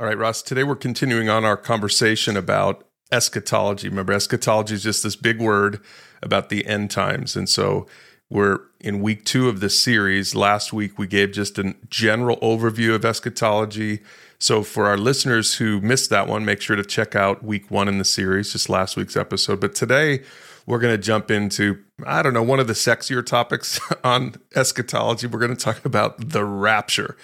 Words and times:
All 0.00 0.06
right, 0.06 0.16
Ross, 0.16 0.40
today 0.40 0.64
we're 0.64 0.76
continuing 0.76 1.28
on 1.28 1.44
our 1.44 1.58
conversation 1.58 2.34
about 2.34 2.86
eschatology. 3.12 3.86
Remember, 3.86 4.14
eschatology 4.14 4.72
is 4.72 4.82
just 4.82 5.02
this 5.02 5.14
big 5.14 5.38
word 5.38 5.78
about 6.22 6.48
the 6.48 6.64
end 6.64 6.90
times. 6.90 7.36
And 7.36 7.46
so 7.46 7.86
we're 8.30 8.60
in 8.80 9.02
week 9.02 9.26
two 9.26 9.46
of 9.46 9.60
this 9.60 9.78
series. 9.78 10.34
Last 10.34 10.72
week, 10.72 10.98
we 10.98 11.06
gave 11.06 11.32
just 11.32 11.58
a 11.58 11.74
general 11.90 12.38
overview 12.38 12.94
of 12.94 13.04
eschatology. 13.04 14.00
So 14.38 14.62
for 14.62 14.86
our 14.86 14.96
listeners 14.96 15.56
who 15.56 15.82
missed 15.82 16.08
that 16.08 16.26
one, 16.26 16.46
make 16.46 16.62
sure 16.62 16.76
to 16.76 16.84
check 16.84 17.14
out 17.14 17.44
week 17.44 17.70
one 17.70 17.86
in 17.86 17.98
the 17.98 18.04
series, 18.06 18.52
just 18.52 18.70
last 18.70 18.96
week's 18.96 19.18
episode. 19.18 19.60
But 19.60 19.74
today, 19.74 20.22
we're 20.64 20.78
going 20.78 20.96
to 20.96 21.02
jump 21.02 21.30
into, 21.30 21.78
I 22.06 22.22
don't 22.22 22.32
know, 22.32 22.42
one 22.42 22.58
of 22.58 22.68
the 22.68 22.72
sexier 22.72 23.24
topics 23.24 23.78
on 24.02 24.36
eschatology. 24.56 25.26
We're 25.26 25.40
going 25.40 25.54
to 25.54 25.62
talk 25.62 25.84
about 25.84 26.30
the 26.30 26.42
rapture. 26.42 27.18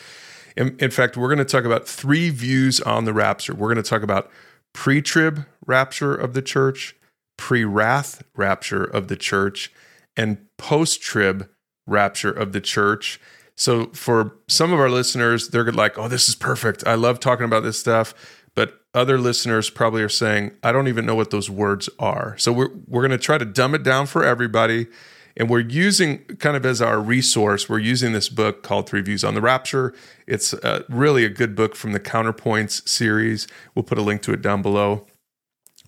In, 0.57 0.77
in 0.79 0.91
fact, 0.91 1.17
we're 1.17 1.29
going 1.29 1.39
to 1.39 1.45
talk 1.45 1.65
about 1.65 1.87
three 1.87 2.31
views 2.31 2.81
on 2.81 3.05
the 3.05 3.13
rapture. 3.13 3.55
We're 3.55 3.73
going 3.73 3.83
to 3.83 3.89
talk 3.89 4.03
about 4.03 4.31
pre 4.73 5.03
trib 5.03 5.45
rapture 5.67 6.15
of 6.15 6.35
the 6.35 6.43
church, 6.43 6.97
pre 7.37 7.65
wrath 7.65 8.23
rapture 8.35 8.85
of 8.85 9.09
the 9.09 9.17
church, 9.17 9.73
and 10.17 10.39
post 10.57 11.03
trib 11.03 11.49
rapture 11.87 12.31
of 12.31 12.53
the 12.53 12.61
church. 12.61 13.21
So, 13.57 13.87
for 13.89 14.37
some 14.49 14.73
of 14.73 14.81
our 14.81 14.91
listeners, 14.91 15.49
they're 15.49 15.71
like, 15.73 15.99
oh, 15.99 16.09
this 16.09 16.29
is 16.29 16.35
perfect. 16.35 16.87
I 16.87 16.95
love 16.95 17.21
talking 17.21 17.45
about 17.45 17.63
this 17.63 17.79
stuff. 17.79 18.15
But 18.55 18.81
other 18.95 19.19
listeners 19.19 19.69
probably 19.69 20.03
are 20.03 20.09
saying, 20.09 20.53
I 20.63 20.73
don't 20.73 20.89
even 20.89 21.05
know 21.05 21.15
what 21.15 21.31
those 21.31 21.51
words 21.51 21.91
are. 21.99 22.37
So, 22.39 22.53
we're, 22.53 22.71
we're 22.87 23.03
going 23.03 23.19
to 23.19 23.25
try 23.25 23.39
to 23.39 23.45
dumb 23.45 23.75
it 23.75 23.83
down 23.83 24.07
for 24.07 24.25
everybody 24.25 24.87
and 25.37 25.51
we're 25.51 25.61
using 25.61 26.19
kind 26.39 26.57
of 26.57 26.65
as 26.65 26.81
our 26.81 26.99
resource, 26.99 27.69
we're 27.69 27.79
using 27.79 28.13
this 28.13 28.29
book 28.29 28.63
called 28.63 28.89
Three 28.89 29.03
Views 29.03 29.23
on 29.23 29.35
the 29.35 29.41
Rapture. 29.41 29.93
It's 30.27 30.55
uh, 30.55 30.85
really 30.89 31.25
a 31.25 31.29
good 31.29 31.55
book 31.55 31.77
from 31.77 31.93
the 31.93 32.01
Counterpoints 32.01 32.89
series. 32.89 33.47
We'll 33.75 33.83
put 33.83 33.99
a 33.99 34.03
link 34.03 34.23
to 34.23 34.33
it 34.33 34.41
down 34.41 34.63
below. 34.63 35.07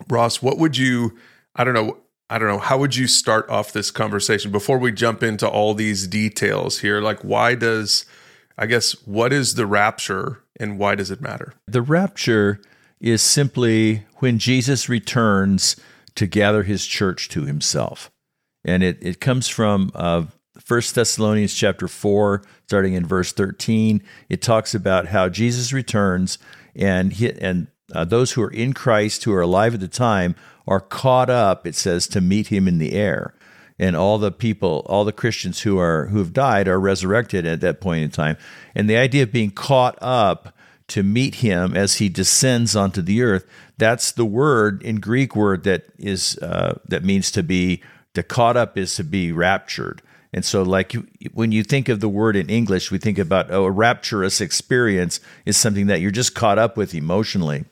Ross, 0.07 0.41
what 0.41 0.57
would 0.59 0.77
you, 0.77 1.17
I 1.55 1.63
don't 1.63 1.73
know, 1.73 1.97
I 2.29 2.37
don't 2.37 2.47
know, 2.47 2.59
how 2.59 2.77
would 2.77 2.95
you 2.95 3.07
start 3.07 3.49
off 3.49 3.73
this 3.73 3.89
conversation 3.89 4.51
before 4.51 4.77
we 4.77 4.91
jump 4.91 5.23
into 5.23 5.49
all 5.49 5.73
these 5.73 6.05
details 6.05 6.79
here? 6.79 7.01
Like, 7.01 7.23
why 7.23 7.55
does, 7.55 8.05
I 8.57 8.67
guess, 8.67 8.91
what 9.07 9.33
is 9.33 9.55
the 9.55 9.65
rapture 9.65 10.43
and 10.59 10.77
why 10.77 10.93
does 10.93 11.09
it 11.09 11.21
matter? 11.21 11.53
The 11.67 11.81
rapture 11.81 12.61
is 12.99 13.21
simply 13.23 14.05
when 14.17 14.37
Jesus 14.37 14.87
returns 14.87 15.75
to 16.15 16.27
gather 16.27 16.63
his 16.63 16.85
church 16.85 17.29
to 17.29 17.45
himself 17.45 18.11
and 18.69 18.83
it, 18.83 18.97
it 19.01 19.19
comes 19.19 19.47
from 19.47 19.91
uh, 19.95 20.25
1 20.67 20.81
Thessalonians 20.93 21.53
chapter 21.53 21.87
4, 21.87 22.43
starting 22.67 22.93
in 22.93 23.05
verse 23.05 23.31
13. 23.31 24.03
It 24.29 24.41
talks 24.41 24.75
about 24.75 25.07
how 25.07 25.29
Jesus 25.29 25.73
returns 25.73 26.37
and, 26.75 27.13
he, 27.13 27.31
and 27.31 27.67
uh, 27.93 28.05
those 28.05 28.33
who 28.33 28.43
are 28.43 28.51
in 28.51 28.73
Christ, 28.73 29.23
who 29.23 29.33
are 29.33 29.41
alive 29.41 29.73
at 29.73 29.79
the 29.79 29.87
time, 29.87 30.35
are 30.67 30.79
caught 30.79 31.29
up, 31.29 31.65
it 31.65 31.75
says, 31.75 32.07
to 32.09 32.21
meet 32.21 32.47
him 32.47 32.67
in 32.67 32.77
the 32.77 32.93
air. 32.93 33.33
And 33.79 33.95
all 33.95 34.17
the 34.17 34.31
people, 34.31 34.85
all 34.87 35.05
the 35.05 35.13
Christians 35.13 35.61
who 35.61 35.79
are 35.79 36.07
who 36.07 36.17
have 36.17 36.33
died 36.33 36.67
are 36.67 36.79
resurrected 36.79 37.45
at 37.45 37.61
that 37.61 37.79
point 37.79 38.03
in 38.03 38.11
time. 38.11 38.35
And 38.75 38.89
the 38.89 38.97
idea 38.97 39.23
of 39.23 39.31
being 39.31 39.51
caught 39.51 39.97
up 40.01 40.53
to 40.89 41.01
meet 41.01 41.35
him 41.35 41.75
as 41.77 41.95
he 41.95 42.09
descends 42.09 42.75
onto 42.75 43.01
the 43.01 43.21
earth, 43.21 43.47
that's 43.77 44.11
the 44.11 44.25
word 44.25 44.83
in 44.83 44.97
Greek 44.97 45.33
word 45.33 45.63
that 45.63 45.85
is 45.97 46.37
uh, 46.39 46.77
that 46.89 47.05
means 47.05 47.31
to 47.31 47.41
be 47.41 47.81
to 48.19 48.27
caught 48.27 48.57
up 48.57 48.77
is 48.77 48.95
to 48.95 49.03
be 49.03 49.31
raptured. 49.31 50.01
And 50.31 50.45
so, 50.45 50.61
like 50.61 50.95
when 51.33 51.51
you 51.51 51.63
think 51.63 51.89
of 51.89 51.99
the 51.99 52.09
word 52.09 52.35
in 52.35 52.49
English, 52.49 52.91
we 52.91 52.99
think 52.99 53.17
about 53.17 53.49
oh, 53.49 53.65
a 53.65 53.71
rapturous 53.71 54.41
experience 54.41 55.19
is 55.45 55.57
something 55.57 55.87
that 55.87 56.01
you're 56.01 56.11
just 56.11 56.35
caught 56.35 56.59
up 56.59 56.77
with 56.77 56.93
emotionally. 56.93 57.65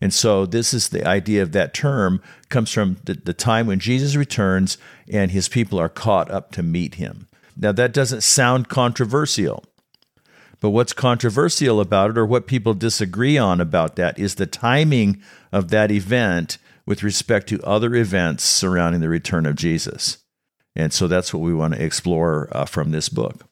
And 0.00 0.12
so, 0.12 0.44
this 0.44 0.74
is 0.74 0.90
the 0.90 1.06
idea 1.06 1.42
of 1.42 1.52
that 1.52 1.72
term 1.72 2.20
comes 2.50 2.70
from 2.70 2.98
the, 3.04 3.14
the 3.14 3.32
time 3.32 3.66
when 3.66 3.80
Jesus 3.80 4.16
returns 4.16 4.76
and 5.10 5.30
his 5.30 5.48
people 5.48 5.80
are 5.80 5.88
caught 5.88 6.30
up 6.30 6.52
to 6.52 6.62
meet 6.62 6.96
him. 6.96 7.26
Now, 7.56 7.72
that 7.72 7.94
doesn't 7.94 8.22
sound 8.22 8.68
controversial. 8.68 9.64
But 10.60 10.70
what's 10.70 10.92
controversial 10.92 11.80
about 11.80 12.10
it, 12.10 12.18
or 12.18 12.26
what 12.26 12.46
people 12.46 12.74
disagree 12.74 13.38
on 13.38 13.60
about 13.60 13.96
that, 13.96 14.18
is 14.18 14.34
the 14.34 14.46
timing 14.46 15.22
of 15.52 15.70
that 15.70 15.90
event 15.90 16.58
with 16.88 17.02
respect 17.02 17.50
to 17.50 17.60
other 17.64 17.94
events 17.94 18.42
surrounding 18.42 19.02
the 19.02 19.10
return 19.10 19.44
of 19.44 19.54
Jesus. 19.54 20.24
And 20.74 20.90
so 20.90 21.06
that's 21.06 21.34
what 21.34 21.40
we 21.40 21.52
want 21.52 21.74
to 21.74 21.84
explore 21.84 22.48
uh, 22.50 22.64
from 22.64 22.92
this 22.92 23.10
book. 23.10 23.44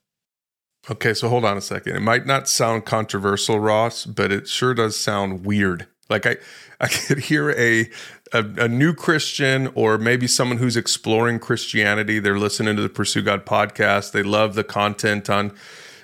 Okay, 0.91 1.13
so 1.13 1.29
hold 1.29 1.45
on 1.45 1.59
a 1.59 1.61
second. 1.61 1.97
It 1.97 2.01
might 2.01 2.25
not 2.25 2.49
sound 2.49 2.87
controversial, 2.87 3.61
Ross, 3.61 4.07
but 4.07 4.33
it 4.33 4.49
sure 4.49 4.73
does 4.73 4.97
sound 4.97 5.45
weird. 5.45 5.87
Like 6.09 6.25
I, 6.25 6.37
I 6.81 6.89
could 7.07 7.19
hear 7.19 7.51
a, 7.51 7.91
a, 8.33 8.65
a 8.65 8.69
new 8.69 8.95
Christian 8.95 9.71
or 9.75 9.99
maybe 9.99 10.27
someone 10.27 10.57
who's 10.57 10.77
exploring 10.77 11.39
Christianity. 11.39 12.19
They're 12.19 12.39
listening 12.39 12.75
to 12.77 12.83
the 12.83 12.89
Pursue 12.89 13.21
God 13.21 13.45
podcast. 13.45 14.13
They 14.13 14.23
love 14.23 14.55
the 14.55 14.65
content 14.65 15.29
on 15.29 15.53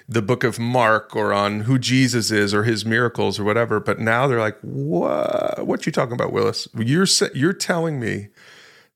the 0.09 0.23
book 0.23 0.45
of 0.45 0.59
Mark 0.59 1.15
or 1.15 1.33
on 1.33 1.61
who 1.61 1.79
Jesus 1.79 2.31
is 2.31 2.53
or 2.53 2.65
his 2.65 2.85
miracles 2.85 3.39
or 3.39 3.45
whatever. 3.45 3.81
But 3.81 3.99
now 3.99 4.27
they're 4.27 4.41
like, 4.41 4.59
what? 4.61 5.67
What 5.67 5.87
you 5.87 5.93
talking 5.93 6.15
about, 6.15 6.33
Willis? 6.33 6.69
You're 6.75 7.07
you're 7.35 7.53
telling 7.53 8.01
me 8.01 8.29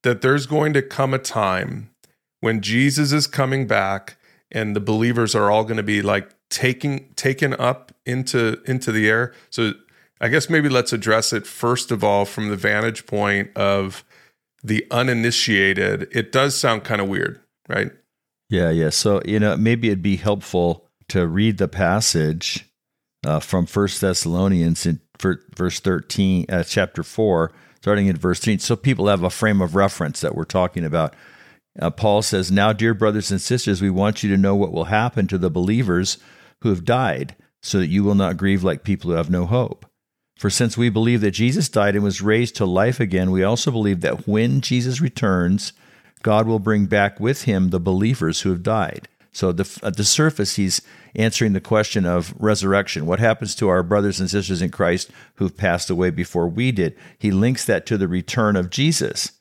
that 0.02 0.22
there's 0.22 0.46
going 0.46 0.72
to 0.74 0.82
come 0.82 1.14
a 1.14 1.18
time 1.18 1.90
when 2.40 2.60
Jesus 2.60 3.12
is 3.12 3.26
coming 3.26 3.66
back 3.66 4.16
and 4.50 4.76
the 4.76 4.80
believers 4.80 5.34
are 5.34 5.50
all 5.50 5.64
going 5.64 5.76
to 5.76 5.82
be 5.82 6.02
like 6.02 6.30
taking 6.50 7.12
taken 7.14 7.54
up 7.54 7.92
into 8.04 8.60
into 8.66 8.92
the 8.92 9.08
air. 9.08 9.32
So 9.50 9.72
I 10.20 10.28
guess 10.28 10.48
maybe 10.48 10.68
let's 10.68 10.92
address 10.92 11.32
it 11.32 11.46
first 11.46 11.90
of 11.90 12.02
all 12.02 12.24
from 12.24 12.48
the 12.48 12.56
vantage 12.56 13.06
point 13.06 13.50
of 13.56 14.04
the 14.62 14.86
uninitiated. 14.90 16.08
It 16.12 16.32
does 16.32 16.56
sound 16.56 16.84
kind 16.84 17.00
of 17.00 17.08
weird, 17.08 17.40
right? 17.68 17.92
Yeah, 18.48 18.70
yeah. 18.70 18.90
So, 18.90 19.20
you 19.24 19.38
know, 19.38 19.56
maybe 19.56 19.88
it'd 19.88 20.02
be 20.02 20.16
helpful 20.16 20.85
to 21.08 21.26
read 21.26 21.58
the 21.58 21.68
passage 21.68 22.68
uh, 23.24 23.40
from 23.40 23.66
First 23.66 24.00
Thessalonians 24.00 24.86
in 24.86 25.00
verse 25.18 25.80
13, 25.80 26.46
uh, 26.48 26.62
chapter 26.64 27.02
4, 27.02 27.52
starting 27.80 28.06
in 28.06 28.16
verse 28.16 28.40
13, 28.40 28.58
so 28.58 28.76
people 28.76 29.08
have 29.08 29.22
a 29.22 29.30
frame 29.30 29.60
of 29.60 29.74
reference 29.74 30.20
that 30.20 30.34
we're 30.34 30.44
talking 30.44 30.84
about. 30.84 31.14
Uh, 31.78 31.90
Paul 31.90 32.22
says, 32.22 32.50
Now, 32.50 32.72
dear 32.72 32.94
brothers 32.94 33.30
and 33.30 33.40
sisters, 33.40 33.82
we 33.82 33.90
want 33.90 34.22
you 34.22 34.30
to 34.30 34.36
know 34.36 34.54
what 34.54 34.72
will 34.72 34.84
happen 34.84 35.26
to 35.28 35.38
the 35.38 35.50
believers 35.50 36.18
who 36.62 36.70
have 36.70 36.84
died, 36.84 37.36
so 37.62 37.78
that 37.78 37.88
you 37.88 38.04
will 38.04 38.14
not 38.14 38.36
grieve 38.36 38.62
like 38.62 38.84
people 38.84 39.10
who 39.10 39.16
have 39.16 39.30
no 39.30 39.46
hope. 39.46 39.86
For 40.36 40.50
since 40.50 40.76
we 40.76 40.90
believe 40.90 41.22
that 41.22 41.30
Jesus 41.32 41.68
died 41.68 41.94
and 41.94 42.04
was 42.04 42.20
raised 42.20 42.56
to 42.56 42.66
life 42.66 43.00
again, 43.00 43.30
we 43.30 43.42
also 43.42 43.70
believe 43.70 44.02
that 44.02 44.28
when 44.28 44.60
Jesus 44.60 45.00
returns, 45.00 45.72
God 46.22 46.46
will 46.46 46.58
bring 46.58 46.86
back 46.86 47.18
with 47.18 47.42
him 47.42 47.70
the 47.70 47.80
believers 47.80 48.42
who 48.42 48.50
have 48.50 48.62
died. 48.62 49.08
So 49.36 49.52
the, 49.52 49.80
at 49.82 49.98
the 49.98 50.04
surface, 50.04 50.56
he's 50.56 50.80
answering 51.14 51.52
the 51.52 51.60
question 51.60 52.06
of 52.06 52.34
resurrection. 52.38 53.04
What 53.04 53.18
happens 53.18 53.54
to 53.56 53.68
our 53.68 53.82
brothers 53.82 54.18
and 54.18 54.30
sisters 54.30 54.62
in 54.62 54.70
Christ 54.70 55.10
who've 55.34 55.54
passed 55.54 55.90
away 55.90 56.08
before 56.08 56.48
we 56.48 56.72
did? 56.72 56.96
He 57.18 57.30
links 57.30 57.66
that 57.66 57.84
to 57.84 57.98
the 57.98 58.08
return 58.08 58.56
of 58.56 58.70
Jesus. 58.70 59.32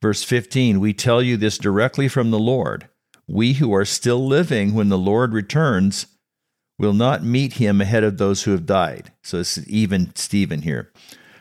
Verse 0.00 0.22
15, 0.22 0.80
we 0.80 0.94
tell 0.94 1.20
you 1.20 1.36
this 1.36 1.58
directly 1.58 2.08
from 2.08 2.30
the 2.30 2.38
Lord. 2.38 2.88
We 3.28 3.52
who 3.52 3.74
are 3.74 3.84
still 3.84 4.26
living 4.26 4.72
when 4.72 4.88
the 4.88 4.96
Lord 4.96 5.34
returns 5.34 6.06
will 6.78 6.94
not 6.94 7.22
meet 7.22 7.54
him 7.54 7.82
ahead 7.82 8.04
of 8.04 8.16
those 8.16 8.44
who 8.44 8.52
have 8.52 8.64
died. 8.64 9.12
So 9.22 9.36
this 9.36 9.58
is 9.58 9.68
even 9.68 10.14
Stephen 10.14 10.62
here. 10.62 10.90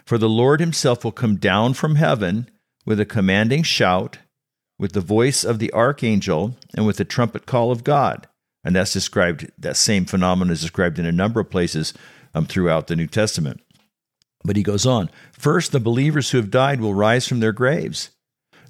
For 0.05 0.17
the 0.17 0.28
Lord 0.28 0.59
himself 0.59 1.05
will 1.05 1.13
come 1.13 1.38
down 1.38 1.73
from 1.75 1.95
heaven 1.95 2.50
with 2.85 3.00
a 3.00 3.05
commanding 3.05 3.63
shout 3.63 4.17
with 4.78 4.94
the 4.94 5.02
voice 5.02 5.44
of 5.44 5.59
the 5.59 5.72
archangel 5.74 6.56
and 6.75 6.86
with 6.86 6.97
the 6.97 7.06
trumpet 7.06 7.46
call 7.46 7.72
of 7.72 7.84
God. 7.84 8.28
And 8.63 8.75
that's 8.75 8.94
described, 8.94 9.52
that 9.58 9.78
same 9.78 10.06
phenomenon 10.06 10.52
is 10.52 10.62
described 10.62 11.00
in 11.00 11.06
a 11.06 11.12
number 11.12 11.40
of 11.40 11.50
places 11.50 11.94
um, 12.34 12.46
throughout 12.46 12.88
the 12.88 12.96
New 12.96 13.08
Testament. 13.08 13.62
But 14.44 14.55
he 14.55 14.64
goes 14.64 14.85
on 14.85 15.09
First, 15.32 15.72
the 15.72 15.79
believers 15.79 16.32
who 16.32 16.38
have 16.38 16.52
died 16.52 16.82
will 16.82 16.94
rise 16.94 17.28
from 17.28 17.40
their 17.40 17.53
graves. 17.53 18.11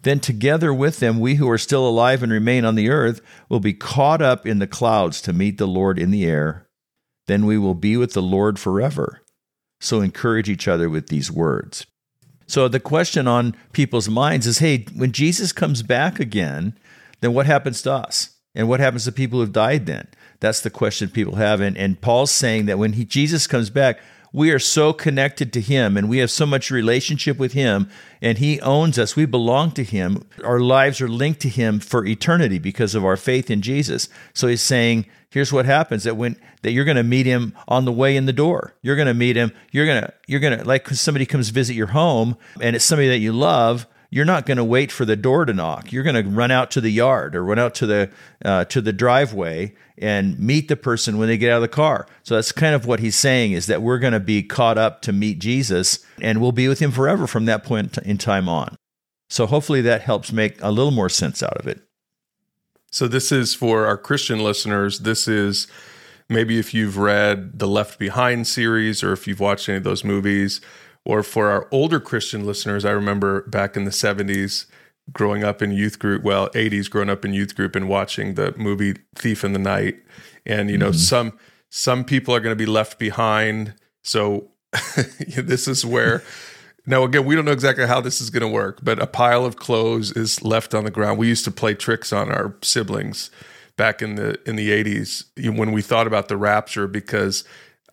Then, 0.04 0.20
together 0.20 0.72
with 0.72 1.00
them, 1.00 1.20
we 1.20 1.36
who 1.36 1.50
are 1.50 1.58
still 1.58 1.88
alive 1.88 2.22
and 2.22 2.32
remain 2.32 2.64
on 2.64 2.76
the 2.76 2.90
earth 2.90 3.22
will 3.50 3.60
be 3.60 3.74
caught 3.74 4.22
up 4.22 4.46
in 4.46 4.60
the 4.60 4.68
clouds 4.68 5.20
to 5.22 5.34
meet 5.34 5.58
the 5.58 5.68
Lord 5.68 5.98
in 5.98 6.12
the 6.12 6.26
air. 6.26 6.68
Then 7.26 7.48
we 7.48 7.58
will 7.58 7.74
be 7.74 7.98
with 7.98 8.14
the 8.14 8.22
Lord 8.22 8.60
forever. 8.60 9.22
So 9.82 10.02
encourage 10.02 10.48
each 10.50 10.68
other 10.68 10.90
with 10.90 11.08
these 11.08 11.32
words. 11.32 11.88
So 12.48 12.68
the 12.68 12.80
question 12.80 13.28
on 13.28 13.56
people's 13.74 14.10
minds 14.10 14.48
is 14.48 14.60
hey, 14.60 14.86
when 14.96 15.12
Jesus 15.12 15.52
comes 15.52 15.84
back 15.84 16.20
again, 16.20 16.78
then 17.22 17.34
what 17.34 17.46
happens 17.46 17.82
to 17.84 17.92
us? 17.94 18.32
And 18.54 18.70
what 18.70 18.80
happens 18.80 19.04
to 19.06 19.12
people 19.12 19.40
who've 19.40 19.52
died 19.52 19.86
then? 19.86 20.08
That's 20.40 20.62
the 20.62 20.70
question 20.70 21.10
people 21.10 21.36
have. 21.36 21.60
And, 21.60 21.78
and 21.78 22.00
Paul's 22.00 22.32
saying 22.32 22.68
that 22.68 22.80
when 22.80 22.94
he, 22.94 23.04
Jesus 23.04 23.48
comes 23.48 23.70
back, 23.70 24.00
we 24.36 24.52
are 24.52 24.60
so 24.60 24.92
connected 24.92 25.54
to 25.54 25.62
Him 25.62 25.96
and 25.96 26.10
we 26.10 26.18
have 26.18 26.30
so 26.30 26.46
much 26.46 26.70
relationship 26.70 27.38
with 27.38 27.54
Him 27.54 27.90
and 28.22 28.38
He 28.38 28.60
owns 28.60 29.00
us. 29.00 29.16
We 29.16 29.26
belong 29.26 29.72
to 29.72 29.84
Him. 29.84 30.28
Our 30.44 30.60
lives 30.60 31.00
are 31.00 31.08
linked 31.08 31.40
to 31.42 31.50
Him 31.50 31.80
for 31.80 32.06
eternity 32.06 32.60
because 32.60 32.96
of 32.96 33.06
our 33.06 33.16
faith 33.16 33.50
in 33.50 33.62
Jesus. 33.62 34.10
So 34.34 34.48
He's 34.48 34.62
saying, 34.62 35.06
here's 35.30 35.54
what 35.54 35.66
happens 35.66 36.04
that 36.04 36.18
when 36.18 36.36
that 36.64 36.72
you're 36.72 36.84
going 36.84 36.98
to 36.98 37.04
meet 37.04 37.26
him 37.26 37.54
on 37.68 37.84
the 37.86 37.92
way 37.92 38.16
in 38.16 38.26
the 38.26 38.34
door 38.34 38.74
you're 38.82 38.96
going 38.96 39.06
to 39.06 39.14
meet 39.14 39.36
him 39.36 39.52
you're 39.72 39.86
going 39.86 40.02
to 40.02 40.14
you're 40.28 40.40
going 40.40 40.58
to 40.58 40.64
like 40.64 40.88
somebody 40.90 41.26
comes 41.26 41.50
visit 41.50 41.76
your 41.76 41.88
home 41.88 42.38
and 42.62 42.74
it's 42.74 42.86
somebody 42.86 43.10
that 43.10 43.18
you 43.18 43.34
love 43.34 43.86
you're 44.10 44.26
not 44.26 44.46
going 44.46 44.58
to 44.58 44.64
wait 44.64 44.92
for 44.92 45.06
the 45.06 45.16
door 45.16 45.46
to 45.46 45.54
knock. 45.54 45.92
You're 45.92 46.04
going 46.04 46.16
to 46.16 46.30
run 46.30 46.52
out 46.52 46.72
to 46.72 46.82
the 46.82 46.90
yard 46.90 47.36
or 47.36 47.44
run 47.44 47.60
out 47.60 47.76
to 47.76 47.86
the 47.86 48.12
uh, 48.44 48.66
to 48.66 48.82
the 48.82 48.94
driveway 48.94 49.74
and 49.98 50.40
meet 50.40 50.68
the 50.68 50.76
person 50.76 51.18
when 51.18 51.28
they 51.28 51.38
get 51.38 51.52
out 51.52 51.58
of 51.58 51.62
the 51.62 51.68
car. 51.68 52.08
So 52.24 52.36
that's 52.36 52.52
kind 52.52 52.76
of 52.76 52.86
what 52.86 53.00
he's 53.00 53.16
saying 53.16 53.54
is 53.54 53.68
that 53.68 53.82
we're 53.82 54.00
going 54.00 54.14
to 54.14 54.20
be 54.20 54.44
caught 54.44 54.78
up 54.78 55.02
to 55.04 55.14
meet 55.14 55.40
Jesus 55.40 56.00
and 56.22 56.42
we'll 56.42 56.52
be 56.52 56.68
with 56.68 56.80
him 56.80 56.92
forever 56.92 57.28
from 57.28 57.46
that 57.46 57.64
point 57.64 57.98
in 58.00 58.18
time 58.18 58.50
on. 58.50 58.76
So 59.30 59.46
hopefully 59.46 59.82
that 59.82 60.02
helps 60.02 60.32
make 60.32 60.62
a 60.62 60.72
little 60.72 60.92
more 60.92 61.10
sense 61.10 61.42
out 61.42 61.58
of 61.58 61.68
it. 61.68 61.82
So 62.92 63.08
this 63.08 63.32
is 63.32 63.54
for 63.54 63.86
our 63.86 63.98
Christian 63.98 64.40
listeners. 64.44 65.00
This 65.00 65.28
is 65.28 65.68
maybe 66.30 66.60
if 66.60 66.74
you've 66.74 66.98
read 66.98 67.60
the 67.60 67.68
Left 67.68 68.00
Behind 68.00 68.48
series 68.48 69.04
or 69.04 69.14
if 69.14 69.28
you've 69.28 69.40
watched 69.40 69.68
any 69.68 69.78
of 69.78 69.84
those 69.84 70.04
movies 70.04 70.62
or 71.06 71.24
for 71.24 71.50
our 71.50 71.68
older 71.72 72.00
Christian 72.00 72.46
listeners, 72.46 72.84
I 72.84 72.92
remember 72.92 73.44
back 73.44 73.78
in 73.78 73.86
the 73.86 73.92
70s 73.92 74.66
growing 75.14 75.44
up 75.44 75.62
in 75.62 75.72
youth 75.72 76.00
group, 76.00 76.24
well, 76.24 76.50
80s 76.50 76.90
growing 76.90 77.10
up 77.10 77.24
in 77.24 77.34
youth 77.34 77.56
group 77.56 77.76
and 77.76 77.88
watching 77.88 78.34
the 78.34 78.54
movie 78.58 78.96
Thief 79.16 79.44
in 79.44 79.54
the 79.54 79.60
Night. 79.60 79.98
And 80.46 80.70
you 80.70 80.78
know, 80.78 80.90
mm-hmm. 80.90 80.98
some 80.98 81.40
some 81.70 82.04
people 82.04 82.34
are 82.36 82.40
going 82.40 82.56
to 82.56 82.62
be 82.62 82.66
left 82.66 83.00
behind. 83.00 83.76
So 84.04 84.50
this 85.38 85.68
is 85.68 85.86
where 85.86 86.24
now 86.86 87.04
again, 87.04 87.26
we 87.26 87.36
don't 87.36 87.46
know 87.46 87.52
exactly 87.52 87.88
how 87.88 88.02
this 88.02 88.22
is 88.22 88.30
going 88.30 88.42
to 88.42 88.48
work, 88.48 88.80
but 88.84 89.02
a 89.02 89.08
pile 89.08 89.46
of 89.46 89.58
clothes 89.58 90.12
is 90.12 90.44
left 90.44 90.74
on 90.74 90.84
the 90.84 90.92
ground. 90.92 91.18
We 91.18 91.28
used 91.28 91.46
to 91.46 91.52
play 91.52 91.74
tricks 91.74 92.14
on 92.14 92.32
our 92.32 92.56
siblings 92.62 93.32
back 93.78 94.02
in 94.02 94.16
the 94.16 94.40
in 94.48 94.56
the 94.56 94.70
80s 94.70 95.26
when 95.56 95.72
we 95.72 95.82
thought 95.82 96.08
about 96.08 96.28
the 96.28 96.38
rapture 96.38 96.88
because 96.88 97.44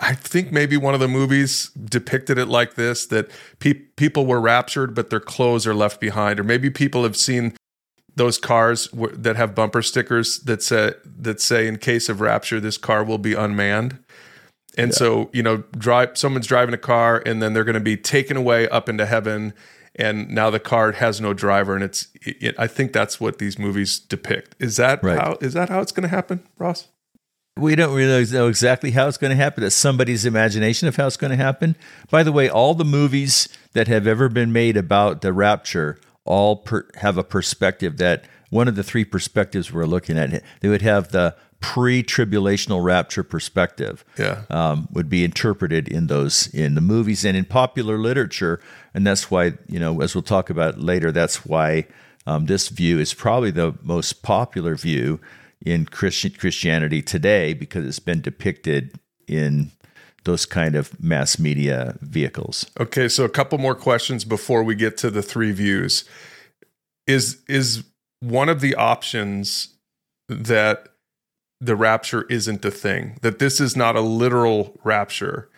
I 0.01 0.15
think 0.15 0.51
maybe 0.51 0.77
one 0.77 0.95
of 0.95 1.01
the 1.01 1.09
movies 1.09 1.71
depicted 1.71 2.39
it 2.39 2.47
like 2.47 2.75
this 2.75 3.07
that 3.07 3.31
pe- 3.59 3.75
people 3.75 4.27
were 4.27 4.41
raptured, 4.41 4.95
but 4.95 5.11
their 5.11 5.21
clothes 5.21 5.67
are 5.67 5.75
left 5.75 6.01
behind. 6.01 6.41
Or 6.41 6.45
maybe 6.45 6.71
people 6.71 7.03
have 7.03 7.17
seen 7.17 7.55
those 8.17 8.39
cars 8.39 8.89
w- 8.89 9.15
that 9.15 9.37
have 9.37 9.55
bumper 9.55 9.83
stickers 9.83 10.39
that 10.41 10.63
say 10.63 10.95
that 11.05 11.41
say 11.41 11.67
in 11.67 11.77
case 11.79 12.09
of 12.09 12.21
rapture 12.21 12.61
this 12.61 12.79
car 12.79 13.05
will 13.05 13.19
be 13.19 13.35
unmanned. 13.35 13.99
And 14.79 14.91
yeah. 14.91 14.97
so, 14.97 15.31
you 15.35 15.43
know, 15.43 15.59
drive 15.77 16.17
someone's 16.17 16.47
driving 16.47 16.75
a 16.75 16.79
car 16.79 17.23
and 17.27 17.43
then 17.43 17.53
they're 17.53 17.65
going 17.65 17.75
to 17.75 17.81
be 17.81 17.97
taken 17.97 18.37
away 18.37 18.69
up 18.69 18.89
into 18.89 19.05
heaven 19.05 19.53
and 19.95 20.31
now 20.31 20.49
the 20.49 20.61
car 20.61 20.93
has 20.93 21.21
no 21.21 21.35
driver 21.35 21.75
and 21.75 21.85
it's 21.85 22.09
it, 22.23 22.55
I 22.59 22.67
think 22.67 22.93
that's 22.93 23.21
what 23.21 23.39
these 23.39 23.59
movies 23.59 23.99
depict. 23.99 24.57
Is 24.59 24.77
that 24.77 25.03
right. 25.03 25.19
how 25.19 25.37
is 25.41 25.53
that 25.53 25.69
how 25.69 25.81
it's 25.81 25.93
going 25.93 26.05
to 26.05 26.09
happen, 26.09 26.47
Ross? 26.59 26.89
We 27.57 27.77
don't 27.77 27.95
really 27.95 28.25
know 28.31 28.49
exactly 28.49 28.93
how 28.93 29.09
it's 29.09 29.19
going 29.19 29.31
to 29.31 29.37
happen. 29.37 29.63
It's 29.63 29.75
somebody's 29.75 30.25
imagination 30.25 30.89
of 30.89 30.97
how 30.97 31.07
it's 31.07 31.19
going 31.19 31.33
to 31.33 31.37
happen. 31.37 31.77
By 32.11 32.23
the 32.23 32.33
way, 32.33 32.49
all 32.49 32.75
the 32.75 32.85
movies 32.85 33.49
that 33.75 33.89
have 33.89 34.07
ever 34.07 34.29
been 34.29 34.53
made 34.53 34.77
about 34.77 35.21
the 35.21 35.33
rapture 35.33 35.99
all 36.25 36.57
per, 36.57 36.87
have 36.97 37.19
a 37.19 37.25
perspective 37.25 37.99
that 37.99 38.25
one 38.51 38.69
of 38.69 38.77
the 38.77 38.83
three 38.83 39.05
perspectives 39.05 39.73
we're 39.73 39.87
looking 39.87 40.19
at. 40.19 40.43
They 40.61 40.69
would 40.69 40.83
have 40.83 41.09
the 41.09 41.35
pre-tribulational 41.61 42.85
rapture 42.85 43.23
perspective. 43.23 44.05
Yeah, 44.19 44.43
um, 44.51 44.89
would 44.93 45.09
be 45.09 45.25
interpreted 45.25 45.89
in 45.89 46.09
those 46.09 46.49
in 46.49 46.75
the 46.75 46.81
movies 46.81 47.25
and 47.25 47.37
in 47.37 47.45
popular 47.45 47.99
literature, 47.99 48.61
and 48.93 49.07
that's 49.07 49.31
why 49.31 49.55
you 49.69 49.81
know, 49.81 50.01
as 50.01 50.15
we'll 50.15 50.23
talk 50.23 50.51
about 50.51 50.79
later, 50.79 51.11
that's 51.11 51.47
why 51.47 51.87
um, 52.27 52.47
this 52.47 52.69
view 52.69 52.99
is 52.99 53.15
probably 53.15 53.51
the 53.51 53.75
most 53.83 54.23
popular 54.23 54.75
view 54.75 55.19
in 55.65 55.87
Christian 55.87 56.33
Christianity 56.33 57.03
today 57.03 57.55
because 57.55 57.87
it's 57.87 57.99
been 57.99 58.21
depicted 58.21 58.99
in 59.27 59.71
those 60.25 60.47
kind 60.47 60.75
of 60.75 61.03
mass 61.03 61.39
media 61.39 61.97
vehicles. 62.01 62.67
Okay, 62.79 63.09
so 63.09 63.25
a 63.25 63.29
couple 63.29 63.59
more 63.59 63.75
questions 63.75 64.25
before 64.25 64.63
we 64.63 64.75
get 64.75 64.97
to 64.99 65.11
the 65.11 65.23
three 65.23 65.53
views. 65.53 66.05
Is 67.07 67.43
is 67.49 67.85
one 68.21 68.49
of 68.49 68.61
the 68.61 68.75
options 68.77 69.75
that 70.29 70.89
the 71.61 71.75
rapture 71.77 72.23
isn't 72.23 72.65
a 72.65 72.71
thing, 72.71 73.19
that 73.23 73.39
this 73.39 73.61
is 73.61 73.77
not 73.77 73.97
a 73.97 74.01
literal 74.01 74.79
rapture? 74.85 75.49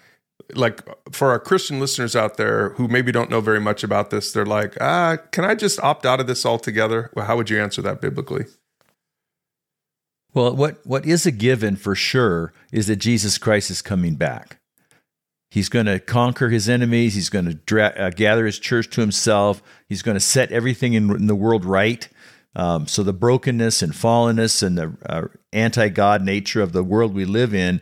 Like 0.55 0.81
for 1.13 1.31
our 1.31 1.39
Christian 1.39 1.81
listeners 1.81 2.17
out 2.17 2.37
there 2.37 2.71
who 2.71 2.89
maybe 2.89 3.13
don't 3.13 3.31
know 3.31 3.41
very 3.41 3.61
much 3.61 3.85
about 3.85 4.11
this, 4.11 4.33
they're 4.33 4.47
like, 4.47 4.77
ah, 4.81 5.19
can 5.31 5.45
I 5.45 5.55
just 5.55 5.79
opt 5.81 6.07
out 6.07 6.21
of 6.21 6.27
this 6.27 6.45
altogether? 6.45 7.11
Well, 7.15 7.27
how 7.27 7.37
would 7.37 7.51
you 7.51 7.61
answer 7.61 7.83
that 7.83 8.01
biblically? 8.01 8.47
Well, 10.35 10.55
what, 10.57 10.85
what 10.85 11.07
is 11.07 11.27
a 11.27 11.31
given 11.31 11.77
for 11.77 11.95
sure 11.95 12.53
is 12.73 12.89
that 12.89 12.97
Jesus 12.97 13.39
Christ 13.39 13.71
is 13.71 13.81
coming 13.81 14.17
back. 14.17 14.59
He's 15.51 15.69
going 15.69 15.87
to 15.87 16.01
conquer 16.01 16.49
his 16.49 16.69
enemies. 16.69 17.15
He's 17.15 17.31
going 17.31 17.45
to 17.45 17.55
dra- 17.55 17.95
uh, 17.97 18.11
gather 18.11 18.45
his 18.45 18.59
church 18.59 18.91
to 18.91 19.01
himself. 19.01 19.63
He's 19.89 20.03
going 20.03 20.17
to 20.17 20.21
set 20.21 20.51
everything 20.51 20.95
in, 20.95 21.09
in 21.11 21.29
the 21.29 21.37
world 21.37 21.65
right. 21.65 22.09
Um, 22.57 22.89
so 22.89 23.05
the 23.05 23.13
brokenness 23.13 23.81
and 23.81 23.93
fallenness 23.93 24.65
and 24.65 24.77
the 24.77 24.97
uh, 25.07 25.29
anti-God 25.53 26.23
nature 26.23 26.61
of 26.61 26.73
the 26.73 26.83
world 26.83 27.15
we 27.15 27.25
live 27.25 27.55
in, 27.55 27.81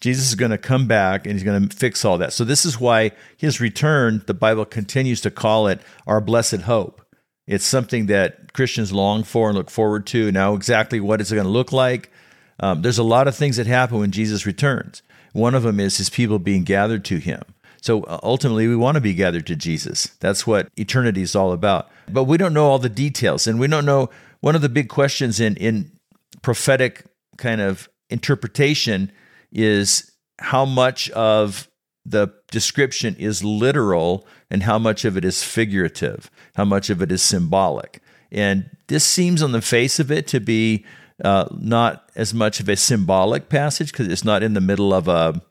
Jesus 0.00 0.30
is 0.30 0.34
going 0.34 0.50
to 0.50 0.58
come 0.58 0.86
back 0.86 1.26
and 1.26 1.34
he's 1.34 1.44
going 1.44 1.68
to 1.68 1.76
fix 1.76 2.06
all 2.06 2.16
that. 2.16 2.32
So 2.32 2.44
this 2.44 2.64
is 2.64 2.80
why 2.80 3.12
his 3.36 3.60
return, 3.60 4.22
the 4.26 4.32
Bible 4.32 4.64
continues 4.64 5.20
to 5.20 5.30
call 5.30 5.66
it 5.68 5.82
our 6.06 6.22
blessed 6.22 6.62
hope. 6.62 6.99
It's 7.50 7.66
something 7.66 8.06
that 8.06 8.52
Christians 8.52 8.92
long 8.92 9.24
for 9.24 9.48
and 9.48 9.58
look 9.58 9.70
forward 9.70 10.06
to. 10.06 10.30
Now, 10.30 10.54
exactly 10.54 11.00
what 11.00 11.20
is 11.20 11.32
it 11.32 11.34
going 11.34 11.48
to 11.48 11.50
look 11.50 11.72
like? 11.72 12.12
Um, 12.60 12.82
there's 12.82 12.96
a 12.96 13.02
lot 13.02 13.26
of 13.26 13.34
things 13.34 13.56
that 13.56 13.66
happen 13.66 13.98
when 13.98 14.12
Jesus 14.12 14.46
returns. 14.46 15.02
One 15.32 15.56
of 15.56 15.64
them 15.64 15.80
is 15.80 15.96
his 15.96 16.10
people 16.10 16.38
being 16.38 16.62
gathered 16.62 17.04
to 17.06 17.18
him. 17.18 17.42
So 17.82 18.04
uh, 18.04 18.20
ultimately, 18.22 18.68
we 18.68 18.76
want 18.76 18.94
to 18.94 19.00
be 19.00 19.14
gathered 19.14 19.48
to 19.48 19.56
Jesus. 19.56 20.06
That's 20.20 20.46
what 20.46 20.68
eternity 20.76 21.22
is 21.22 21.34
all 21.34 21.50
about. 21.50 21.90
But 22.08 22.24
we 22.24 22.36
don't 22.36 22.54
know 22.54 22.66
all 22.68 22.78
the 22.78 22.88
details, 22.88 23.48
and 23.48 23.58
we 23.58 23.66
don't 23.66 23.86
know. 23.86 24.10
One 24.42 24.54
of 24.54 24.62
the 24.62 24.68
big 24.68 24.88
questions 24.88 25.40
in 25.40 25.56
in 25.56 25.90
prophetic 26.42 27.04
kind 27.36 27.60
of 27.60 27.88
interpretation 28.10 29.10
is 29.50 30.12
how 30.38 30.64
much 30.64 31.10
of 31.10 31.68
the 32.04 32.28
description 32.50 33.14
is 33.18 33.44
literal 33.44 34.26
and 34.50 34.62
how 34.62 34.78
much 34.78 35.04
of 35.04 35.16
it 35.16 35.24
is 35.24 35.42
figurative, 35.42 36.30
how 36.54 36.64
much 36.64 36.90
of 36.90 37.02
it 37.02 37.12
is 37.12 37.22
symbolic. 37.22 38.02
And 38.32 38.70
this 38.86 39.04
seems 39.04 39.42
on 39.42 39.52
the 39.52 39.62
face 39.62 39.98
of 39.98 40.10
it 40.10 40.26
to 40.28 40.40
be 40.40 40.84
uh, 41.24 41.46
not 41.52 42.10
as 42.16 42.32
much 42.32 42.60
of 42.60 42.68
a 42.68 42.76
symbolic 42.76 43.48
passage 43.48 43.92
because 43.92 44.08
it's 44.08 44.24
not 44.24 44.42
in 44.42 44.54
the 44.54 44.60
middle 44.60 44.94
of 44.94 45.08
a 45.08 45.42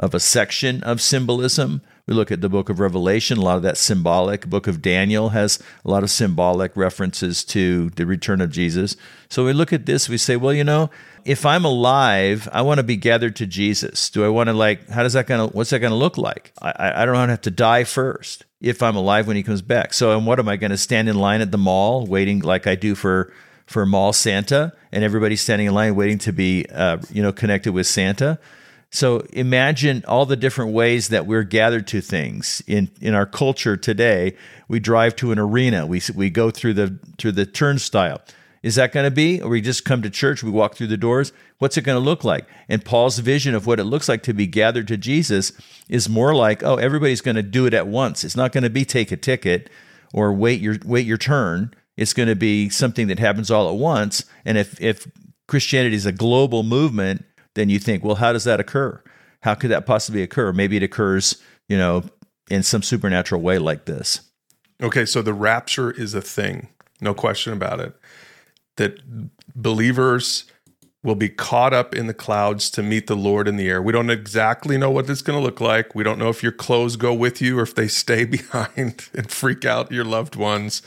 of 0.00 0.12
a 0.12 0.20
section 0.20 0.82
of 0.82 1.00
symbolism. 1.00 1.80
We 2.06 2.14
look 2.14 2.32
at 2.32 2.40
the 2.40 2.48
book 2.48 2.68
of 2.68 2.80
Revelation, 2.80 3.38
a 3.38 3.42
lot 3.42 3.56
of 3.56 3.62
that 3.62 3.76
symbolic. 3.78 4.46
Book 4.46 4.66
of 4.66 4.82
Daniel 4.82 5.30
has 5.30 5.62
a 5.84 5.90
lot 5.90 6.02
of 6.02 6.10
symbolic 6.10 6.76
references 6.76 7.44
to 7.46 7.90
the 7.90 8.04
return 8.04 8.40
of 8.40 8.50
Jesus. 8.50 8.96
So 9.28 9.44
we 9.44 9.52
look 9.52 9.72
at 9.72 9.86
this, 9.86 10.08
we 10.08 10.18
say, 10.18 10.36
well, 10.36 10.52
you 10.52 10.64
know, 10.64 10.90
if 11.24 11.46
I'm 11.46 11.64
alive, 11.64 12.48
I 12.52 12.62
want 12.62 12.78
to 12.78 12.84
be 12.84 12.96
gathered 12.96 13.36
to 13.36 13.46
Jesus. 13.46 14.10
Do 14.10 14.24
I 14.24 14.28
want 14.28 14.48
to 14.48 14.52
like? 14.52 14.88
How 14.88 15.02
does 15.02 15.14
that 15.14 15.26
gonna? 15.26 15.46
What's 15.46 15.70
that 15.70 15.80
gonna 15.80 15.96
look 15.96 16.18
like? 16.18 16.52
I 16.60 17.02
I 17.02 17.04
don't 17.04 17.14
want 17.14 17.28
to 17.28 17.32
have 17.32 17.40
to 17.42 17.50
die 17.50 17.84
first 17.84 18.44
if 18.60 18.82
I'm 18.82 18.96
alive 18.96 19.26
when 19.26 19.36
he 19.36 19.42
comes 19.42 19.62
back. 19.62 19.92
So, 19.94 20.16
and 20.16 20.26
what 20.26 20.38
am 20.38 20.48
I 20.48 20.56
going 20.56 20.70
to 20.70 20.76
stand 20.76 21.08
in 21.08 21.16
line 21.16 21.40
at 21.40 21.50
the 21.50 21.58
mall 21.58 22.06
waiting 22.06 22.40
like 22.40 22.66
I 22.66 22.74
do 22.74 22.94
for 22.94 23.32
for 23.66 23.86
mall 23.86 24.12
Santa, 24.12 24.72
and 24.92 25.02
everybody's 25.02 25.40
standing 25.40 25.66
in 25.66 25.74
line 25.74 25.94
waiting 25.94 26.18
to 26.18 26.32
be 26.32 26.66
uh, 26.72 26.98
you 27.10 27.22
know 27.22 27.32
connected 27.32 27.72
with 27.72 27.86
Santa? 27.86 28.38
So 28.90 29.26
imagine 29.32 30.04
all 30.06 30.24
the 30.24 30.36
different 30.36 30.72
ways 30.72 31.08
that 31.08 31.26
we're 31.26 31.42
gathered 31.42 31.86
to 31.88 32.00
things 32.00 32.62
in 32.66 32.90
in 33.00 33.14
our 33.14 33.26
culture 33.26 33.76
today. 33.76 34.36
We 34.68 34.78
drive 34.78 35.16
to 35.16 35.32
an 35.32 35.38
arena. 35.38 35.86
We 35.86 36.02
we 36.14 36.30
go 36.30 36.50
through 36.50 36.74
the 36.74 36.98
through 37.18 37.32
the 37.32 37.46
turnstile 37.46 38.20
is 38.64 38.76
that 38.76 38.92
going 38.92 39.04
to 39.04 39.10
be? 39.10 39.42
Or 39.42 39.50
we 39.50 39.60
just 39.60 39.84
come 39.84 40.00
to 40.00 40.08
church, 40.08 40.42
we 40.42 40.50
walk 40.50 40.74
through 40.74 40.86
the 40.86 40.96
doors? 40.96 41.34
What's 41.58 41.76
it 41.76 41.82
going 41.82 41.96
to 41.96 42.04
look 42.04 42.24
like? 42.24 42.48
And 42.66 42.82
Paul's 42.82 43.18
vision 43.18 43.54
of 43.54 43.66
what 43.66 43.78
it 43.78 43.84
looks 43.84 44.08
like 44.08 44.22
to 44.22 44.32
be 44.32 44.46
gathered 44.46 44.88
to 44.88 44.96
Jesus 44.96 45.52
is 45.90 46.08
more 46.08 46.34
like, 46.34 46.62
oh, 46.62 46.76
everybody's 46.76 47.20
going 47.20 47.36
to 47.36 47.42
do 47.42 47.66
it 47.66 47.74
at 47.74 47.86
once. 47.86 48.24
It's 48.24 48.38
not 48.38 48.52
going 48.52 48.64
to 48.64 48.70
be 48.70 48.86
take 48.86 49.12
a 49.12 49.18
ticket 49.18 49.68
or 50.14 50.32
wait 50.32 50.62
your 50.62 50.76
wait 50.82 51.04
your 51.04 51.18
turn. 51.18 51.74
It's 51.98 52.14
going 52.14 52.30
to 52.30 52.34
be 52.34 52.70
something 52.70 53.06
that 53.08 53.18
happens 53.18 53.50
all 53.50 53.68
at 53.68 53.76
once. 53.76 54.24
And 54.46 54.56
if 54.56 54.80
if 54.80 55.06
Christianity 55.46 55.96
is 55.96 56.06
a 56.06 56.12
global 56.12 56.62
movement, 56.62 57.26
then 57.56 57.68
you 57.68 57.78
think, 57.78 58.02
well, 58.02 58.16
how 58.16 58.32
does 58.32 58.44
that 58.44 58.60
occur? 58.60 59.02
How 59.42 59.54
could 59.54 59.72
that 59.72 59.84
possibly 59.84 60.22
occur? 60.22 60.54
Maybe 60.54 60.78
it 60.78 60.82
occurs, 60.82 61.36
you 61.68 61.76
know, 61.76 62.04
in 62.50 62.62
some 62.62 62.82
supernatural 62.82 63.42
way 63.42 63.58
like 63.58 63.84
this. 63.84 64.22
Okay, 64.82 65.04
so 65.04 65.20
the 65.20 65.34
rapture 65.34 65.90
is 65.90 66.14
a 66.14 66.22
thing, 66.22 66.68
no 67.02 67.12
question 67.12 67.52
about 67.52 67.78
it 67.80 67.94
that 68.76 68.98
believers 69.54 70.44
will 71.04 71.14
be 71.14 71.28
caught 71.28 71.74
up 71.74 71.94
in 71.94 72.06
the 72.06 72.14
clouds 72.14 72.70
to 72.70 72.82
meet 72.82 73.06
the 73.06 73.14
Lord 73.14 73.46
in 73.46 73.56
the 73.56 73.68
air. 73.68 73.82
We 73.82 73.92
don't 73.92 74.08
exactly 74.08 74.78
know 74.78 74.90
what 74.90 75.08
it's 75.08 75.20
going 75.20 75.38
to 75.38 75.44
look 75.44 75.60
like. 75.60 75.94
We 75.94 76.02
don't 76.02 76.18
know 76.18 76.30
if 76.30 76.42
your 76.42 76.50
clothes 76.50 76.96
go 76.96 77.12
with 77.12 77.42
you 77.42 77.58
or 77.58 77.62
if 77.62 77.74
they 77.74 77.88
stay 77.88 78.24
behind 78.24 79.08
and 79.14 79.30
freak 79.30 79.64
out 79.66 79.92
your 79.92 80.04
loved 80.04 80.34
ones. 80.34 80.80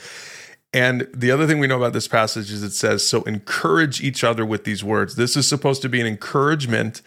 And 0.74 1.08
the 1.14 1.30
other 1.30 1.46
thing 1.46 1.60
we 1.60 1.68
know 1.68 1.78
about 1.78 1.92
this 1.92 2.08
passage 2.08 2.50
is 2.50 2.62
it 2.62 2.72
says, 2.72 3.06
So 3.06 3.22
encourage 3.22 4.02
each 4.02 4.22
other 4.22 4.44
with 4.44 4.64
these 4.64 4.84
words. 4.84 5.14
This 5.14 5.36
is 5.36 5.48
supposed 5.48 5.82
to 5.82 5.88
be 5.88 6.00
an 6.00 6.06
encouragement, 6.06 7.00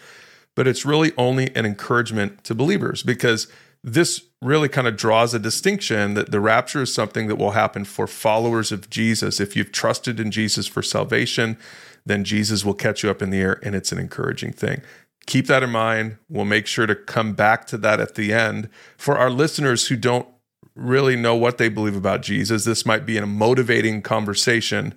but 0.56 0.66
it's 0.66 0.84
really 0.84 1.12
only 1.16 1.54
an 1.54 1.66
encouragement 1.66 2.42
to 2.44 2.54
believers 2.54 3.02
because 3.02 3.46
this 3.84 4.22
really 4.40 4.68
kind 4.68 4.86
of 4.86 4.96
draws 4.96 5.34
a 5.34 5.38
distinction 5.38 6.14
that 6.14 6.30
the 6.30 6.40
rapture 6.40 6.82
is 6.82 6.92
something 6.92 7.28
that 7.28 7.36
will 7.36 7.52
happen 7.52 7.84
for 7.84 8.06
followers 8.06 8.72
of 8.72 8.90
Jesus. 8.90 9.40
If 9.40 9.56
you've 9.56 9.72
trusted 9.72 10.20
in 10.20 10.30
Jesus 10.30 10.66
for 10.66 10.82
salvation, 10.82 11.56
then 12.04 12.24
Jesus 12.24 12.64
will 12.64 12.74
catch 12.74 13.02
you 13.02 13.10
up 13.10 13.22
in 13.22 13.30
the 13.30 13.40
air, 13.40 13.60
and 13.62 13.74
it's 13.74 13.92
an 13.92 13.98
encouraging 13.98 14.52
thing. 14.52 14.82
Keep 15.26 15.46
that 15.46 15.62
in 15.62 15.70
mind. 15.70 16.16
We'll 16.28 16.44
make 16.44 16.66
sure 16.66 16.86
to 16.86 16.96
come 16.96 17.34
back 17.34 17.66
to 17.68 17.78
that 17.78 18.00
at 18.00 18.16
the 18.16 18.32
end. 18.32 18.68
For 18.96 19.16
our 19.16 19.30
listeners 19.30 19.86
who 19.86 19.96
don't 19.96 20.26
really 20.74 21.14
know 21.14 21.36
what 21.36 21.58
they 21.58 21.68
believe 21.68 21.96
about 21.96 22.22
Jesus, 22.22 22.64
this 22.64 22.84
might 22.84 23.06
be 23.06 23.18
a 23.18 23.26
motivating 23.26 24.02
conversation 24.02 24.94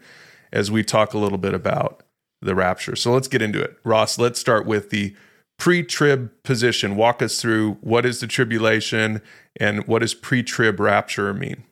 as 0.52 0.72
we 0.72 0.84
talk 0.84 1.14
a 1.14 1.20
little 1.20 1.38
bit 1.38 1.54
about 1.54 2.02
the 2.42 2.56
rapture. 2.56 2.96
So 2.96 3.14
let's 3.14 3.28
get 3.28 3.42
into 3.42 3.62
it. 3.62 3.78
Ross, 3.84 4.18
let's 4.18 4.40
start 4.40 4.66
with 4.66 4.90
the 4.90 5.16
pre 5.58 5.84
trib 5.84 6.32
position. 6.44 6.96
Walk 6.96 7.22
us 7.22 7.42
through 7.42 7.74
what 7.82 8.06
is 8.06 8.20
the 8.20 8.28
tribulation 8.28 9.22
and 9.60 9.86
what 9.88 10.00
does 10.00 10.14
pre 10.14 10.44
trib 10.44 10.80
rapture 10.80 11.34
mean? 11.34 11.64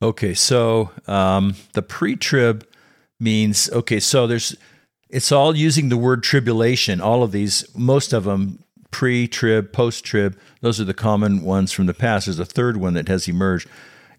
Okay, 0.00 0.34
so 0.34 0.90
um, 1.06 1.54
the 1.72 1.82
pre 1.82 2.16
trib 2.16 2.66
means 3.20 3.70
okay 3.70 3.98
so 3.98 4.26
there's 4.26 4.56
it's 5.10 5.32
all 5.32 5.56
using 5.56 5.88
the 5.88 5.96
word 5.96 6.22
tribulation 6.22 7.00
all 7.00 7.22
of 7.22 7.32
these 7.32 7.64
most 7.76 8.12
of 8.12 8.24
them 8.24 8.62
pre-trib 8.90 9.72
post-trib 9.72 10.38
those 10.60 10.80
are 10.80 10.84
the 10.84 10.94
common 10.94 11.42
ones 11.42 11.72
from 11.72 11.86
the 11.86 11.94
past 11.94 12.26
there's 12.26 12.38
a 12.38 12.44
third 12.44 12.76
one 12.76 12.94
that 12.94 13.08
has 13.08 13.28
emerged 13.28 13.68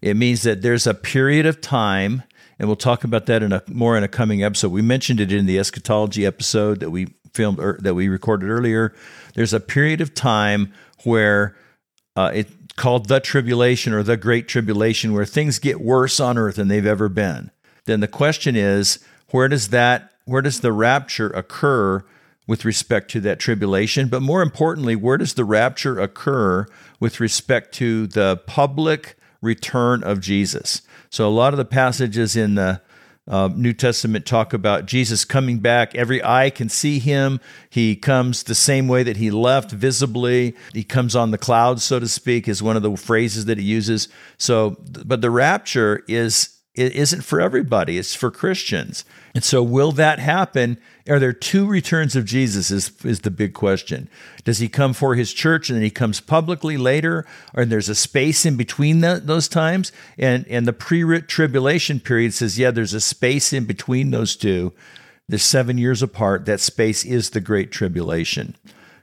it 0.00 0.16
means 0.16 0.42
that 0.42 0.62
there's 0.62 0.86
a 0.86 0.94
period 0.94 1.44
of 1.46 1.60
time 1.60 2.22
and 2.58 2.68
we'll 2.68 2.76
talk 2.76 3.02
about 3.02 3.26
that 3.26 3.42
in 3.42 3.52
a 3.52 3.62
more 3.68 3.96
in 3.96 4.04
a 4.04 4.08
coming 4.08 4.44
episode 4.44 4.70
we 4.70 4.82
mentioned 4.82 5.18
it 5.18 5.32
in 5.32 5.46
the 5.46 5.58
eschatology 5.58 6.24
episode 6.24 6.78
that 6.80 6.90
we 6.90 7.08
filmed 7.34 7.58
er, 7.58 7.78
that 7.82 7.94
we 7.94 8.08
recorded 8.08 8.48
earlier 8.48 8.94
there's 9.34 9.52
a 9.52 9.60
period 9.60 10.00
of 10.00 10.14
time 10.14 10.72
where 11.04 11.56
uh, 12.16 12.30
it 12.34 12.48
called 12.76 13.08
the 13.08 13.20
tribulation 13.20 13.92
or 13.92 14.02
the 14.02 14.16
great 14.16 14.48
tribulation 14.48 15.12
where 15.12 15.24
things 15.24 15.58
get 15.58 15.80
worse 15.80 16.20
on 16.20 16.38
earth 16.38 16.56
than 16.56 16.68
they've 16.68 16.86
ever 16.86 17.08
been. 17.08 17.50
Then 17.84 18.00
the 18.00 18.08
question 18.08 18.56
is 18.56 18.98
where 19.30 19.48
does 19.48 19.68
that 19.68 20.12
where 20.24 20.42
does 20.42 20.60
the 20.60 20.72
rapture 20.72 21.30
occur 21.30 22.04
with 22.46 22.64
respect 22.64 23.10
to 23.10 23.20
that 23.20 23.38
tribulation? 23.38 24.08
But 24.08 24.22
more 24.22 24.42
importantly 24.42 24.96
where 24.96 25.18
does 25.18 25.34
the 25.34 25.44
rapture 25.44 25.98
occur 25.98 26.66
with 26.98 27.20
respect 27.20 27.74
to 27.76 28.06
the 28.06 28.36
public 28.46 29.16
return 29.40 30.02
of 30.02 30.20
Jesus? 30.20 30.82
So 31.10 31.28
a 31.28 31.30
lot 31.30 31.52
of 31.52 31.58
the 31.58 31.64
passages 31.64 32.36
in 32.36 32.54
the 32.54 32.80
uh, 33.28 33.48
New 33.54 33.72
Testament 33.72 34.26
talk 34.26 34.52
about 34.52 34.86
Jesus 34.86 35.24
coming 35.24 35.58
back. 35.58 35.94
Every 35.94 36.22
eye 36.24 36.50
can 36.50 36.68
see 36.68 36.98
him. 36.98 37.40
He 37.68 37.94
comes 37.96 38.42
the 38.42 38.54
same 38.54 38.88
way 38.88 39.02
that 39.02 39.18
he 39.18 39.30
left 39.30 39.70
visibly. 39.70 40.56
He 40.72 40.84
comes 40.84 41.14
on 41.14 41.30
the 41.30 41.38
clouds, 41.38 41.84
so 41.84 42.00
to 42.00 42.08
speak, 42.08 42.48
is 42.48 42.62
one 42.62 42.76
of 42.76 42.82
the 42.82 42.96
phrases 42.96 43.44
that 43.44 43.58
he 43.58 43.64
uses. 43.64 44.08
So, 44.38 44.76
but 45.04 45.20
the 45.20 45.30
rapture 45.30 46.02
is 46.08 46.59
it 46.80 46.94
isn't 46.94 47.22
for 47.22 47.40
everybody, 47.40 47.98
it's 47.98 48.14
for 48.14 48.30
Christians. 48.30 49.04
And 49.34 49.44
so, 49.44 49.62
will 49.62 49.92
that 49.92 50.18
happen? 50.18 50.78
Are 51.08 51.18
there 51.18 51.32
two 51.32 51.66
returns 51.66 52.16
of 52.16 52.24
Jesus? 52.24 52.70
Is, 52.70 52.90
is 53.04 53.20
the 53.20 53.30
big 53.30 53.52
question. 53.52 54.08
Does 54.44 54.58
he 54.58 54.68
come 54.68 54.94
for 54.94 55.14
his 55.14 55.32
church 55.34 55.68
and 55.68 55.76
then 55.76 55.82
he 55.82 55.90
comes 55.90 56.20
publicly 56.20 56.78
later? 56.78 57.26
Or 57.54 57.64
there's 57.66 57.90
a 57.90 57.94
space 57.94 58.46
in 58.46 58.56
between 58.56 59.00
the, 59.00 59.20
those 59.22 59.46
times? 59.46 59.92
And, 60.18 60.46
and 60.48 60.66
the 60.66 60.72
pre 60.72 61.20
tribulation 61.20 62.00
period 62.00 62.32
says, 62.32 62.58
yeah, 62.58 62.70
there's 62.70 62.94
a 62.94 63.00
space 63.00 63.52
in 63.52 63.66
between 63.66 64.10
those 64.10 64.34
two. 64.34 64.72
They're 65.28 65.38
seven 65.38 65.76
years 65.76 66.02
apart. 66.02 66.46
That 66.46 66.60
space 66.60 67.04
is 67.04 67.30
the 67.30 67.40
Great 67.40 67.70
Tribulation. 67.70 68.56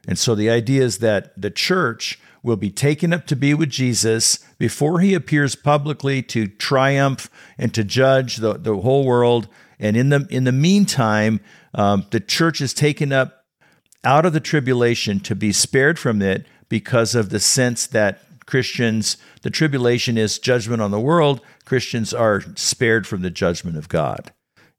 And 0.08 0.18
so, 0.18 0.36
the 0.36 0.50
idea 0.50 0.84
is 0.84 0.98
that 0.98 1.40
the 1.40 1.52
church 1.52 2.20
will 2.48 2.56
be 2.56 2.72
taken 2.72 3.14
up 3.14 3.28
to 3.28 3.36
be 3.36 3.54
with 3.54 3.70
Jesus 3.70 4.40
before 4.58 5.02
he 5.02 5.14
appears 5.14 5.56
publicly 5.56 6.24
to 6.24 6.48
triumph 6.48 7.30
and 7.58 7.74
to 7.74 7.84
judge 7.84 8.38
the, 8.38 8.54
the 8.54 8.78
whole 8.78 9.06
world. 9.06 9.48
And 9.80 9.96
in 9.96 10.10
the 10.10 10.26
in 10.32 10.46
the 10.46 10.52
meantime, 10.52 11.42
um, 11.76 12.08
the 12.10 12.20
church 12.22 12.62
is 12.62 12.74
taken 12.74 13.12
up 13.12 13.44
out 14.04 14.26
of 14.26 14.34
the 14.34 14.40
tribulation 14.40 15.20
to 15.20 15.36
be 15.36 15.52
spared 15.52 16.00
from 16.00 16.22
it 16.22 16.48
because 16.70 17.14
of 17.14 17.30
the 17.30 17.40
sense 17.40 17.86
that 17.88 18.22
Christians, 18.46 19.18
the 19.42 19.50
tribulation 19.50 20.18
is 20.18 20.40
judgment 20.40 20.82
on 20.82 20.92
the 20.92 21.00
world. 21.00 21.42
Christians 21.66 22.14
are 22.14 22.42
spared 22.56 23.06
from 23.06 23.22
the 23.22 23.30
judgment 23.30 23.78
of 23.78 23.90
God. 23.90 24.32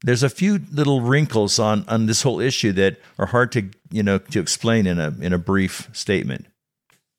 There's 0.03 0.23
a 0.23 0.29
few 0.29 0.61
little 0.71 1.01
wrinkles 1.01 1.59
on 1.59 1.85
on 1.87 2.07
this 2.07 2.23
whole 2.23 2.39
issue 2.39 2.71
that 2.73 2.97
are 3.19 3.27
hard 3.27 3.51
to 3.51 3.69
you 3.91 4.01
know 4.01 4.17
to 4.17 4.39
explain 4.39 4.87
in 4.87 4.99
a 4.99 5.13
in 5.21 5.33
a 5.33 5.37
brief 5.37 5.87
statement. 5.93 6.47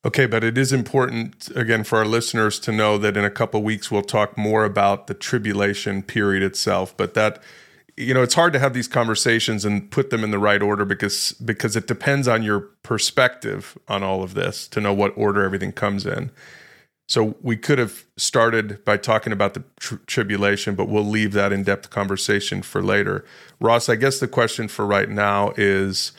Okay, 0.03 0.25
but 0.25 0.43
it 0.43 0.57
is 0.57 0.73
important, 0.73 1.55
again, 1.55 1.85
for 1.85 1.99
our 1.99 2.07
listeners 2.07 2.59
to 2.61 2.73
know 2.73 2.97
that 2.97 3.19
in 3.19 3.25
a 3.25 3.31
couple 3.31 3.63
weeks 3.63 3.91
we'll 3.91 4.01
talk 4.03 4.39
more 4.39 4.65
about 4.65 5.09
the 5.09 5.15
tribulation 5.15 6.03
period 6.03 6.43
itself. 6.43 6.97
But 6.97 7.13
that, 7.15 7.43
you 7.99 8.15
know, 8.15 8.23
it's 8.23 8.33
hard 8.33 8.55
to 8.55 8.59
have 8.59 8.73
these 8.73 8.89
conversations 8.89 9.67
and 9.67 9.91
put 9.91 10.09
them 10.09 10.25
in 10.25 10.31
the 10.31 10.39
right 10.39 10.63
order 10.63 10.87
because 10.87 11.33
because 11.33 11.77
it 11.77 11.87
depends 11.87 12.27
on 12.29 12.43
your 12.43 12.61
perspective 12.83 13.77
on 13.89 14.03
all 14.03 14.23
of 14.23 14.33
this 14.33 14.67
to 14.69 14.81
know 14.81 14.95
what 14.95 15.13
order 15.17 15.45
everything 15.45 15.73
comes 15.73 16.07
in. 16.07 16.31
So 17.07 17.35
we 17.43 17.59
could 17.59 17.79
have 17.79 18.07
started 18.17 18.83
by 18.87 18.97
talking 18.97 19.35
about 19.35 19.53
the 19.53 19.65
tr- 19.81 19.97
tribulation, 20.07 20.77
but 20.77 20.89
we'll 20.89 21.05
leave 21.05 21.33
that 21.33 21.53
in 21.53 21.65
depth 21.65 21.91
conversation 21.91 22.63
for 22.63 22.83
later. 22.83 23.27
Ross, 23.61 23.89
I 23.91 23.97
guess 23.97 24.19
the 24.21 24.29
question 24.29 24.67
for 24.69 24.87
right 24.87 25.11
now 25.11 25.53
is 25.59 26.13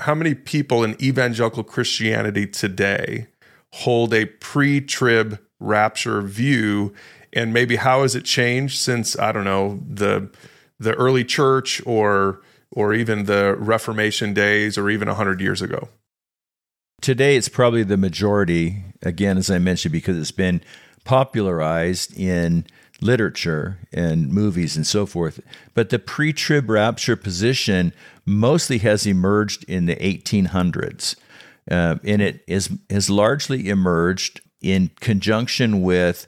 how 0.00 0.14
many 0.14 0.34
people 0.34 0.82
in 0.82 1.00
evangelical 1.02 1.62
Christianity 1.62 2.46
today 2.46 3.28
hold 3.72 4.12
a 4.12 4.26
pre 4.26 4.80
trib 4.80 5.38
rapture 5.60 6.22
view? 6.22 6.92
And 7.32 7.52
maybe 7.52 7.76
how 7.76 8.02
has 8.02 8.14
it 8.14 8.24
changed 8.24 8.78
since, 8.78 9.18
I 9.18 9.32
don't 9.32 9.44
know, 9.44 9.80
the 9.88 10.30
the 10.78 10.94
early 10.94 11.24
church 11.24 11.80
or 11.86 12.42
or 12.70 12.92
even 12.92 13.24
the 13.24 13.56
Reformation 13.58 14.34
days 14.34 14.76
or 14.76 14.90
even 14.90 15.08
100 15.08 15.40
years 15.40 15.62
ago? 15.62 15.88
Today, 17.00 17.36
it's 17.36 17.48
probably 17.48 17.82
the 17.82 17.96
majority, 17.96 18.82
again, 19.02 19.36
as 19.36 19.50
I 19.50 19.58
mentioned, 19.58 19.92
because 19.92 20.18
it's 20.18 20.32
been 20.32 20.60
popularized 21.04 22.18
in 22.18 22.66
literature 23.00 23.78
and 23.92 24.32
movies 24.32 24.76
and 24.76 24.86
so 24.86 25.06
forth. 25.06 25.40
But 25.74 25.90
the 25.90 25.98
pre 25.98 26.32
trib 26.32 26.70
rapture 26.70 27.16
position 27.16 27.92
mostly 28.24 28.78
has 28.78 29.06
emerged 29.06 29.64
in 29.64 29.86
the 29.86 29.96
1800s. 29.96 31.16
Uh, 31.70 31.96
and 32.04 32.20
it 32.20 32.44
is, 32.46 32.70
has 32.90 33.08
largely 33.08 33.68
emerged 33.68 34.40
in 34.60 34.90
conjunction 35.00 35.82
with 35.82 36.26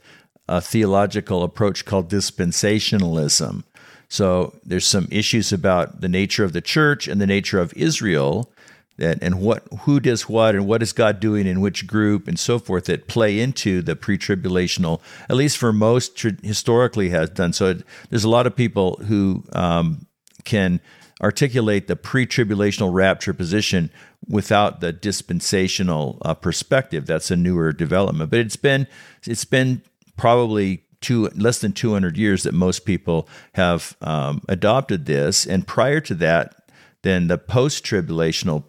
a 0.48 0.60
theological 0.60 1.42
approach 1.42 1.84
called 1.84 2.10
dispensationalism. 2.10 3.64
So 4.08 4.54
there's 4.64 4.86
some 4.86 5.08
issues 5.10 5.52
about 5.52 6.00
the 6.00 6.08
nature 6.08 6.44
of 6.44 6.52
the 6.52 6.60
church 6.60 7.08
and 7.08 7.20
the 7.20 7.26
nature 7.26 7.58
of 7.58 7.74
Israel 7.74 8.52
that 8.98 9.18
and 9.22 9.40
what 9.40 9.62
who 9.80 10.00
does 10.00 10.28
what 10.28 10.54
and 10.54 10.66
what 10.66 10.82
is 10.82 10.92
God 10.92 11.20
doing 11.20 11.46
in 11.46 11.60
which 11.60 11.86
group 11.86 12.26
and 12.26 12.38
so 12.38 12.58
forth 12.58 12.86
that 12.86 13.08
play 13.08 13.38
into 13.38 13.82
the 13.82 13.96
pre-tribulational 13.96 15.00
at 15.28 15.36
least 15.36 15.58
for 15.58 15.72
most 15.72 16.20
historically 16.42 17.10
has 17.10 17.30
done. 17.30 17.52
So 17.52 17.66
it, 17.66 17.82
there's 18.10 18.24
a 18.24 18.28
lot 18.28 18.46
of 18.46 18.56
people 18.56 18.96
who 19.06 19.44
um, 19.52 20.06
can 20.44 20.80
articulate 21.22 21.88
the 21.88 21.96
pre-tribulational 21.96 22.92
rapture 22.92 23.32
position 23.32 23.90
without 24.28 24.80
the 24.80 24.92
dispensational 24.92 26.18
uh, 26.22 26.34
perspective. 26.34 27.06
That's 27.06 27.30
a 27.30 27.36
newer 27.36 27.72
development. 27.72 28.30
But 28.30 28.40
it's 28.40 28.56
been 28.56 28.86
it's 29.26 29.44
been 29.44 29.82
probably 30.16 30.84
two 31.00 31.28
less 31.34 31.58
than 31.58 31.72
200 31.72 32.16
years 32.16 32.42
that 32.44 32.54
most 32.54 32.86
people 32.86 33.28
have 33.52 33.96
um, 34.00 34.40
adopted 34.48 35.04
this. 35.04 35.46
And 35.46 35.66
prior 35.66 36.00
to 36.00 36.14
that 36.14 36.54
then 37.02 37.28
the 37.28 37.38
post-tribulational 37.38 38.64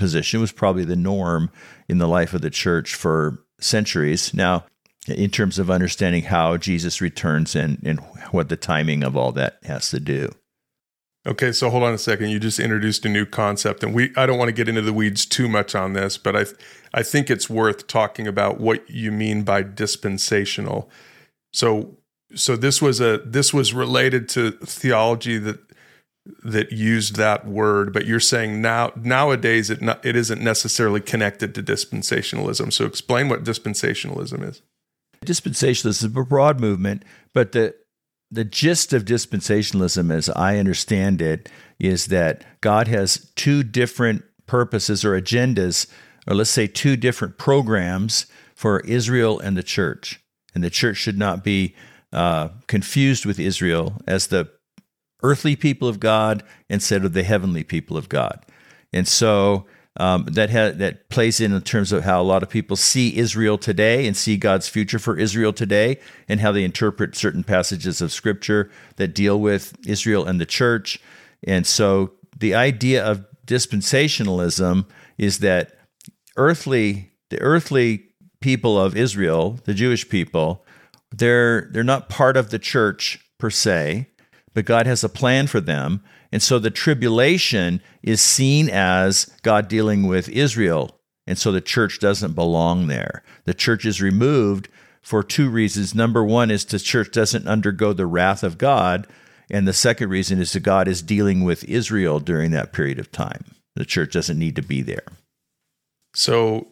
position 0.00 0.40
was 0.40 0.50
probably 0.50 0.84
the 0.84 0.96
norm 0.96 1.50
in 1.88 1.98
the 1.98 2.08
life 2.08 2.34
of 2.34 2.40
the 2.40 2.50
church 2.50 2.94
for 2.94 3.44
centuries. 3.60 4.34
Now, 4.34 4.64
in 5.06 5.30
terms 5.30 5.58
of 5.58 5.70
understanding 5.70 6.24
how 6.24 6.56
Jesus 6.56 7.00
returns 7.00 7.54
and, 7.54 7.78
and 7.84 8.00
what 8.32 8.48
the 8.48 8.56
timing 8.56 9.02
of 9.02 9.16
all 9.16 9.32
that 9.32 9.58
has 9.64 9.90
to 9.90 10.00
do. 10.00 10.30
Okay, 11.26 11.52
so 11.52 11.68
hold 11.68 11.82
on 11.82 11.92
a 11.92 11.98
second. 11.98 12.30
You 12.30 12.38
just 12.38 12.58
introduced 12.58 13.04
a 13.04 13.08
new 13.08 13.26
concept, 13.26 13.84
and 13.84 13.94
we 13.94 14.10
I 14.16 14.24
don't 14.24 14.38
want 14.38 14.48
to 14.48 14.54
get 14.54 14.68
into 14.68 14.80
the 14.80 14.92
weeds 14.92 15.26
too 15.26 15.48
much 15.48 15.74
on 15.74 15.92
this, 15.92 16.16
but 16.16 16.34
I 16.34 16.46
I 16.94 17.02
think 17.02 17.30
it's 17.30 17.50
worth 17.50 17.86
talking 17.86 18.26
about 18.26 18.58
what 18.58 18.88
you 18.88 19.12
mean 19.12 19.42
by 19.42 19.62
dispensational. 19.62 20.90
So 21.52 21.98
so 22.34 22.56
this 22.56 22.80
was 22.80 23.00
a 23.00 23.18
this 23.18 23.52
was 23.52 23.74
related 23.74 24.30
to 24.30 24.52
theology 24.52 25.36
that 25.38 25.58
that 26.42 26.72
used 26.72 27.16
that 27.16 27.46
word, 27.46 27.92
but 27.92 28.06
you're 28.06 28.20
saying 28.20 28.60
now 28.60 28.92
nowadays 28.96 29.70
it 29.70 29.80
not, 29.80 30.04
it 30.04 30.16
isn't 30.16 30.42
necessarily 30.42 31.00
connected 31.00 31.54
to 31.54 31.62
dispensationalism. 31.62 32.72
So 32.72 32.84
explain 32.84 33.28
what 33.28 33.44
dispensationalism 33.44 34.48
is. 34.48 34.62
Dispensationalism 35.24 35.86
is 35.86 36.04
a 36.04 36.08
broad 36.08 36.60
movement, 36.60 37.04
but 37.34 37.52
the 37.52 37.74
the 38.30 38.44
gist 38.44 38.92
of 38.92 39.04
dispensationalism, 39.04 40.12
as 40.12 40.28
I 40.30 40.58
understand 40.58 41.20
it, 41.20 41.48
is 41.80 42.06
that 42.06 42.44
God 42.60 42.86
has 42.86 43.32
two 43.34 43.62
different 43.64 44.22
purposes 44.46 45.04
or 45.04 45.20
agendas, 45.20 45.88
or 46.28 46.34
let's 46.34 46.50
say 46.50 46.66
two 46.66 46.96
different 46.96 47.38
programs 47.38 48.26
for 48.54 48.80
Israel 48.80 49.40
and 49.40 49.56
the 49.56 49.62
church. 49.62 50.20
And 50.54 50.62
the 50.62 50.70
church 50.70 50.96
should 50.96 51.18
not 51.18 51.42
be 51.42 51.74
uh, 52.12 52.48
confused 52.66 53.24
with 53.24 53.38
Israel 53.38 54.00
as 54.06 54.28
the 54.28 54.50
earthly 55.22 55.56
people 55.56 55.88
of 55.88 56.00
God 56.00 56.42
instead 56.68 57.04
of 57.04 57.12
the 57.12 57.22
heavenly 57.22 57.64
people 57.64 57.96
of 57.96 58.08
God. 58.08 58.44
And 58.92 59.06
so 59.06 59.66
um, 59.96 60.24
that 60.24 60.50
ha- 60.50 60.72
that 60.76 61.08
plays 61.08 61.40
in 61.40 61.52
in 61.52 61.60
terms 61.62 61.92
of 61.92 62.04
how 62.04 62.20
a 62.20 62.24
lot 62.24 62.42
of 62.42 62.48
people 62.48 62.76
see 62.76 63.16
Israel 63.16 63.58
today 63.58 64.06
and 64.06 64.16
see 64.16 64.36
God's 64.36 64.68
future 64.68 64.98
for 64.98 65.18
Israel 65.18 65.52
today, 65.52 65.98
and 66.28 66.40
how 66.40 66.52
they 66.52 66.64
interpret 66.64 67.16
certain 67.16 67.42
passages 67.42 68.00
of 68.00 68.12
Scripture 68.12 68.70
that 68.96 69.14
deal 69.14 69.40
with 69.40 69.76
Israel 69.86 70.24
and 70.24 70.40
the 70.40 70.46
church. 70.46 71.00
And 71.44 71.66
so 71.66 72.12
the 72.38 72.54
idea 72.54 73.04
of 73.04 73.26
dispensationalism 73.46 74.86
is 75.18 75.38
that 75.40 75.74
earthly 76.36 77.10
the 77.30 77.40
earthly 77.40 78.06
people 78.40 78.80
of 78.80 78.96
Israel, 78.96 79.58
the 79.64 79.74
Jewish 79.74 80.08
people, 80.08 80.64
they're 81.10 81.68
they're 81.72 81.82
not 81.82 82.08
part 82.08 82.36
of 82.36 82.50
the 82.50 82.58
church 82.58 83.18
per 83.38 83.50
se, 83.50 84.08
but 84.54 84.64
God 84.64 84.86
has 84.86 85.04
a 85.04 85.08
plan 85.08 85.46
for 85.46 85.60
them. 85.60 86.02
And 86.32 86.42
so 86.42 86.58
the 86.58 86.70
tribulation 86.70 87.82
is 88.02 88.20
seen 88.20 88.68
as 88.68 89.26
God 89.42 89.68
dealing 89.68 90.06
with 90.06 90.28
Israel. 90.28 90.98
And 91.26 91.38
so 91.38 91.52
the 91.52 91.60
church 91.60 92.00
doesn't 92.00 92.34
belong 92.34 92.86
there. 92.86 93.22
The 93.44 93.54
church 93.54 93.84
is 93.84 94.02
removed 94.02 94.68
for 95.02 95.22
two 95.22 95.48
reasons. 95.48 95.94
Number 95.94 96.24
one 96.24 96.50
is 96.50 96.64
the 96.64 96.78
church 96.78 97.10
doesn't 97.12 97.48
undergo 97.48 97.92
the 97.92 98.06
wrath 98.06 98.42
of 98.42 98.58
God. 98.58 99.06
And 99.50 99.66
the 99.66 99.72
second 99.72 100.10
reason 100.10 100.40
is 100.40 100.52
that 100.52 100.60
God 100.60 100.88
is 100.88 101.02
dealing 101.02 101.42
with 101.42 101.64
Israel 101.64 102.20
during 102.20 102.50
that 102.52 102.72
period 102.72 102.98
of 102.98 103.10
time. 103.10 103.44
The 103.74 103.84
church 103.84 104.12
doesn't 104.12 104.38
need 104.38 104.56
to 104.56 104.62
be 104.62 104.82
there. 104.82 105.06
So 106.14 106.68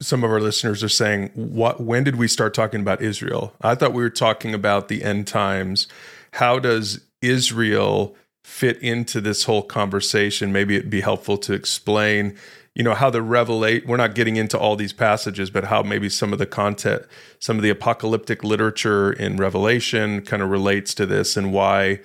some 0.00 0.24
of 0.24 0.30
our 0.30 0.40
listeners 0.40 0.82
are 0.82 0.88
saying, 0.88 1.30
"What? 1.34 1.80
When 1.80 2.04
did 2.04 2.16
we 2.16 2.28
start 2.28 2.54
talking 2.54 2.80
about 2.80 3.02
Israel? 3.02 3.54
I 3.62 3.74
thought 3.74 3.92
we 3.92 4.02
were 4.02 4.10
talking 4.10 4.52
about 4.54 4.88
the 4.88 5.02
end 5.02 5.26
times. 5.26 5.88
How 6.32 6.58
does 6.58 7.00
Israel 7.22 8.16
fit 8.44 8.78
into 8.82 9.20
this 9.20 9.44
whole 9.44 9.62
conversation? 9.62 10.52
Maybe 10.52 10.76
it'd 10.76 10.90
be 10.90 11.00
helpful 11.00 11.38
to 11.38 11.52
explain, 11.52 12.36
you 12.74 12.82
know, 12.82 12.94
how 12.94 13.10
the 13.10 13.20
revelate. 13.20 13.86
We're 13.86 13.96
not 13.96 14.14
getting 14.14 14.36
into 14.36 14.58
all 14.58 14.76
these 14.76 14.92
passages, 14.92 15.50
but 15.50 15.64
how 15.64 15.82
maybe 15.82 16.08
some 16.08 16.32
of 16.32 16.38
the 16.38 16.46
content, 16.46 17.04
some 17.38 17.56
of 17.56 17.62
the 17.62 17.70
apocalyptic 17.70 18.44
literature 18.44 19.12
in 19.12 19.36
Revelation, 19.36 20.22
kind 20.22 20.42
of 20.42 20.50
relates 20.50 20.94
to 20.94 21.06
this, 21.06 21.36
and 21.36 21.52
why 21.52 22.00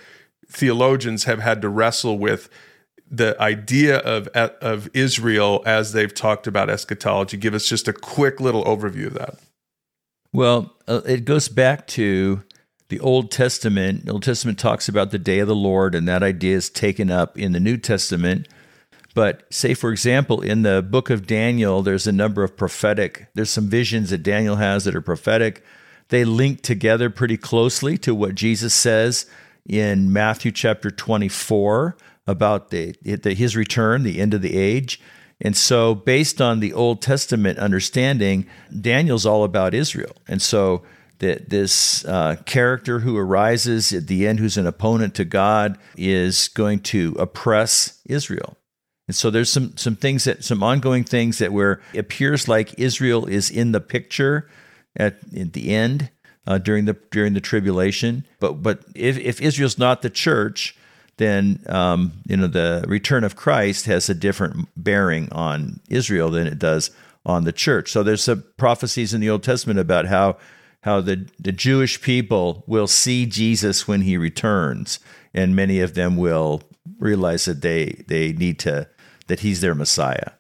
theologians 0.48 1.26
have 1.26 1.40
had 1.40 1.62
to 1.62 1.70
wrestle 1.70 2.18
with." 2.18 2.50
the 3.10 3.42
idea 3.42 4.00
of 4.00 4.28
of 4.28 4.90
Israel 4.94 5.64
as 5.66 5.94
they've 5.94 6.14
talked 6.14 6.48
about 6.48 6.70
eschatology. 6.70 7.38
Give 7.38 7.54
us 7.54 7.66
just 7.66 7.88
a 7.88 7.94
quick 7.94 8.42
little 8.42 8.66
overview 8.66 9.08
of 9.08 9.14
that. 9.14 9.36
Well, 10.34 10.76
uh, 10.88 11.02
it 11.06 11.26
goes 11.26 11.48
back 11.48 11.88
to 11.88 12.44
the 12.90 13.00
Old 13.00 13.32
Testament. 13.32 14.06
The 14.06 14.12
Old 14.14 14.24
Testament 14.24 14.58
talks 14.58 14.88
about 14.88 15.12
the 15.12 15.20
day 15.20 15.40
of 15.40 15.48
the 15.48 15.56
Lord, 15.56 15.96
and 15.96 16.08
that 16.08 16.24
idea 16.24 16.56
is 16.56 16.70
taken 16.70 17.12
up 17.12 17.38
in 17.38 17.52
the 17.52 17.60
New 17.60 17.78
Testament. 17.78 18.48
But 19.14 19.52
say, 19.52 19.74
for 19.74 19.92
example, 19.92 20.42
in 20.42 20.62
the 20.62 20.82
book 20.82 21.10
of 21.10 21.26
Daniel, 21.26 21.82
there's 21.82 22.08
a 22.08 22.12
number 22.12 22.44
of 22.44 22.56
prophetic, 22.56 23.28
there's 23.34 23.50
some 23.50 23.68
visions 23.68 24.12
that 24.12 24.20
Daniel 24.20 24.58
has 24.58 24.86
that 24.86 24.96
are 24.96 25.02
prophetic. 25.02 25.64
They 26.10 26.24
link 26.24 26.62
together 26.62 27.10
pretty 27.10 27.36
closely 27.36 27.98
to 28.00 28.16
what 28.16 28.36
Jesus 28.36 28.74
says 28.74 29.26
in 29.68 30.14
Matthew 30.14 30.52
chapter 30.52 30.90
24 30.90 31.98
about 32.28 32.70
the, 32.70 32.96
the 33.02 33.34
his 33.34 33.56
return, 33.56 34.04
the 34.04 34.22
end 34.22 34.34
of 34.34 34.42
the 34.42 34.56
age. 34.56 35.02
And 35.42 35.56
so, 35.56 35.94
based 35.94 36.42
on 36.42 36.60
the 36.60 36.74
Old 36.74 37.02
Testament 37.02 37.60
understanding, 37.60 38.48
Daniel's 38.80 39.26
all 39.26 39.44
about 39.44 39.74
Israel. 39.74 40.16
And 40.28 40.42
so, 40.42 40.84
that 41.20 41.50
this 41.50 42.06
uh, 42.06 42.36
character 42.46 43.00
who 43.00 43.18
arises 43.18 43.92
at 43.92 44.08
the 44.08 44.28
end, 44.28 44.40
who's 44.40 44.58
an 44.58 44.68
opponent 44.68 45.16
to 45.16 45.26
God, 45.26 45.78
is 45.96 46.48
going 46.50 46.80
to 46.82 47.16
oppress 47.20 48.00
Israel. 48.06 48.58
And 49.08 49.16
so 49.16 49.30
there's 49.30 49.52
some 49.52 49.76
some 49.78 49.96
things 49.96 50.26
that 50.26 50.44
some 50.44 50.62
ongoing 50.62 51.04
things 51.04 51.38
that 51.38 51.54
where 51.54 51.82
it 51.94 52.00
appears 52.00 52.48
like 52.48 52.78
Israel 52.78 53.26
is 53.26 53.50
in 53.50 53.72
the 53.72 53.80
picture 53.80 54.50
at, 54.98 55.18
at 55.36 55.54
the 55.54 55.74
end 55.74 56.10
uh, 56.46 56.58
during 56.58 56.86
the 56.86 56.98
during 57.12 57.34
the 57.34 57.42
tribulation. 57.42 58.26
But 58.40 58.62
but 58.62 58.84
if, 58.96 59.18
if 59.18 59.42
Israel's 59.42 59.78
not 59.78 60.02
the 60.02 60.10
church, 60.10 60.76
then 61.18 61.64
um, 61.68 62.14
you 62.28 62.36
know 62.36 62.48
the 62.48 62.84
return 62.88 63.24
of 63.24 63.38
Christ 63.38 63.86
has 63.86 64.10
a 64.10 64.14
different 64.14 64.68
bearing 64.76 65.32
on 65.32 65.80
Israel 65.90 66.30
than 66.30 66.46
it 66.46 66.60
does 66.60 66.92
on 67.26 67.46
the 67.46 67.54
church. 67.54 67.92
So 67.92 68.04
there's 68.04 68.24
some 68.24 68.44
prophecies 68.58 69.14
in 69.14 69.22
the 69.22 69.30
Old 69.30 69.44
Testament 69.44 69.80
about 69.80 70.06
how 70.08 70.38
how 70.88 71.02
the, 71.02 71.28
the 71.38 71.52
Jewish 71.52 72.02
people 72.02 72.64
will 72.66 72.88
see 72.88 73.26
Jesus 73.26 73.90
when 73.90 74.04
he 74.04 74.16
returns, 74.16 75.00
and 75.34 75.54
many 75.54 75.82
of 75.82 75.96
them 75.96 76.16
will 76.16 76.64
realize 76.98 77.44
that 77.44 77.62
they 77.62 78.04
they 78.08 78.32
need 78.32 78.58
to 78.60 78.88
that 79.28 79.42
he's 79.42 79.60
their 79.60 79.76
Messiah. 79.76 80.32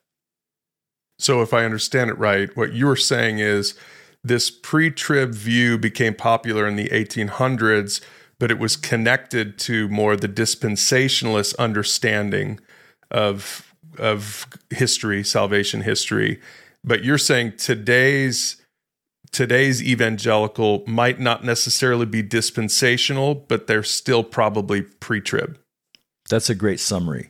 So 1.20 1.42
if 1.42 1.54
I 1.54 1.66
understand 1.66 2.10
it 2.10 2.18
right, 2.18 2.56
what 2.56 2.74
you're 2.74 2.96
saying 2.96 3.40
is 3.40 3.78
this 4.24 4.50
pre-trib 4.50 5.34
view 5.34 5.78
became 5.78 6.14
popular 6.14 6.66
in 6.66 6.78
the 6.78 6.90
1800s, 6.90 8.02
but 8.40 8.50
it 8.50 8.58
was 8.58 8.78
connected 8.78 9.58
to 9.60 9.90
more 9.90 10.16
the 10.16 10.30
dispensationalist 10.30 11.58
understanding 11.58 12.62
of 13.12 13.74
of 14.00 14.48
history, 14.70 15.26
salvation 15.26 15.82
history. 15.82 16.40
But 16.86 17.04
you're 17.04 17.18
saying 17.18 17.58
today's 17.58 18.62
today's 19.38 19.84
evangelical 19.84 20.84
might 20.88 21.20
not 21.20 21.44
necessarily 21.44 22.08
be 22.08 22.24
dispensational, 22.24 23.36
but 23.36 23.68
they're 23.68 23.84
still 23.84 24.24
probably 24.24 24.82
pre 24.82 25.22
trib. 25.22 25.60
That's 26.28 26.50
a 26.50 26.56
great 26.56 26.80
summary. 26.80 27.30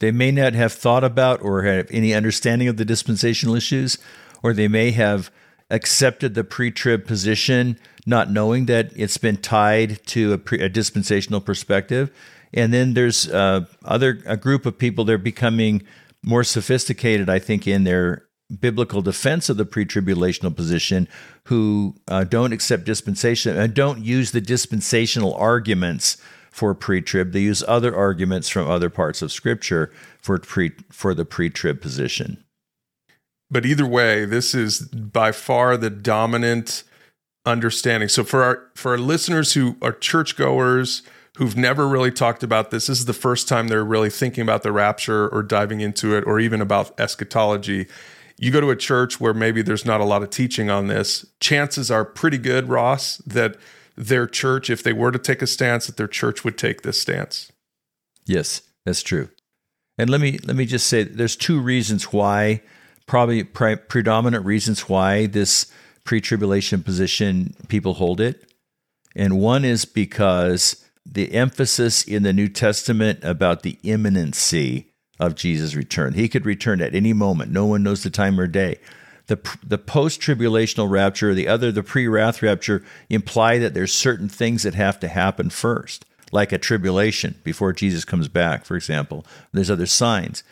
They 0.00 0.10
may 0.10 0.32
not 0.32 0.52
have 0.52 0.74
thought 0.74 1.02
about 1.02 1.40
or 1.40 1.62
have 1.62 1.88
any 1.90 2.12
understanding 2.12 2.68
of 2.68 2.76
the 2.76 2.84
dispensational 2.84 3.54
issues, 3.54 3.96
or 4.42 4.52
they 4.52 4.68
may 4.68 4.90
have 4.90 5.30
accepted 5.70 6.34
the 6.34 6.44
pre 6.44 6.70
trib 6.70 7.06
position, 7.06 7.78
not 8.04 8.30
knowing 8.30 8.66
that 8.66 8.92
it's 8.94 9.16
been 9.16 9.38
tied 9.38 10.04
to 10.08 10.34
a, 10.34 10.38
pre- 10.38 10.60
a 10.60 10.68
dispensational 10.68 11.40
perspective. 11.40 12.14
And 12.52 12.70
then 12.70 12.92
there's 12.92 13.30
uh, 13.30 13.64
other 13.82 14.22
a 14.26 14.36
group 14.36 14.66
of 14.66 14.76
people 14.76 15.06
they're 15.06 15.16
becoming 15.16 15.84
more 16.22 16.44
sophisticated, 16.44 17.30
I 17.30 17.38
think, 17.38 17.66
in 17.66 17.84
their 17.84 18.25
biblical 18.60 19.02
defense 19.02 19.48
of 19.48 19.56
the 19.56 19.64
pre-tribulational 19.64 20.54
position 20.54 21.08
who 21.44 21.96
uh, 22.08 22.24
don't 22.24 22.52
accept 22.52 22.84
dispensation 22.84 23.56
and 23.56 23.74
don't 23.74 24.04
use 24.04 24.30
the 24.30 24.40
dispensational 24.40 25.34
arguments 25.34 26.16
for 26.50 26.74
pre-trib. 26.74 27.32
They 27.32 27.40
use 27.40 27.62
other 27.66 27.94
arguments 27.94 28.48
from 28.48 28.70
other 28.70 28.88
parts 28.88 29.20
of 29.20 29.30
scripture 29.32 29.92
for 30.22 30.38
pre 30.38 30.72
for 30.90 31.12
the 31.12 31.24
pre-trib 31.24 31.80
position. 31.82 32.42
But 33.50 33.66
either 33.66 33.86
way 33.86 34.24
this 34.24 34.54
is 34.54 34.80
by 34.88 35.32
far 35.32 35.76
the 35.76 35.90
dominant 35.90 36.84
understanding. 37.44 38.08
So 38.08 38.24
for 38.24 38.42
our 38.42 38.70
for 38.74 38.92
our 38.92 38.98
listeners 38.98 39.52
who 39.52 39.76
are 39.82 39.92
churchgoers 39.92 41.02
who've 41.36 41.56
never 41.56 41.86
really 41.86 42.10
talked 42.10 42.42
about 42.42 42.70
this 42.70 42.86
this 42.86 43.00
is 43.00 43.04
the 43.04 43.12
first 43.12 43.48
time 43.48 43.68
they're 43.68 43.84
really 43.84 44.08
thinking 44.08 44.42
about 44.42 44.62
the 44.62 44.72
rapture 44.72 45.28
or 45.28 45.42
diving 45.42 45.82
into 45.82 46.16
it 46.16 46.24
or 46.26 46.40
even 46.40 46.62
about 46.62 46.98
eschatology 46.98 47.86
you 48.38 48.50
go 48.50 48.60
to 48.60 48.70
a 48.70 48.76
church 48.76 49.20
where 49.20 49.34
maybe 49.34 49.62
there's 49.62 49.84
not 49.84 50.00
a 50.00 50.04
lot 50.04 50.22
of 50.22 50.30
teaching 50.30 50.70
on 50.70 50.88
this, 50.88 51.24
chances 51.40 51.90
are 51.90 52.04
pretty 52.04 52.38
good, 52.38 52.68
Ross, 52.68 53.18
that 53.18 53.56
their 53.96 54.26
church, 54.26 54.68
if 54.68 54.82
they 54.82 54.92
were 54.92 55.10
to 55.10 55.18
take 55.18 55.42
a 55.42 55.46
stance, 55.46 55.86
that 55.86 55.96
their 55.96 56.08
church 56.08 56.44
would 56.44 56.58
take 56.58 56.82
this 56.82 57.00
stance. 57.00 57.50
Yes, 58.26 58.62
that's 58.84 59.02
true. 59.02 59.30
And 59.98 60.10
let 60.10 60.20
me 60.20 60.38
let 60.44 60.56
me 60.56 60.66
just 60.66 60.86
say 60.86 61.04
there's 61.04 61.36
two 61.36 61.60
reasons 61.60 62.12
why, 62.12 62.62
probably 63.06 63.42
pre- 63.44 63.76
predominant 63.76 64.44
reasons 64.44 64.88
why 64.88 65.26
this 65.26 65.72
pre-tribulation 66.04 66.82
position 66.82 67.54
people 67.68 67.94
hold 67.94 68.20
it. 68.20 68.52
And 69.14 69.40
one 69.40 69.64
is 69.64 69.86
because 69.86 70.84
the 71.06 71.32
emphasis 71.32 72.04
in 72.04 72.22
the 72.22 72.34
New 72.34 72.48
Testament 72.48 73.24
about 73.24 73.62
the 73.62 73.78
imminency 73.82 74.92
of 75.18 75.34
Jesus' 75.34 75.74
return. 75.74 76.14
He 76.14 76.28
could 76.28 76.46
return 76.46 76.80
at 76.80 76.94
any 76.94 77.12
moment. 77.12 77.50
No 77.50 77.66
one 77.66 77.82
knows 77.82 78.02
the 78.02 78.10
time 78.10 78.38
or 78.38 78.46
day. 78.46 78.78
The, 79.26 79.38
the 79.66 79.78
post 79.78 80.20
tribulational 80.20 80.88
rapture, 80.90 81.34
the 81.34 81.48
other, 81.48 81.72
the 81.72 81.82
pre 81.82 82.06
wrath 82.06 82.42
rapture, 82.42 82.84
imply 83.10 83.58
that 83.58 83.74
there's 83.74 83.92
certain 83.92 84.28
things 84.28 84.62
that 84.62 84.74
have 84.74 85.00
to 85.00 85.08
happen 85.08 85.50
first. 85.50 86.04
like 86.32 86.52
a 86.52 86.58
tribulation 86.58 87.36
before 87.44 87.72
Jesus 87.72 88.04
comes 88.04 88.28
back, 88.28 88.64
for 88.64 88.76
example. 88.76 89.24
There's 89.52 89.70
other 89.70 89.86
signs. 89.86 90.42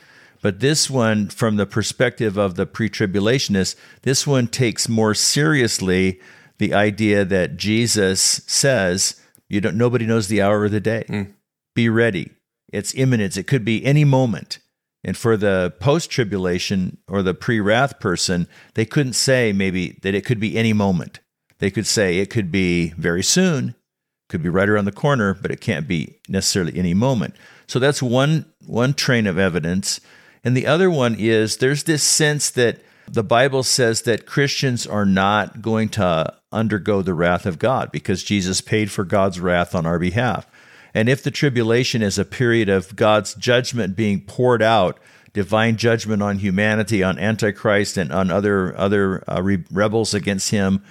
But 0.43 0.61
this 0.61 0.91
one, 0.91 1.29
from 1.29 1.57
the 1.57 1.67
perspective 1.67 2.37
of 2.37 2.55
the 2.55 2.67
pre 2.67 2.89
tribulationists, 2.89 3.77
this 4.03 4.27
one 4.27 4.47
takes 4.47 4.89
more 4.89 5.15
seriously 5.15 6.21
the 6.59 6.75
idea 6.75 7.25
that 7.25 7.57
Jesus 7.57 8.43
says, 8.47 9.21
you 9.49 9.61
don't, 9.61 9.77
nobody 9.77 10.07
knows 10.07 10.29
the 10.29 10.43
hour 10.43 10.65
of 10.65 10.71
the 10.71 10.81
day. 10.81 11.05
Mm. 11.09 11.33
Be 11.75 11.89
ready. 11.89 12.31
It's 12.75 12.95
imminent. 12.95 13.37
It 13.37 13.47
could 13.47 13.65
be 13.65 13.85
any 13.85 14.05
moment. 14.05 14.59
And 15.05 15.17
for 15.17 15.37
the 15.37 15.75
post 15.81 16.11
tribulation 16.11 16.99
or 17.07 17.23
the 17.23 17.35
pre 17.35 17.61
wrath 17.61 18.01
person, 18.01 18.49
they 18.75 18.87
couldn't 18.87 19.13
say 19.13 19.53
maybe 19.53 19.99
that 20.03 20.15
it 20.15 20.25
could 20.25 20.41
be 20.41 20.57
any 20.57 20.73
moment. 20.73 21.21
They 21.59 21.71
could 21.71 21.87
say 21.87 22.19
it 22.19 22.31
could 22.31 22.51
be 22.51 22.91
very 22.97 23.23
soon, 23.23 23.75
could 24.29 24.43
be 24.43 24.49
right 24.49 24.69
around 24.69 24.87
the 24.87 24.93
corner, 24.93 25.35
but 25.35 25.51
it 25.51 25.61
can't 25.61 25.87
be 25.87 26.19
necessarily 26.29 26.77
any 26.77 26.95
moment. 26.95 27.35
So 27.67 27.79
that's 27.79 28.03
one 28.03 28.47
one 28.67 28.95
train 28.95 29.27
of 29.27 29.39
evidence. 29.39 30.01
And 30.43 30.57
the 30.57 30.67
other 30.67 30.91
one 30.91 31.17
is 31.19 31.59
there's 31.59 31.85
this 31.85 32.03
sense 32.03 32.51
that 32.51 32.81
the 33.07 33.23
Bible 33.23 33.63
says 33.63 34.03
that 34.03 34.27
Christians 34.27 34.87
are 34.87 35.07
not 35.07 35.61
going 35.61 35.91
to 35.91 36.35
undergo 36.51 37.03
the 37.03 37.15
wrath 37.15 37.45
of 37.45 37.59
God 37.59 37.93
because 37.93 38.23
Jesus 38.23 38.61
paid 38.61 38.91
for 38.91 39.05
God's 39.05 39.41
wrath 39.41 39.75
on 39.75 39.85
our 39.85 39.99
behalf. 39.99 40.47
And 40.95 41.09
if 41.09 41.23
the 41.23 41.31
tribulation 41.31 42.03
is 42.03 42.19
a 42.19 42.25
period 42.25 42.69
of 42.69 42.95
God's 42.95 43.35
judgment 43.35 43.97
being 43.97 44.21
poured 44.21 44.63
out, 44.63 44.99
divine 45.33 45.77
judgment 45.77 46.23
on 46.23 46.39
humanity, 46.39 47.03
on 47.03 47.19
Antichrist, 47.19 47.97
and 47.97 48.13
on 48.13 48.31
other 48.31 48.79
other 48.79 49.25
uh, 49.29 49.43
re- 49.43 49.65
rebels 49.71 50.15
against 50.15 50.51
Him, 50.51 50.85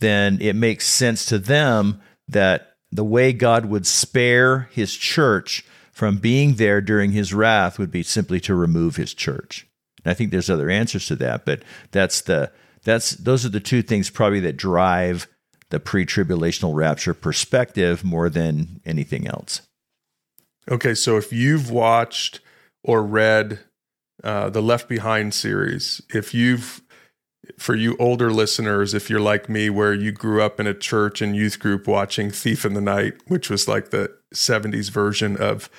then 0.00 0.38
it 0.40 0.56
makes 0.56 0.86
sense 0.86 1.26
to 1.26 1.38
them 1.38 2.00
that 2.28 2.72
the 2.90 3.04
way 3.04 3.32
God 3.32 3.66
would 3.66 3.86
spare 3.86 4.68
his 4.72 4.94
church 4.94 5.64
from 5.92 6.18
being 6.18 6.56
there 6.56 6.80
during 6.80 7.12
his 7.12 7.32
wrath 7.32 7.78
would 7.78 7.90
be 7.90 8.02
simply 8.02 8.38
to 8.40 8.54
remove 8.54 8.96
his 8.96 9.14
church. 9.14 9.66
And 10.04 10.10
I 10.10 10.14
think 10.14 10.30
there's 10.30 10.50
other 10.50 10.68
answers 10.68 11.06
to 11.06 11.16
that, 11.16 11.44
but 11.46 11.62
that's 11.90 12.20
the 12.20 12.52
that's 12.84 13.12
those 13.12 13.46
are 13.46 13.50
the 13.50 13.60
two 13.60 13.82
things 13.82 14.10
probably 14.10 14.40
that 14.40 14.56
drive 14.56 15.26
the 15.72 15.80
pre-tribulational 15.80 16.74
rapture 16.74 17.14
perspective 17.14 18.04
more 18.04 18.28
than 18.28 18.78
anything 18.84 19.26
else. 19.26 19.62
Okay, 20.70 20.94
so 20.94 21.16
if 21.16 21.32
you've 21.32 21.70
watched 21.70 22.40
or 22.84 23.02
read 23.02 23.60
uh, 24.22 24.50
the 24.50 24.60
Left 24.60 24.86
Behind 24.86 25.32
series, 25.32 26.02
if 26.14 26.34
you've 26.34 26.82
for 27.58 27.74
you 27.74 27.96
older 27.98 28.30
listeners, 28.30 28.94
if 28.94 29.08
you're 29.08 29.18
like 29.18 29.48
me, 29.48 29.70
where 29.70 29.94
you 29.94 30.12
grew 30.12 30.42
up 30.42 30.60
in 30.60 30.66
a 30.66 30.74
church 30.74 31.20
and 31.22 31.34
youth 31.34 31.58
group 31.58 31.88
watching 31.88 32.30
Thief 32.30 32.64
in 32.64 32.74
the 32.74 32.80
Night, 32.80 33.14
which 33.26 33.50
was 33.50 33.66
like 33.66 33.90
the 33.90 34.14
70s 34.32 34.90
version 34.90 35.36
of 35.36 35.70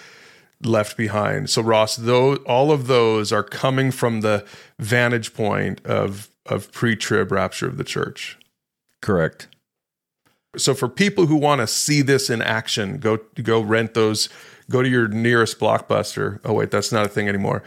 Left 0.61 0.97
Behind. 0.97 1.49
So, 1.49 1.61
Ross, 1.61 1.95
those, 1.95 2.39
all 2.39 2.71
of 2.71 2.87
those 2.87 3.31
are 3.31 3.43
coming 3.43 3.91
from 3.91 4.21
the 4.21 4.43
vantage 4.79 5.33
point 5.33 5.85
of, 5.85 6.29
of 6.47 6.71
pre 6.71 6.95
trib 6.95 7.31
rapture 7.31 7.67
of 7.67 7.77
the 7.77 7.83
church. 7.85 8.37
Correct. 9.01 9.47
So, 10.55 10.73
for 10.73 10.87
people 10.87 11.25
who 11.25 11.35
want 11.35 11.61
to 11.61 11.67
see 11.67 12.01
this 12.01 12.29
in 12.29 12.41
action, 12.41 12.99
go 12.99 13.17
go 13.41 13.61
rent 13.61 13.93
those 13.93 14.29
go 14.69 14.81
to 14.81 14.89
your 14.89 15.07
nearest 15.07 15.59
blockbuster. 15.59 16.39
Oh 16.43 16.53
wait, 16.53 16.71
that's 16.71 16.91
not 16.91 17.05
a 17.05 17.09
thing 17.09 17.27
anymore. 17.27 17.63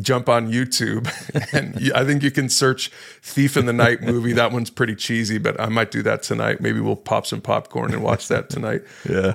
Jump 0.00 0.28
on 0.28 0.50
YouTube, 0.50 1.06
and 1.52 1.92
I 1.94 2.04
think 2.04 2.22
you 2.22 2.30
can 2.30 2.48
search 2.48 2.90
"Thief 3.22 3.56
in 3.56 3.66
the 3.66 3.72
Night" 3.72 4.02
movie. 4.02 4.32
That 4.32 4.52
one's 4.52 4.70
pretty 4.70 4.94
cheesy, 4.94 5.38
but 5.38 5.60
I 5.60 5.68
might 5.68 5.90
do 5.90 6.02
that 6.02 6.22
tonight. 6.22 6.60
Maybe 6.60 6.80
we'll 6.80 6.96
pop 6.96 7.26
some 7.26 7.40
popcorn 7.40 7.92
and 7.92 8.02
watch 8.02 8.28
that 8.28 8.50
tonight. 8.50 8.82
yeah, 9.08 9.34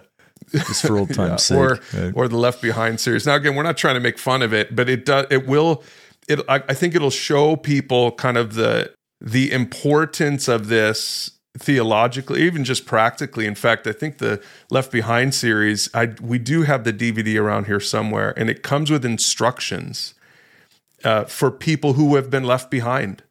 just 0.52 0.86
for 0.86 0.98
old 0.98 1.14
time's 1.14 1.30
yeah. 1.30 1.38
sake, 1.38 1.58
or 1.58 1.80
right. 1.94 2.14
or 2.16 2.28
the 2.28 2.38
Left 2.38 2.62
Behind 2.62 3.00
series. 3.00 3.26
Now 3.26 3.36
again, 3.36 3.56
we're 3.56 3.64
not 3.64 3.78
trying 3.78 3.96
to 3.96 4.02
make 4.02 4.18
fun 4.18 4.42
of 4.42 4.54
it, 4.54 4.76
but 4.76 4.90
it 4.90 5.06
does. 5.06 5.28
It 5.30 5.48
will. 5.48 5.84
It. 6.28 6.42
I, 6.48 6.56
I 6.68 6.74
think 6.74 6.96
it'll 6.96 7.10
show 7.10 7.56
people 7.56 8.12
kind 8.12 8.38
of 8.38 8.56
the 8.56 8.94
the 9.22 9.52
importance 9.52 10.48
of 10.48 10.68
this 10.68 11.32
theologically, 11.58 12.42
even 12.42 12.64
just 12.64 12.86
practically. 12.86 13.46
In 13.46 13.56
fact, 13.56 13.86
I 13.86 13.92
think 13.92 14.18
the 14.18 14.42
Left 14.70 14.92
Behind 14.92 15.34
series, 15.34 15.90
I 15.94 16.14
we 16.22 16.40
do 16.40 16.64
have 16.64 16.84
the 16.84 16.94
DVD 16.94 17.40
around 17.40 17.66
here 17.66 17.80
somewhere, 17.80 18.34
and 18.38 18.50
it 18.50 18.64
comes 18.64 18.90
with 18.90 19.06
instructions 19.06 20.14
uh, 21.04 21.26
for 21.26 21.52
people 21.52 21.94
who 21.94 22.16
have 22.16 22.30
been 22.30 22.44
left 22.44 22.72
behind. 22.72 23.24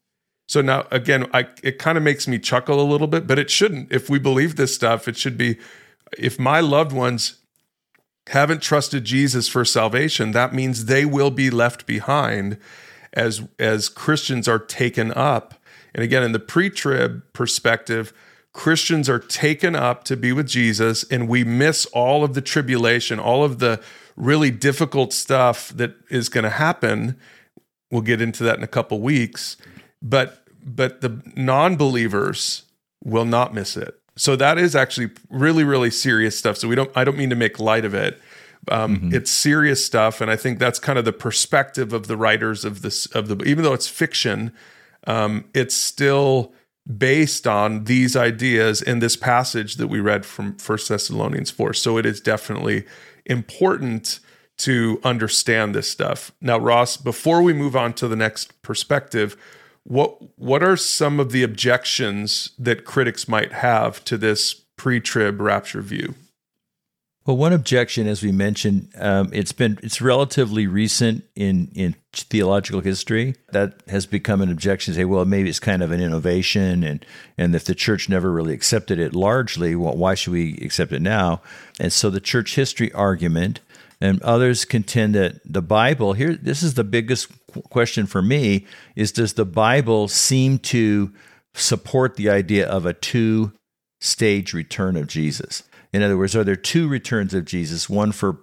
So 0.48 0.61
now, 0.61 0.87
again, 0.90 1.26
I, 1.32 1.48
it 1.62 1.78
kind 1.78 1.96
of 1.96 2.04
makes 2.04 2.28
me 2.28 2.38
chuckle 2.38 2.80
a 2.80 2.85
little 2.85 3.06
bit, 3.06 3.26
but 3.26 3.38
it 3.38 3.50
shouldn't. 3.50 3.90
If 3.90 4.11
we 4.11 4.18
believe 4.18 4.56
this 4.56 4.74
stuff, 4.74 5.08
it 5.08 5.16
should 5.16 5.38
be. 5.38 5.58
If 6.18 6.38
my 6.38 6.61
loved 6.61 6.92
ones 6.92 7.38
haven't 8.28 8.62
trusted 8.62 9.04
Jesus 9.04 9.48
for 9.48 9.64
salvation, 9.64 10.32
that 10.32 10.54
means 10.54 10.85
they 10.85 11.04
will 11.04 11.30
be 11.30 11.50
left 11.50 11.87
behind 11.87 12.58
as 13.14 13.42
as 13.58 13.88
Christians 13.88 14.46
are 14.46 14.58
taken 14.58 15.12
up 15.12 15.54
and 15.94 16.02
again, 16.02 16.22
in 16.22 16.33
the 16.33 16.38
pre 16.38 16.70
trib 16.70 17.22
perspective, 17.33 18.12
Christians 18.52 19.09
are 19.09 19.18
taken 19.18 19.74
up 19.74 20.05
to 20.05 20.16
be 20.16 20.33
with 20.33 20.46
Jesus, 20.46 21.05
and 21.05 21.28
we 21.28 21.44
miss 21.44 21.87
all 21.87 22.22
of 22.22 22.35
the 22.35 22.42
tribulation, 22.42 23.18
all 23.18 23.44
of 23.44 23.59
the 23.59 23.81
really 24.16 24.50
difficult 24.50 25.12
stuff 25.12 25.70
that 25.70 25.94
is 26.11 26.28
going 26.28 26.44
to 26.44 26.50
happen. 26.50 27.16
We'll 27.90 28.02
get 28.02 28.20
into 28.20 28.44
that 28.44 28.59
in 28.59 28.64
a 28.64 28.68
couple 28.68 29.00
weeks, 29.00 29.57
but 30.00 30.38
but 30.64 31.00
the 31.00 31.20
non-believers 31.35 32.62
will 33.02 33.24
not 33.24 33.52
miss 33.52 33.76
it. 33.76 33.98
So 34.16 34.37
that 34.37 34.59
is 34.59 34.76
actually 34.76 35.11
really 35.31 35.64
really 35.64 35.90
serious 35.90 36.38
stuff. 36.38 36.57
So 36.59 36.68
we 36.68 36.74
don't 36.74 36.90
I 36.94 37.05
don't 37.05 37.16
mean 37.16 37.31
to 37.31 37.37
make 37.37 37.59
light 37.59 37.85
of 37.85 37.94
it. 37.94 38.20
Um, 38.70 38.96
mm-hmm. 38.96 39.14
It's 39.14 39.31
serious 39.31 39.85
stuff, 39.85 40.20
and 40.20 40.31
I 40.31 40.37
think 40.37 40.59
that's 40.59 40.78
kind 40.78 40.98
of 40.98 41.05
the 41.05 41.12
perspective 41.12 41.92
of 41.92 42.07
the 42.07 42.16
writers 42.16 42.64
of 42.64 42.83
this 42.83 43.07
of 43.07 43.28
the 43.28 43.42
even 43.44 43.64
though 43.64 43.72
it's 43.72 43.88
fiction, 43.88 44.52
um, 45.06 45.44
it's 45.54 45.74
still 45.74 46.52
based 46.98 47.46
on 47.46 47.84
these 47.84 48.16
ideas 48.16 48.82
in 48.82 48.98
this 48.98 49.16
passage 49.16 49.76
that 49.76 49.86
we 49.86 50.00
read 50.00 50.26
from 50.26 50.56
First 50.56 50.88
Thessalonians 50.88 51.50
4. 51.50 51.74
So 51.74 51.96
it 51.96 52.06
is 52.06 52.20
definitely 52.20 52.84
important 53.26 54.20
to 54.58 55.00
understand 55.04 55.74
this 55.74 55.88
stuff. 55.88 56.32
Now, 56.40 56.58
Ross, 56.58 56.96
before 56.96 57.42
we 57.42 57.52
move 57.52 57.76
on 57.76 57.92
to 57.94 58.08
the 58.08 58.16
next 58.16 58.60
perspective, 58.62 59.36
what 59.84 60.38
what 60.38 60.62
are 60.62 60.76
some 60.76 61.18
of 61.18 61.32
the 61.32 61.42
objections 61.42 62.50
that 62.58 62.84
critics 62.84 63.26
might 63.26 63.52
have 63.52 64.04
to 64.04 64.16
this 64.16 64.54
pre-trib 64.76 65.40
rapture 65.40 65.82
view? 65.82 66.14
Well, 67.24 67.37
one 67.37 67.52
objection, 67.52 68.08
as 68.08 68.20
we 68.20 68.32
mentioned, 68.32 68.88
um, 68.98 69.30
it's 69.32 69.52
been 69.52 69.78
it's 69.80 70.00
relatively 70.00 70.66
recent 70.66 71.24
in 71.37 71.70
in 71.72 71.94
theological 72.12 72.80
history 72.80 73.37
that 73.52 73.74
has 73.87 74.06
become 74.06 74.40
an 74.40 74.50
objection. 74.50 74.92
Say, 74.94 75.04
well, 75.04 75.24
maybe 75.24 75.48
it's 75.48 75.61
kind 75.61 75.85
of 75.85 75.92
an 75.92 76.00
innovation, 76.00 76.82
and 76.82 77.06
and 77.38 77.54
if 77.54 77.64
the 77.64 77.76
church 77.76 78.08
never 78.08 78.32
really 78.32 78.54
accepted 78.54 78.98
it 78.98 79.14
largely, 79.14 79.76
well, 79.76 79.96
why 79.96 80.16
should 80.16 80.32
we 80.32 80.58
accept 80.62 80.90
it 80.90 81.00
now? 81.00 81.40
And 81.78 81.92
so 81.92 82.11
the 82.11 82.20
church 82.20 82.56
history 82.56 82.92
argument, 82.92 83.61
and 84.00 84.20
others 84.22 84.64
contend 84.64 85.14
that 85.14 85.40
the 85.44 85.62
Bible 85.62 86.14
here. 86.14 86.35
This 86.35 86.61
is 86.64 86.74
the 86.74 86.82
biggest 86.82 87.28
question 87.70 88.06
for 88.06 88.20
me: 88.20 88.66
is 88.96 89.12
does 89.12 89.35
the 89.35 89.44
Bible 89.44 90.08
seem 90.08 90.58
to 90.58 91.12
support 91.54 92.16
the 92.16 92.30
idea 92.30 92.66
of 92.68 92.85
a 92.85 92.92
two 92.92 93.52
stage 94.00 94.52
return 94.52 94.96
of 94.96 95.06
Jesus? 95.06 95.62
In 95.92 96.02
other 96.02 96.16
words, 96.16 96.35
are 96.35 96.44
there 96.44 96.57
two 96.57 96.88
returns 96.88 97.35
of 97.35 97.44
Jesus, 97.44 97.88
one 97.88 98.12
for 98.12 98.38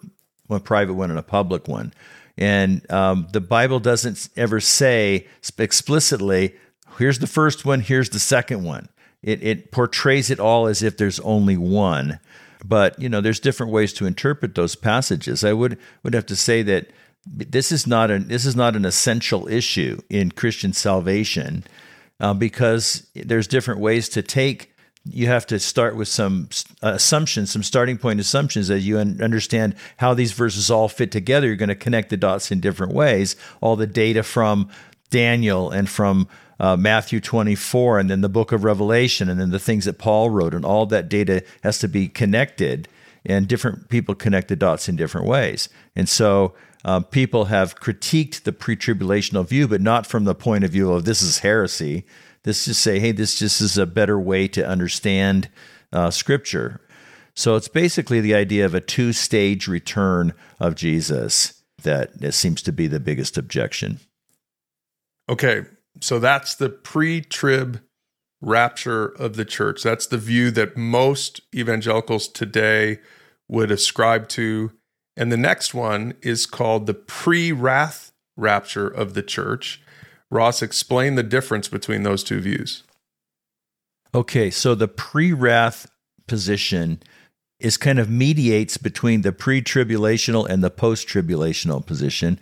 one 0.47 0.61
private 0.61 0.93
one 0.93 1.09
and 1.09 1.19
a 1.19 1.23
public 1.23 1.67
one? 1.67 1.93
And 2.37 2.89
um, 2.91 3.27
the 3.31 3.41
Bible 3.41 3.79
doesn't 3.79 4.29
ever 4.37 4.59
say 4.59 5.27
explicitly, 5.57 6.55
here's 6.97 7.19
the 7.19 7.27
first 7.27 7.65
one, 7.65 7.81
here's 7.81 8.09
the 8.09 8.19
second 8.19 8.63
one. 8.63 8.89
It, 9.21 9.43
it 9.43 9.71
portrays 9.71 10.29
it 10.29 10.39
all 10.39 10.67
as 10.67 10.81
if 10.81 10.95
there's 10.95 11.19
only 11.19 11.57
one. 11.57 12.19
But 12.63 12.99
you 12.99 13.09
know, 13.09 13.21
there's 13.21 13.39
different 13.39 13.71
ways 13.71 13.93
to 13.93 14.05
interpret 14.05 14.55
those 14.55 14.75
passages. 14.75 15.43
I 15.43 15.53
would 15.53 15.77
would 16.03 16.13
have 16.13 16.25
to 16.27 16.35
say 16.35 16.61
that 16.63 16.87
this 17.25 17.71
is 17.71 17.85
not 17.87 18.11
an 18.11 18.27
this 18.27 18.45
is 18.45 18.55
not 18.55 18.75
an 18.75 18.85
essential 18.85 19.47
issue 19.47 20.01
in 20.09 20.31
Christian 20.31 20.73
salvation 20.73 21.63
uh, 22.19 22.33
because 22.33 23.07
there's 23.15 23.47
different 23.47 23.79
ways 23.79 24.09
to 24.09 24.21
take 24.21 24.73
you 25.11 25.27
have 25.27 25.45
to 25.47 25.59
start 25.59 25.95
with 25.95 26.07
some 26.07 26.49
assumptions, 26.81 27.51
some 27.51 27.63
starting 27.63 27.97
point 27.97 28.19
assumptions 28.19 28.69
as 28.69 28.87
you 28.87 28.97
understand 28.97 29.75
how 29.97 30.13
these 30.13 30.31
verses 30.31 30.69
all 30.69 30.87
fit 30.87 31.11
together. 31.11 31.47
You're 31.47 31.55
going 31.55 31.69
to 31.69 31.75
connect 31.75 32.09
the 32.09 32.17
dots 32.17 32.51
in 32.51 32.59
different 32.59 32.93
ways. 32.93 33.35
All 33.61 33.75
the 33.75 33.87
data 33.87 34.23
from 34.23 34.69
Daniel 35.09 35.71
and 35.71 35.89
from 35.89 36.27
uh, 36.59 36.75
Matthew 36.75 37.19
24, 37.19 37.99
and 37.99 38.09
then 38.09 38.21
the 38.21 38.29
book 38.29 38.51
of 38.51 38.63
Revelation, 38.63 39.29
and 39.29 39.39
then 39.39 39.51
the 39.51 39.59
things 39.59 39.85
that 39.85 39.97
Paul 39.97 40.29
wrote, 40.29 40.53
and 40.53 40.65
all 40.65 40.85
that 40.87 41.07
data 41.07 41.43
has 41.63 41.79
to 41.79 41.87
be 41.87 42.07
connected. 42.07 42.87
And 43.25 43.47
different 43.47 43.89
people 43.89 44.15
connect 44.15 44.47
the 44.47 44.55
dots 44.55 44.89
in 44.89 44.95
different 44.95 45.27
ways. 45.27 45.69
And 45.95 46.07
so 46.07 46.53
uh, 46.85 47.01
people 47.01 47.45
have 47.45 47.79
critiqued 47.79 48.43
the 48.43 48.51
pre 48.51 48.75
tribulational 48.75 49.45
view, 49.45 49.67
but 49.67 49.81
not 49.81 50.05
from 50.05 50.23
the 50.25 50.35
point 50.35 50.63
of 50.63 50.71
view 50.71 50.91
of 50.91 51.05
this 51.05 51.21
is 51.21 51.39
heresy 51.39 52.05
this 52.49 52.65
just 52.65 52.81
say, 52.81 52.99
hey, 52.99 53.11
this 53.11 53.37
just 53.37 53.61
is 53.61 53.77
a 53.77 53.85
better 53.85 54.19
way 54.19 54.47
to 54.47 54.67
understand 54.67 55.49
uh, 55.93 56.09
Scripture. 56.09 56.81
So 57.35 57.55
it's 57.55 57.67
basically 57.67 58.21
the 58.21 58.33
idea 58.33 58.65
of 58.65 58.73
a 58.73 58.81
two 58.81 59.13
stage 59.13 59.67
return 59.67 60.33
of 60.59 60.73
Jesus 60.73 61.61
that 61.83 62.33
seems 62.33 62.63
to 62.63 62.71
be 62.71 62.87
the 62.87 62.99
biggest 62.99 63.37
objection. 63.37 63.99
Okay, 65.29 65.61
so 66.01 66.17
that's 66.17 66.55
the 66.55 66.69
pre 66.69 67.21
trib 67.21 67.81
rapture 68.41 69.05
of 69.05 69.35
the 69.35 69.45
church. 69.45 69.83
That's 69.83 70.07
the 70.07 70.17
view 70.17 70.49
that 70.51 70.75
most 70.75 71.41
evangelicals 71.53 72.27
today 72.27 72.97
would 73.47 73.69
ascribe 73.69 74.27
to. 74.29 74.71
And 75.15 75.31
the 75.31 75.37
next 75.37 75.75
one 75.75 76.15
is 76.23 76.47
called 76.47 76.87
the 76.87 76.95
pre 76.95 77.51
wrath 77.51 78.11
rapture 78.35 78.87
of 78.87 79.13
the 79.13 79.23
church. 79.23 79.81
Ross, 80.31 80.61
explain 80.61 81.15
the 81.15 81.23
difference 81.23 81.67
between 81.67 82.03
those 82.03 82.23
two 82.23 82.39
views. 82.39 82.83
Okay, 84.13 84.49
so 84.49 84.75
the 84.75 84.87
pre 84.87 85.33
wrath 85.33 85.89
position 86.27 87.01
is 87.59 87.77
kind 87.77 87.99
of 87.99 88.09
mediates 88.09 88.77
between 88.77 89.21
the 89.21 89.31
pre 89.31 89.61
tribulational 89.61 90.47
and 90.47 90.63
the 90.63 90.69
post 90.69 91.07
tribulational 91.07 91.85
position. 91.85 92.39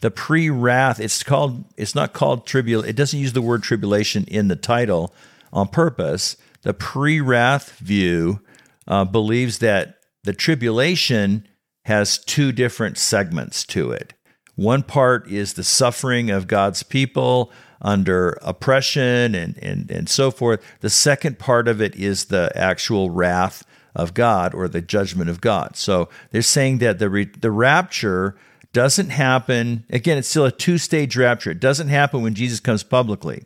The 0.00 0.10
pre 0.10 0.50
wrath, 0.50 1.00
it's 1.00 1.22
called, 1.22 1.64
it's 1.76 1.94
not 1.94 2.12
called 2.12 2.46
tribul, 2.46 2.86
it 2.86 2.96
doesn't 2.96 3.18
use 3.18 3.32
the 3.32 3.42
word 3.42 3.62
tribulation 3.62 4.24
in 4.24 4.48
the 4.48 4.56
title 4.56 5.14
on 5.52 5.68
purpose. 5.68 6.36
The 6.62 6.74
pre 6.74 7.20
wrath 7.20 7.78
view 7.78 8.40
uh, 8.86 9.04
believes 9.04 9.58
that 9.58 9.96
the 10.24 10.32
tribulation 10.32 11.48
has 11.84 12.18
two 12.18 12.52
different 12.52 12.98
segments 12.98 13.64
to 13.64 13.90
it. 13.90 14.12
One 14.58 14.82
part 14.82 15.30
is 15.30 15.52
the 15.52 15.62
suffering 15.62 16.30
of 16.30 16.48
God's 16.48 16.82
people 16.82 17.52
under 17.80 18.36
oppression 18.42 19.36
and, 19.36 19.56
and, 19.58 19.88
and 19.88 20.08
so 20.08 20.32
forth. 20.32 20.60
The 20.80 20.90
second 20.90 21.38
part 21.38 21.68
of 21.68 21.80
it 21.80 21.94
is 21.94 22.24
the 22.24 22.50
actual 22.56 23.08
wrath 23.08 23.64
of 23.94 24.14
God 24.14 24.54
or 24.54 24.66
the 24.66 24.82
judgment 24.82 25.30
of 25.30 25.40
God. 25.40 25.76
So 25.76 26.08
they're 26.32 26.42
saying 26.42 26.78
that 26.78 26.98
the, 26.98 27.08
re, 27.08 27.26
the 27.26 27.52
rapture 27.52 28.34
doesn't 28.72 29.10
happen. 29.10 29.84
Again, 29.90 30.18
it's 30.18 30.26
still 30.26 30.44
a 30.44 30.50
two 30.50 30.76
stage 30.76 31.16
rapture. 31.16 31.52
It 31.52 31.60
doesn't 31.60 31.86
happen 31.86 32.22
when 32.22 32.34
Jesus 32.34 32.58
comes 32.58 32.82
publicly, 32.82 33.44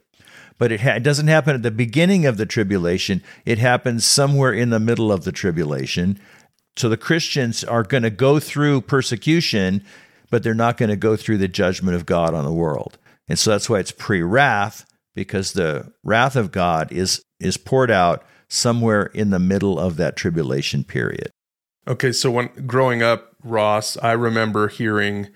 but 0.56 0.72
it, 0.72 0.80
ha- 0.80 0.94
it 0.94 1.02
doesn't 1.02 1.28
happen 1.28 1.54
at 1.54 1.62
the 1.62 1.70
beginning 1.70 2.24
of 2.24 2.38
the 2.38 2.46
tribulation. 2.46 3.22
It 3.44 3.58
happens 3.58 4.06
somewhere 4.06 4.54
in 4.54 4.70
the 4.70 4.80
middle 4.80 5.12
of 5.12 5.24
the 5.24 5.32
tribulation. 5.32 6.18
So 6.74 6.88
the 6.88 6.96
Christians 6.96 7.64
are 7.64 7.82
going 7.82 8.02
to 8.02 8.08
go 8.08 8.40
through 8.40 8.80
persecution, 8.80 9.84
but 10.32 10.42
they're 10.42 10.54
not 10.54 10.78
going 10.78 10.88
to 10.88 10.96
go 10.96 11.14
through 11.14 11.36
the 11.36 11.46
judgment 11.46 11.94
of 11.94 12.06
God 12.06 12.32
on 12.32 12.44
the 12.44 12.52
world. 12.52 12.96
And 13.28 13.38
so 13.38 13.50
that's 13.50 13.68
why 13.68 13.80
it's 13.80 13.92
pre 13.92 14.22
wrath, 14.22 14.86
because 15.14 15.52
the 15.52 15.92
wrath 16.02 16.36
of 16.36 16.50
God 16.50 16.90
is, 16.90 17.22
is 17.38 17.58
poured 17.58 17.90
out 17.90 18.24
somewhere 18.48 19.04
in 19.14 19.28
the 19.28 19.38
middle 19.38 19.78
of 19.78 19.96
that 19.98 20.16
tribulation 20.16 20.84
period. 20.84 21.30
Okay, 21.86 22.12
so 22.12 22.30
when 22.30 22.48
growing 22.66 23.02
up, 23.02 23.36
Ross, 23.44 23.98
I 23.98 24.12
remember 24.12 24.68
hearing 24.68 25.28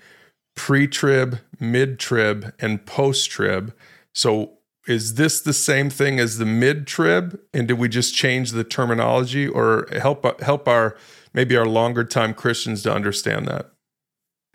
pre 0.55 0.87
trib, 0.87 1.41
mid 1.59 1.99
trib, 1.99 2.55
and 2.59 2.83
post 2.83 3.29
trib. 3.29 3.75
So 4.15 4.53
is 4.87 5.13
this 5.13 5.39
the 5.39 5.53
same 5.53 5.91
thing 5.91 6.19
as 6.19 6.39
the 6.39 6.45
mid 6.45 6.87
trib? 6.87 7.39
And 7.53 7.67
did 7.67 7.77
we 7.77 7.87
just 7.87 8.15
change 8.15 8.51
the 8.51 8.63
terminology 8.63 9.47
or 9.47 9.87
help 9.91 10.41
help 10.41 10.67
our 10.67 10.97
maybe 11.35 11.55
our 11.55 11.67
longer 11.67 12.03
time 12.03 12.33
Christians 12.33 12.81
to 12.81 12.91
understand 12.91 13.47
that? 13.47 13.69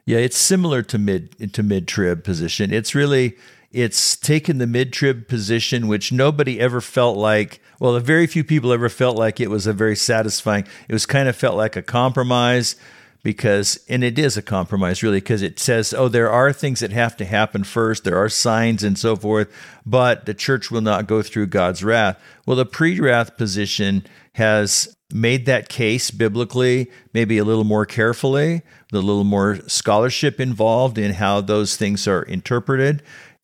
Yeah, 0.04 0.18
it's 0.18 0.36
similar 0.36 0.82
to 0.82 0.98
mid 0.98 1.52
to 1.54 1.62
mid 1.62 1.86
trib 1.86 2.24
position. 2.24 2.72
It's 2.72 2.94
really 2.94 3.36
it's 3.70 4.16
taken 4.16 4.58
the 4.58 4.66
mid 4.66 4.92
trib 4.92 5.28
position, 5.28 5.88
which 5.88 6.12
nobody 6.12 6.60
ever 6.60 6.80
felt 6.80 7.16
like. 7.16 7.60
Well, 7.80 7.98
very 8.00 8.26
few 8.26 8.44
people 8.44 8.72
ever 8.72 8.88
felt 8.88 9.16
like 9.16 9.40
it 9.40 9.50
was 9.50 9.66
a 9.66 9.72
very 9.72 9.96
satisfying. 9.96 10.66
It 10.88 10.92
was 10.92 11.06
kind 11.06 11.28
of 11.28 11.36
felt 11.36 11.56
like 11.56 11.74
a 11.74 11.82
compromise 11.82 12.76
because, 13.22 13.84
and 13.88 14.02
it 14.02 14.18
is 14.18 14.36
a 14.36 14.42
compromise 14.42 15.02
really, 15.02 15.18
because 15.18 15.42
it 15.42 15.58
says, 15.58 15.94
oh, 15.94 16.08
there 16.08 16.30
are 16.30 16.52
things 16.52 16.80
that 16.80 16.90
have 16.90 17.16
to 17.16 17.24
happen 17.24 17.64
first. 17.64 18.04
There 18.04 18.16
are 18.16 18.28
signs 18.28 18.82
and 18.82 18.98
so 18.98 19.16
forth, 19.16 19.48
but 19.86 20.26
the 20.26 20.34
church 20.34 20.70
will 20.70 20.80
not 20.80 21.06
go 21.06 21.22
through 21.22 21.46
God's 21.46 21.84
wrath. 21.84 22.20
Well, 22.46 22.56
the 22.56 22.66
pre 22.66 22.98
wrath 23.00 23.36
position 23.36 24.04
has 24.34 24.94
made 25.12 25.46
that 25.46 25.68
case 25.68 26.10
biblically, 26.10 26.90
maybe 27.12 27.38
a 27.38 27.44
little 27.44 27.64
more 27.64 27.84
carefully, 27.84 28.62
a 28.92 28.96
little 28.96 29.24
more 29.24 29.58
scholarship 29.68 30.40
involved 30.40 30.98
in 30.98 31.14
how 31.14 31.40
those 31.40 31.76
things 31.76 32.08
are 32.08 32.22
interpreted. 32.22 33.02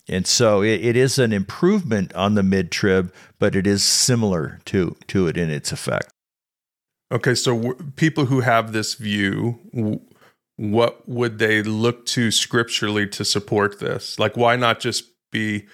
And 0.09 0.27
so 0.27 0.63
it, 0.63 0.83
it 0.83 0.97
is 0.97 1.19
an 1.19 1.33
improvement 1.33 2.15
on 2.15 2.35
the 2.35 2.43
mid 2.43 2.71
trib, 2.71 3.13
but 3.39 3.55
it 3.55 3.67
is 3.67 3.83
similar 3.83 4.61
to, 4.67 4.97
to 5.09 5.27
it 5.27 5.37
in 5.37 5.51
its 5.51 5.71
effect. 5.73 6.11
Okay, 7.13 7.35
so 7.35 7.55
w- 7.55 7.93
people 7.97 8.27
who 8.27 8.41
have 8.41 8.73
this 8.73 8.95
view, 8.95 9.59
w- 9.75 10.01
what 10.57 11.07
would 11.09 11.39
they 11.39 11.63
look 11.63 12.07
to 12.07 12.31
scripturally 12.31 13.07
to 13.09 13.25
support 13.25 13.79
this? 13.81 14.19
Like, 14.19 14.37
why 14.37 14.57
not 14.57 14.81
just 14.81 15.05
be 15.31 15.67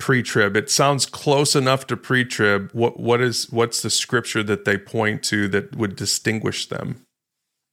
pre-trib? 0.00 0.56
It 0.56 0.70
sounds 0.70 1.06
close 1.06 1.54
enough 1.54 1.86
to 1.88 1.96
pre-trib. 1.96 2.70
What 2.72 2.98
what 2.98 3.20
is 3.20 3.50
what's 3.50 3.82
the 3.82 3.90
scripture 3.90 4.42
that 4.42 4.64
they 4.64 4.76
point 4.76 5.22
to 5.24 5.46
that 5.48 5.76
would 5.76 5.94
distinguish 5.94 6.66
them? 6.66 7.04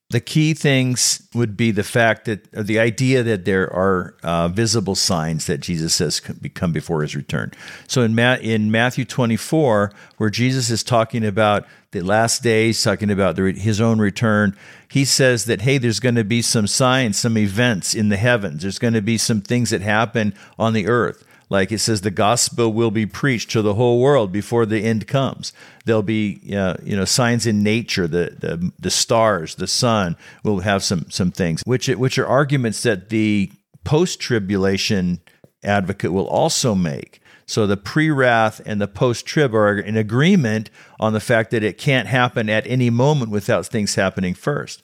The 0.09 0.21
key 0.21 0.53
things 0.53 1.27
would 1.35 1.57
be 1.57 1.71
the 1.71 1.83
fact 1.83 2.25
that 2.25 2.49
the 2.53 2.79
idea 2.79 3.23
that 3.23 3.43
there 3.43 3.71
are 3.73 4.15
uh, 4.23 4.47
visible 4.47 4.95
signs 4.95 5.47
that 5.47 5.57
Jesus 5.57 5.95
says 5.95 6.21
come 6.21 6.71
before 6.71 7.01
his 7.01 7.13
return. 7.13 7.51
So 7.87 8.03
in, 8.03 8.15
Ma- 8.15 8.37
in 8.41 8.71
Matthew 8.71 9.03
24, 9.03 9.91
where 10.15 10.29
Jesus 10.29 10.69
is 10.69 10.81
talking 10.81 11.25
about 11.25 11.65
the 11.91 11.99
last 11.99 12.41
days, 12.41 12.81
talking 12.81 13.11
about 13.11 13.35
the, 13.35 13.51
his 13.51 13.81
own 13.81 13.99
return, 13.99 14.55
he 14.89 15.03
says 15.03 15.43
that, 15.43 15.61
hey, 15.61 15.77
there's 15.77 15.99
going 15.99 16.15
to 16.15 16.23
be 16.23 16.41
some 16.41 16.67
signs, 16.67 17.17
some 17.17 17.37
events 17.37 17.93
in 17.93 18.07
the 18.07 18.15
heavens. 18.15 18.61
There's 18.61 18.79
going 18.79 18.93
to 18.93 19.01
be 19.01 19.17
some 19.17 19.41
things 19.41 19.71
that 19.71 19.81
happen 19.81 20.33
on 20.57 20.71
the 20.71 20.87
earth. 20.87 21.25
Like 21.49 21.71
it 21.71 21.79
says, 21.79 22.01
the 22.01 22.11
gospel 22.11 22.73
will 22.73 22.91
be 22.91 23.05
preached 23.05 23.51
to 23.51 23.61
the 23.61 23.75
whole 23.75 24.01
world 24.01 24.31
before 24.31 24.65
the 24.65 24.83
end 24.83 25.07
comes. 25.07 25.53
There'll 25.85 26.03
be, 26.03 26.53
uh, 26.53 26.75
you 26.83 26.95
know, 26.95 27.05
signs 27.05 27.45
in 27.45 27.63
nature. 27.63 28.07
The, 28.07 28.35
the 28.37 28.71
the 28.77 28.91
stars, 28.91 29.55
the 29.55 29.67
sun 29.67 30.17
will 30.43 30.59
have 30.59 30.83
some 30.83 31.09
some 31.09 31.31
things, 31.31 31.63
which 31.65 31.87
which 31.87 32.17
are 32.19 32.27
arguments 32.27 32.83
that 32.83 33.09
the 33.09 33.51
post 33.85 34.19
tribulation 34.19 35.21
advocate 35.63 36.11
will 36.11 36.27
also 36.27 36.75
make. 36.75 37.21
So 37.45 37.65
the 37.65 37.77
pre 37.77 38.11
wrath 38.11 38.61
and 38.65 38.81
the 38.81 38.87
post 38.89 39.25
trib 39.25 39.55
are 39.55 39.79
in 39.79 39.95
agreement 39.95 40.69
on 40.99 41.13
the 41.13 41.21
fact 41.21 41.51
that 41.51 41.63
it 41.63 41.77
can't 41.77 42.07
happen 42.07 42.49
at 42.49 42.67
any 42.67 42.89
moment 42.89 43.31
without 43.31 43.65
things 43.65 43.95
happening 43.95 44.33
first. 44.33 44.83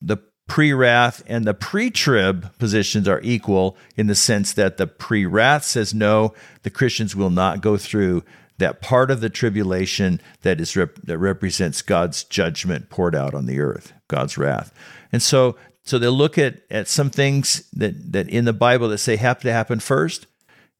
The 0.00 0.18
pre 0.52 0.74
wrath 0.74 1.22
and 1.26 1.46
the 1.46 1.54
pre 1.54 1.90
trib 1.90 2.46
positions 2.58 3.08
are 3.08 3.22
equal 3.22 3.74
in 3.96 4.06
the 4.06 4.14
sense 4.14 4.52
that 4.52 4.76
the 4.76 4.86
pre 4.86 5.24
wrath 5.24 5.64
says 5.64 5.94
no, 5.94 6.34
the 6.62 6.68
Christians 6.68 7.16
will 7.16 7.30
not 7.30 7.62
go 7.62 7.78
through 7.78 8.22
that 8.58 8.82
part 8.82 9.10
of 9.10 9.22
the 9.22 9.30
tribulation 9.30 10.20
that 10.42 10.60
is 10.60 10.76
rep- 10.76 11.00
that 11.04 11.16
represents 11.16 11.80
God's 11.80 12.22
judgment 12.24 12.90
poured 12.90 13.16
out 13.16 13.32
on 13.32 13.46
the 13.46 13.60
earth, 13.60 13.94
God's 14.08 14.36
wrath. 14.36 14.74
And 15.10 15.22
so 15.22 15.56
so 15.84 15.98
they 15.98 16.08
look 16.08 16.36
at 16.36 16.60
at 16.70 16.86
some 16.86 17.08
things 17.08 17.66
that 17.72 18.12
that 18.12 18.28
in 18.28 18.44
the 18.44 18.52
Bible 18.52 18.90
that 18.90 18.98
say 18.98 19.16
have 19.16 19.40
to 19.40 19.52
happen 19.54 19.80
first, 19.80 20.26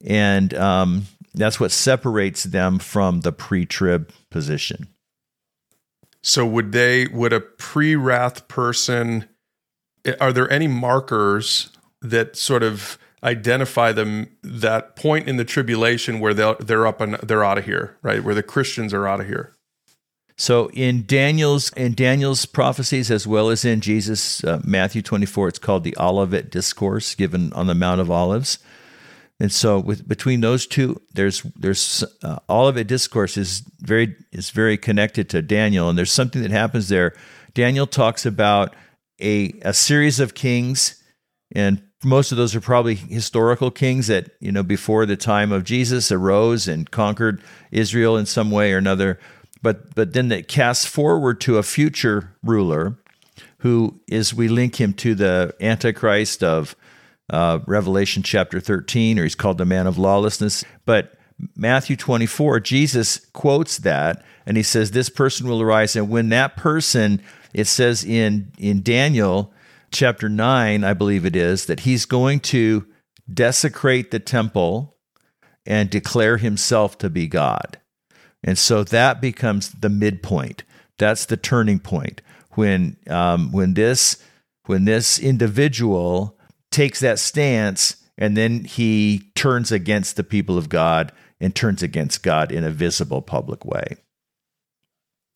and 0.04 0.52
um, 0.52 1.06
that's 1.32 1.58
what 1.58 1.70
separates 1.70 2.42
them 2.44 2.78
from 2.78 3.22
the 3.22 3.32
pre-trib 3.32 4.12
position. 4.28 4.88
So 6.20 6.44
would 6.44 6.72
they 6.72 7.06
would 7.06 7.32
a 7.32 7.40
pre-wrath 7.40 8.48
person 8.48 9.30
are 10.20 10.32
there 10.32 10.50
any 10.50 10.68
markers 10.68 11.70
that 12.00 12.36
sort 12.36 12.62
of 12.62 12.98
identify 13.24 13.92
them 13.92 14.28
that 14.42 14.96
point 14.96 15.28
in 15.28 15.36
the 15.36 15.44
tribulation 15.44 16.18
where 16.18 16.34
they're 16.34 16.56
they're 16.58 16.86
up 16.86 17.00
and 17.00 17.14
they're 17.22 17.44
out 17.44 17.58
of 17.58 17.64
here, 17.64 17.96
right? 18.02 18.24
Where 18.24 18.34
the 18.34 18.42
Christians 18.42 18.92
are 18.92 19.06
out 19.06 19.20
of 19.20 19.26
here. 19.26 19.56
So 20.36 20.70
in 20.70 21.06
Daniel's 21.06 21.70
in 21.74 21.94
Daniel's 21.94 22.46
prophecies 22.46 23.10
as 23.10 23.26
well 23.26 23.48
as 23.48 23.64
in 23.64 23.80
Jesus 23.80 24.42
uh, 24.42 24.60
Matthew 24.64 25.02
24 25.02 25.48
it's 25.48 25.58
called 25.58 25.84
the 25.84 25.96
Olivet 25.98 26.50
discourse 26.50 27.14
given 27.14 27.52
on 27.52 27.66
the 27.66 27.74
Mount 27.74 28.00
of 28.00 28.10
Olives. 28.10 28.58
And 29.38 29.52
so 29.52 29.78
with 29.78 30.08
between 30.08 30.40
those 30.40 30.66
two 30.66 31.00
there's 31.14 31.42
there's 31.54 32.04
uh, 32.22 32.38
Olivet 32.48 32.88
discourse 32.88 33.36
is 33.36 33.62
very 33.80 34.16
is 34.32 34.50
very 34.50 34.76
connected 34.76 35.28
to 35.30 35.42
Daniel 35.42 35.88
and 35.88 35.96
there's 35.96 36.12
something 36.12 36.42
that 36.42 36.50
happens 36.50 36.88
there. 36.88 37.14
Daniel 37.54 37.86
talks 37.86 38.26
about 38.26 38.74
a, 39.22 39.54
a 39.62 39.72
series 39.72 40.20
of 40.20 40.34
kings, 40.34 41.02
and 41.54 41.82
most 42.04 42.32
of 42.32 42.38
those 42.38 42.54
are 42.54 42.60
probably 42.60 42.96
historical 42.96 43.70
kings 43.70 44.08
that, 44.08 44.30
you 44.40 44.50
know, 44.50 44.62
before 44.62 45.06
the 45.06 45.16
time 45.16 45.52
of 45.52 45.64
Jesus 45.64 46.10
arose 46.10 46.66
and 46.66 46.90
conquered 46.90 47.42
Israel 47.70 48.16
in 48.16 48.26
some 48.26 48.50
way 48.50 48.72
or 48.72 48.78
another. 48.78 49.18
But, 49.62 49.94
but 49.94 50.12
then 50.12 50.32
it 50.32 50.48
casts 50.48 50.84
forward 50.84 51.40
to 51.42 51.58
a 51.58 51.62
future 51.62 52.34
ruler 52.42 52.98
who 53.58 54.00
is, 54.08 54.34
we 54.34 54.48
link 54.48 54.80
him 54.80 54.92
to 54.94 55.14
the 55.14 55.54
Antichrist 55.60 56.42
of 56.42 56.74
uh, 57.30 57.60
Revelation 57.66 58.24
chapter 58.24 58.58
13, 58.58 59.18
or 59.18 59.22
he's 59.22 59.36
called 59.36 59.58
the 59.58 59.64
man 59.64 59.86
of 59.86 59.96
lawlessness. 59.96 60.64
But 60.84 61.14
Matthew 61.56 61.96
24, 61.96 62.60
Jesus 62.60 63.18
quotes 63.32 63.78
that 63.78 64.24
and 64.46 64.56
he 64.56 64.62
says, 64.62 64.90
This 64.90 65.08
person 65.08 65.48
will 65.48 65.62
arise. 65.62 65.94
And 65.96 66.08
when 66.08 66.28
that 66.30 66.56
person, 66.56 67.22
it 67.52 67.66
says 67.66 68.04
in, 68.04 68.52
in 68.58 68.82
Daniel 68.82 69.52
chapter 69.90 70.28
9, 70.28 70.84
I 70.84 70.94
believe 70.94 71.26
it 71.26 71.36
is, 71.36 71.66
that 71.66 71.80
he's 71.80 72.06
going 72.06 72.40
to 72.40 72.86
desecrate 73.32 74.10
the 74.10 74.18
temple 74.18 74.96
and 75.64 75.90
declare 75.90 76.38
himself 76.38 76.98
to 76.98 77.10
be 77.10 77.26
God. 77.26 77.78
And 78.42 78.58
so 78.58 78.82
that 78.84 79.20
becomes 79.20 79.70
the 79.70 79.88
midpoint. 79.88 80.64
That's 80.98 81.26
the 81.26 81.36
turning 81.36 81.78
point 81.78 82.20
when 82.52 82.96
um, 83.08 83.52
when 83.52 83.74
this 83.74 84.22
when 84.66 84.84
this 84.84 85.18
individual 85.18 86.38
takes 86.70 87.00
that 87.00 87.18
stance 87.18 87.96
and 88.18 88.36
then 88.36 88.64
he 88.64 89.30
turns 89.34 89.72
against 89.72 90.16
the 90.16 90.24
people 90.24 90.58
of 90.58 90.68
God 90.68 91.12
and 91.40 91.54
turns 91.54 91.82
against 91.82 92.22
God 92.22 92.52
in 92.52 92.64
a 92.64 92.70
visible 92.70 93.22
public 93.22 93.64
way. 93.64 93.96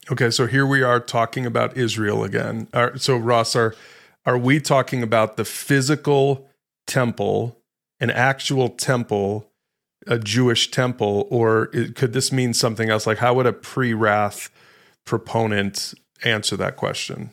Okay, 0.09 0.31
so 0.31 0.47
here 0.47 0.65
we 0.65 0.83
are 0.83 1.01
talking 1.01 1.47
about 1.47 1.77
Israel 1.77 2.23
again. 2.23 2.69
So 2.97 3.17
Ross, 3.17 3.57
are 3.57 3.75
are 4.25 4.39
we 4.39 4.61
talking 4.61 5.03
about 5.03 5.37
the 5.37 5.45
physical 5.45 6.49
temple, 6.87 7.59
an 7.99 8.11
actual 8.11 8.69
temple, 8.69 9.51
a 10.07 10.19
Jewish 10.19 10.71
temple, 10.71 11.27
or 11.31 11.67
could 11.95 12.13
this 12.13 12.31
mean 12.31 12.55
something 12.55 12.89
else? 12.89 13.07
Like, 13.07 13.19
how 13.19 13.35
would 13.35 13.47
a 13.47 13.53
pre-wrath 13.53 14.51
proponent 15.05 15.95
answer 16.25 16.57
that 16.57 16.77
question? 16.77 17.31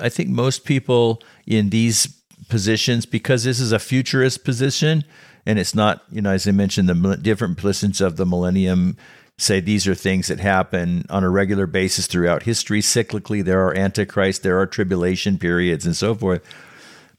I 0.00 0.10
think 0.10 0.28
most 0.28 0.64
people 0.64 1.22
in 1.46 1.70
these 1.70 2.22
positions, 2.48 3.06
because 3.06 3.44
this 3.44 3.60
is 3.60 3.72
a 3.72 3.78
futurist 3.78 4.44
position, 4.44 5.04
and 5.46 5.58
it's 5.58 5.74
not, 5.74 6.02
you 6.10 6.20
know, 6.20 6.30
as 6.30 6.46
I 6.46 6.52
mentioned, 6.52 6.88
the 6.88 7.16
different 7.16 7.56
positions 7.56 8.00
of 8.00 8.16
the 8.16 8.26
millennium 8.26 8.96
say 9.42 9.60
these 9.60 9.86
are 9.88 9.94
things 9.94 10.28
that 10.28 10.40
happen 10.40 11.04
on 11.10 11.24
a 11.24 11.30
regular 11.30 11.66
basis 11.66 12.06
throughout 12.06 12.44
history. 12.44 12.80
Cyclically, 12.80 13.44
there 13.44 13.66
are 13.66 13.76
antichrist, 13.76 14.42
there 14.42 14.58
are 14.58 14.66
tribulation 14.66 15.38
periods, 15.38 15.84
and 15.86 15.96
so 15.96 16.14
forth. 16.14 16.42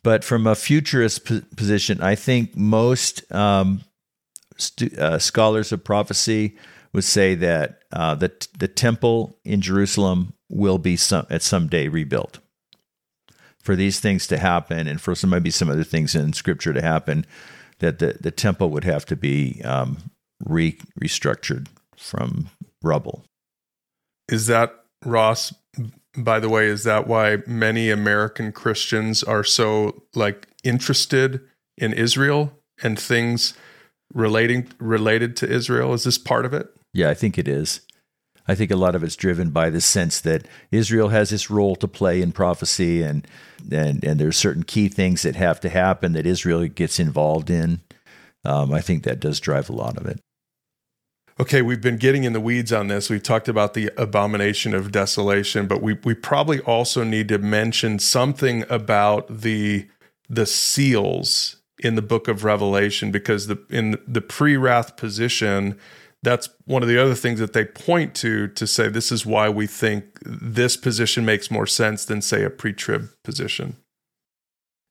But 0.04 0.24
from 0.24 0.48
a 0.48 0.56
futurist 0.56 1.26
position, 1.56 2.02
I 2.02 2.16
think 2.16 2.58
most 2.58 3.32
um, 3.34 3.82
stu- 4.58 4.96
uh, 5.00 5.18
scholars 5.18 5.72
of 5.72 5.84
prophecy 5.84 6.58
would 6.92 7.06
say 7.06 7.36
that 7.36 7.80
uh, 7.92 8.16
the 8.16 8.32
the 8.58 8.68
temple 8.68 9.40
in 9.44 9.62
Jerusalem 9.62 10.34
will 10.50 10.78
be 10.78 10.96
some 10.96 11.26
at 11.30 11.42
some 11.42 11.68
day 11.68 11.88
rebuilt. 11.88 12.40
For 13.62 13.78
these 13.78 14.02
things 14.02 14.28
to 14.28 14.38
happen, 14.38 14.88
and 14.88 15.00
for 15.00 15.16
some 15.16 15.30
maybe 15.30 15.50
some 15.50 15.70
other 15.70 15.86
things 15.86 16.16
in 16.16 16.34
Scripture 16.34 16.74
to 16.74 16.82
happen, 16.82 17.26
that 17.80 18.00
the, 18.00 18.18
the 18.20 18.32
temple 18.32 18.70
would 18.72 18.84
have 18.84 19.06
to 19.06 19.16
be 19.16 19.62
um, 19.64 20.12
re- 20.46 20.78
restructured 21.00 21.68
from 21.98 22.50
rubble. 22.82 23.26
Is 24.30 24.48
that 24.48 24.74
Ross? 25.06 25.54
By 26.16 26.40
the 26.40 26.50
way, 26.50 26.68
is 26.68 26.84
that 26.84 27.08
why 27.08 27.40
many 27.48 27.90
American 27.90 28.52
Christians 28.52 29.24
are 29.24 29.44
so 29.44 30.04
like 30.14 30.48
interested 30.64 31.42
in 31.78 31.94
Israel 31.94 32.52
and 32.84 33.00
things 33.00 33.56
relating 34.14 34.70
related 34.80 35.36
to 35.38 35.50
Israel? 35.50 35.94
Is 35.94 36.04
this 36.04 36.18
part 36.18 36.46
of 36.46 36.54
it? 36.54 36.70
Yeah, 36.94 37.10
I 37.10 37.14
think 37.14 37.38
it 37.38 37.48
is. 37.48 37.82
I 38.48 38.56
think 38.56 38.72
a 38.72 38.76
lot 38.76 38.96
of 38.96 39.04
it's 39.04 39.16
driven 39.16 39.52
by 39.52 39.70
the 39.70 39.82
sense 39.82 40.20
that 40.22 40.48
Israel 40.72 41.10
has 41.10 41.30
this 41.30 41.50
role 41.50 41.76
to 41.78 41.88
play 41.88 42.22
in 42.22 42.32
prophecy, 42.34 43.02
and 43.02 43.26
and 43.72 44.04
and 44.04 44.20
there's 44.20 44.38
certain 44.38 44.64
key 44.64 44.90
things 44.90 45.22
that 45.22 45.36
have 45.36 45.60
to 45.62 45.70
happen 45.70 46.14
that 46.14 46.26
Israel 46.26 46.68
gets 46.68 47.00
involved 47.00 47.50
in. 47.50 47.82
Um, 48.46 48.74
I 48.74 48.82
think 48.82 49.04
that 49.04 49.22
does 49.22 49.40
drive 49.40 49.70
a 49.70 49.74
lot 49.74 49.98
of 49.98 50.06
it. 50.06 50.20
Okay, 51.40 51.64
we've 51.64 51.82
been 51.82 51.98
getting 51.98 52.26
in 52.26 52.34
the 52.34 52.40
weeds 52.40 52.72
on 52.72 52.88
this. 52.88 53.10
We've 53.10 53.24
talked 53.24 53.48
about 53.48 53.74
the 53.74 53.92
abomination 53.98 54.76
of 54.76 54.92
desolation, 54.92 55.68
but 55.68 55.82
we 55.82 55.98
we 56.04 56.14
probably 56.14 56.60
also 56.62 57.04
need 57.04 57.28
to 57.30 57.40
mention 57.40 57.98
something 58.00 58.66
about 58.70 59.42
the 59.42 59.88
the 60.30 60.46
seals 60.46 61.58
in 61.80 61.96
the 61.96 62.02
book 62.02 62.28
of 62.28 62.44
Revelation 62.44 63.12
because 63.12 63.48
the 63.48 63.58
in 63.70 63.98
the 64.08 64.22
pre-wrath 64.22 64.96
position 64.96 65.78
that's 66.22 66.48
one 66.64 66.82
of 66.82 66.88
the 66.88 66.98
other 67.02 67.16
things 67.16 67.40
that 67.40 67.52
they 67.52 67.66
point 67.66 68.16
to 68.16 68.48
to 68.50 68.68
say 68.68 68.88
this 68.88 69.12
is 69.12 69.26
why 69.26 69.50
we 69.50 69.66
think 69.68 70.20
this 70.24 70.78
position 70.78 71.26
makes 71.26 71.52
more 71.52 71.68
sense 71.68 72.06
than 72.06 72.22
say 72.22 72.44
a 72.44 72.50
pre-trib 72.50 73.10
position. 73.24 73.76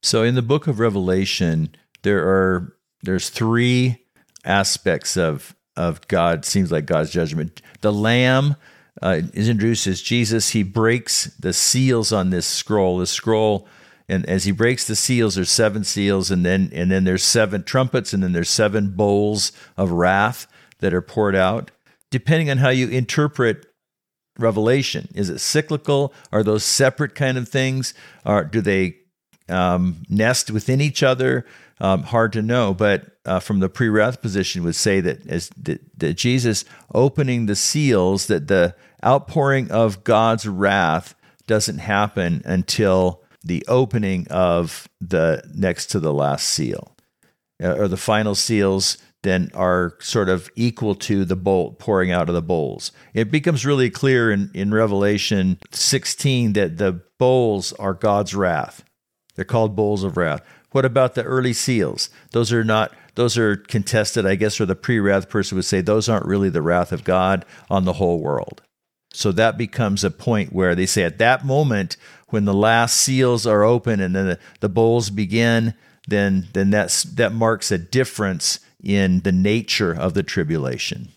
So 0.02 0.24
in 0.24 0.34
the 0.34 0.42
book 0.42 0.66
of 0.66 0.80
Revelation 0.80 1.74
there 2.02 2.26
are 2.28 2.76
there's 3.02 3.28
three 3.28 4.04
aspects 4.44 5.16
of 5.16 5.54
of 5.76 6.06
God 6.08 6.44
seems 6.44 6.70
like 6.70 6.86
God's 6.86 7.10
judgment. 7.10 7.62
The 7.80 7.92
lamb 7.92 8.56
uh, 9.00 9.22
is 9.32 9.48
introduced 9.48 9.86
as 9.86 10.02
Jesus. 10.02 10.50
He 10.50 10.62
breaks 10.62 11.26
the 11.38 11.52
seals 11.52 12.12
on 12.12 12.30
this 12.30 12.46
scroll. 12.46 12.98
The 12.98 13.06
scroll 13.06 13.66
and 14.08 14.26
as 14.26 14.44
he 14.44 14.52
breaks 14.52 14.86
the 14.86 14.96
seals 14.96 15.36
there's 15.36 15.50
seven 15.50 15.84
seals 15.84 16.30
and 16.30 16.44
then 16.44 16.70
and 16.74 16.90
then 16.90 17.04
there's 17.04 17.22
seven 17.22 17.62
trumpets 17.62 18.12
and 18.12 18.22
then 18.22 18.32
there's 18.32 18.50
seven 18.50 18.90
bowls 18.90 19.52
of 19.76 19.90
wrath 19.90 20.46
that 20.80 20.92
are 20.92 21.02
poured 21.02 21.34
out, 21.36 21.70
depending 22.10 22.50
on 22.50 22.58
how 22.58 22.68
you 22.68 22.88
interpret 22.88 23.66
revelation. 24.38 25.08
Is 25.14 25.30
it 25.30 25.38
cyclical? 25.38 26.12
Are 26.32 26.42
those 26.42 26.64
separate 26.64 27.14
kind 27.14 27.38
of 27.38 27.48
things? 27.48 27.94
Are 28.26 28.44
do 28.44 28.60
they 28.60 28.96
um, 29.48 30.02
nest 30.08 30.50
within 30.50 30.80
each 30.80 31.02
other? 31.02 31.46
Um, 31.80 32.02
hard 32.02 32.32
to 32.34 32.42
know, 32.42 32.74
but 32.74 33.11
uh, 33.24 33.40
from 33.40 33.60
the 33.60 33.68
pre-wrath 33.68 34.20
position, 34.20 34.64
would 34.64 34.76
say 34.76 35.00
that 35.00 35.26
as 35.26 35.50
that, 35.56 35.80
that 35.98 36.14
Jesus 36.14 36.64
opening 36.94 37.46
the 37.46 37.56
seals, 37.56 38.26
that 38.26 38.48
the 38.48 38.74
outpouring 39.04 39.70
of 39.70 40.04
God's 40.04 40.46
wrath 40.46 41.14
doesn't 41.46 41.78
happen 41.78 42.42
until 42.44 43.22
the 43.44 43.64
opening 43.68 44.26
of 44.28 44.88
the 45.00 45.42
next 45.54 45.86
to 45.86 46.00
the 46.00 46.12
last 46.12 46.48
seal, 46.48 46.96
uh, 47.62 47.74
or 47.74 47.88
the 47.88 47.96
final 47.96 48.34
seals 48.34 48.98
then 49.22 49.50
are 49.54 49.96
sort 50.00 50.28
of 50.28 50.50
equal 50.56 50.94
to 50.96 51.24
the 51.24 51.36
bolt 51.36 51.78
pouring 51.78 52.10
out 52.10 52.28
of 52.28 52.34
the 52.34 52.42
bowls. 52.42 52.92
It 53.14 53.30
becomes 53.30 53.64
really 53.64 53.88
clear 53.88 54.32
in, 54.32 54.50
in 54.52 54.74
Revelation 54.74 55.58
16 55.70 56.54
that 56.54 56.78
the 56.78 57.02
bowls 57.18 57.72
are 57.74 57.94
God's 57.94 58.34
wrath. 58.34 58.84
They're 59.36 59.44
called 59.44 59.76
bowls 59.76 60.02
of 60.04 60.16
wrath. 60.16 60.42
What 60.72 60.84
about 60.84 61.14
the 61.14 61.22
early 61.22 61.52
seals? 61.52 62.10
Those 62.32 62.52
are 62.52 62.64
not 62.64 62.92
those 63.14 63.36
are 63.36 63.56
contested, 63.56 64.24
I 64.24 64.36
guess, 64.36 64.60
or 64.60 64.66
the 64.66 64.74
pre-wrath 64.74 65.28
person 65.28 65.56
would 65.56 65.66
say 65.66 65.82
those 65.82 66.08
aren't 66.08 66.26
really 66.26 66.48
the 66.48 66.62
wrath 66.62 66.92
of 66.92 67.04
God 67.04 67.44
on 67.70 67.84
the 67.84 67.94
whole 67.94 68.20
world. 68.20 68.62
So 69.12 69.32
that 69.32 69.58
becomes 69.58 70.02
a 70.02 70.10
point 70.10 70.54
where 70.54 70.74
they 70.74 70.86
say 70.86 71.02
at 71.02 71.18
that 71.18 71.44
moment 71.44 71.98
when 72.28 72.46
the 72.46 72.54
last 72.54 72.96
seals 72.96 73.46
are 73.46 73.62
open 73.62 74.00
and 74.00 74.16
then 74.16 74.26
the, 74.26 74.38
the 74.60 74.70
bowls 74.70 75.10
begin, 75.10 75.74
then 76.08 76.48
then 76.52 76.70
that's 76.70 77.02
that 77.02 77.32
marks 77.32 77.70
a 77.70 77.78
difference 77.78 78.58
in 78.82 79.20
the 79.20 79.32
nature 79.32 79.92
of 79.92 80.14
the 80.14 80.22
tribulation. 80.22 81.08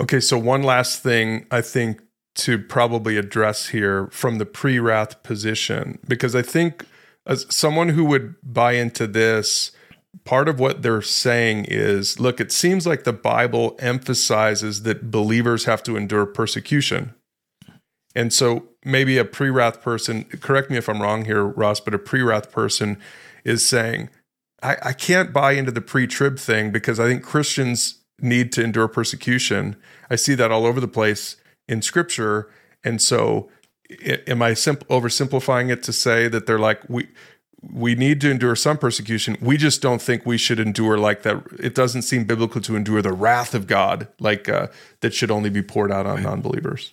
Okay, 0.00 0.20
so 0.20 0.36
one 0.36 0.62
last 0.62 1.02
thing 1.02 1.46
I 1.50 1.60
think 1.60 2.02
to 2.34 2.58
probably 2.58 3.16
address 3.16 3.68
here 3.68 4.08
from 4.10 4.38
the 4.38 4.46
pre 4.46 4.78
wrath 4.78 5.22
position, 5.22 5.98
because 6.08 6.34
I 6.34 6.42
think 6.42 6.86
as 7.26 7.46
someone 7.48 7.90
who 7.90 8.04
would 8.04 8.34
buy 8.42 8.72
into 8.72 9.06
this, 9.06 9.72
part 10.24 10.48
of 10.48 10.58
what 10.60 10.82
they're 10.82 11.02
saying 11.02 11.66
is 11.68 12.20
look, 12.20 12.40
it 12.40 12.52
seems 12.52 12.86
like 12.86 13.04
the 13.04 13.12
Bible 13.12 13.76
emphasizes 13.78 14.82
that 14.82 15.10
believers 15.10 15.64
have 15.64 15.82
to 15.84 15.96
endure 15.96 16.26
persecution. 16.26 17.14
And 18.14 18.32
so 18.32 18.68
maybe 18.84 19.16
a 19.18 19.24
pre 19.24 19.50
wrath 19.50 19.80
person, 19.80 20.24
correct 20.24 20.70
me 20.70 20.76
if 20.76 20.88
I'm 20.88 21.00
wrong 21.00 21.24
here, 21.24 21.44
Ross, 21.44 21.80
but 21.80 21.94
a 21.94 21.98
pre 21.98 22.22
wrath 22.22 22.52
person 22.52 22.98
is 23.44 23.66
saying, 23.66 24.10
I, 24.62 24.76
I 24.82 24.92
can't 24.92 25.32
buy 25.32 25.52
into 25.52 25.72
the 25.72 25.80
pre-trib 25.80 26.38
thing 26.38 26.70
because 26.70 27.00
I 27.00 27.06
think 27.06 27.22
Christians 27.22 27.98
need 28.20 28.52
to 28.52 28.62
endure 28.62 28.88
persecution. 28.88 29.76
I 30.08 30.16
see 30.16 30.34
that 30.36 30.52
all 30.52 30.66
over 30.66 30.80
the 30.80 30.88
place 30.88 31.36
in 31.66 31.82
Scripture, 31.82 32.48
and 32.84 33.02
so 33.02 33.50
am 34.26 34.42
I 34.42 34.54
simp- 34.54 34.86
oversimplifying 34.88 35.70
it 35.70 35.82
to 35.84 35.92
say 35.92 36.28
that 36.28 36.46
they're 36.46 36.58
like 36.58 36.82
we 36.88 37.08
we 37.62 37.94
need 37.94 38.20
to 38.20 38.30
endure 38.30 38.56
some 38.56 38.76
persecution. 38.76 39.36
We 39.40 39.56
just 39.56 39.80
don't 39.80 40.02
think 40.02 40.26
we 40.26 40.36
should 40.36 40.58
endure 40.58 40.98
like 40.98 41.22
that. 41.22 41.44
It 41.60 41.74
doesn't 41.74 42.02
seem 42.02 42.24
biblical 42.24 42.60
to 42.62 42.74
endure 42.74 43.02
the 43.02 43.12
wrath 43.12 43.54
of 43.54 43.66
God 43.66 44.08
like 44.18 44.48
uh, 44.48 44.66
that 45.00 45.14
should 45.14 45.30
only 45.30 45.48
be 45.48 45.62
poured 45.62 45.92
out 45.92 46.06
on 46.06 46.16
right. 46.16 46.24
non-believers. 46.24 46.92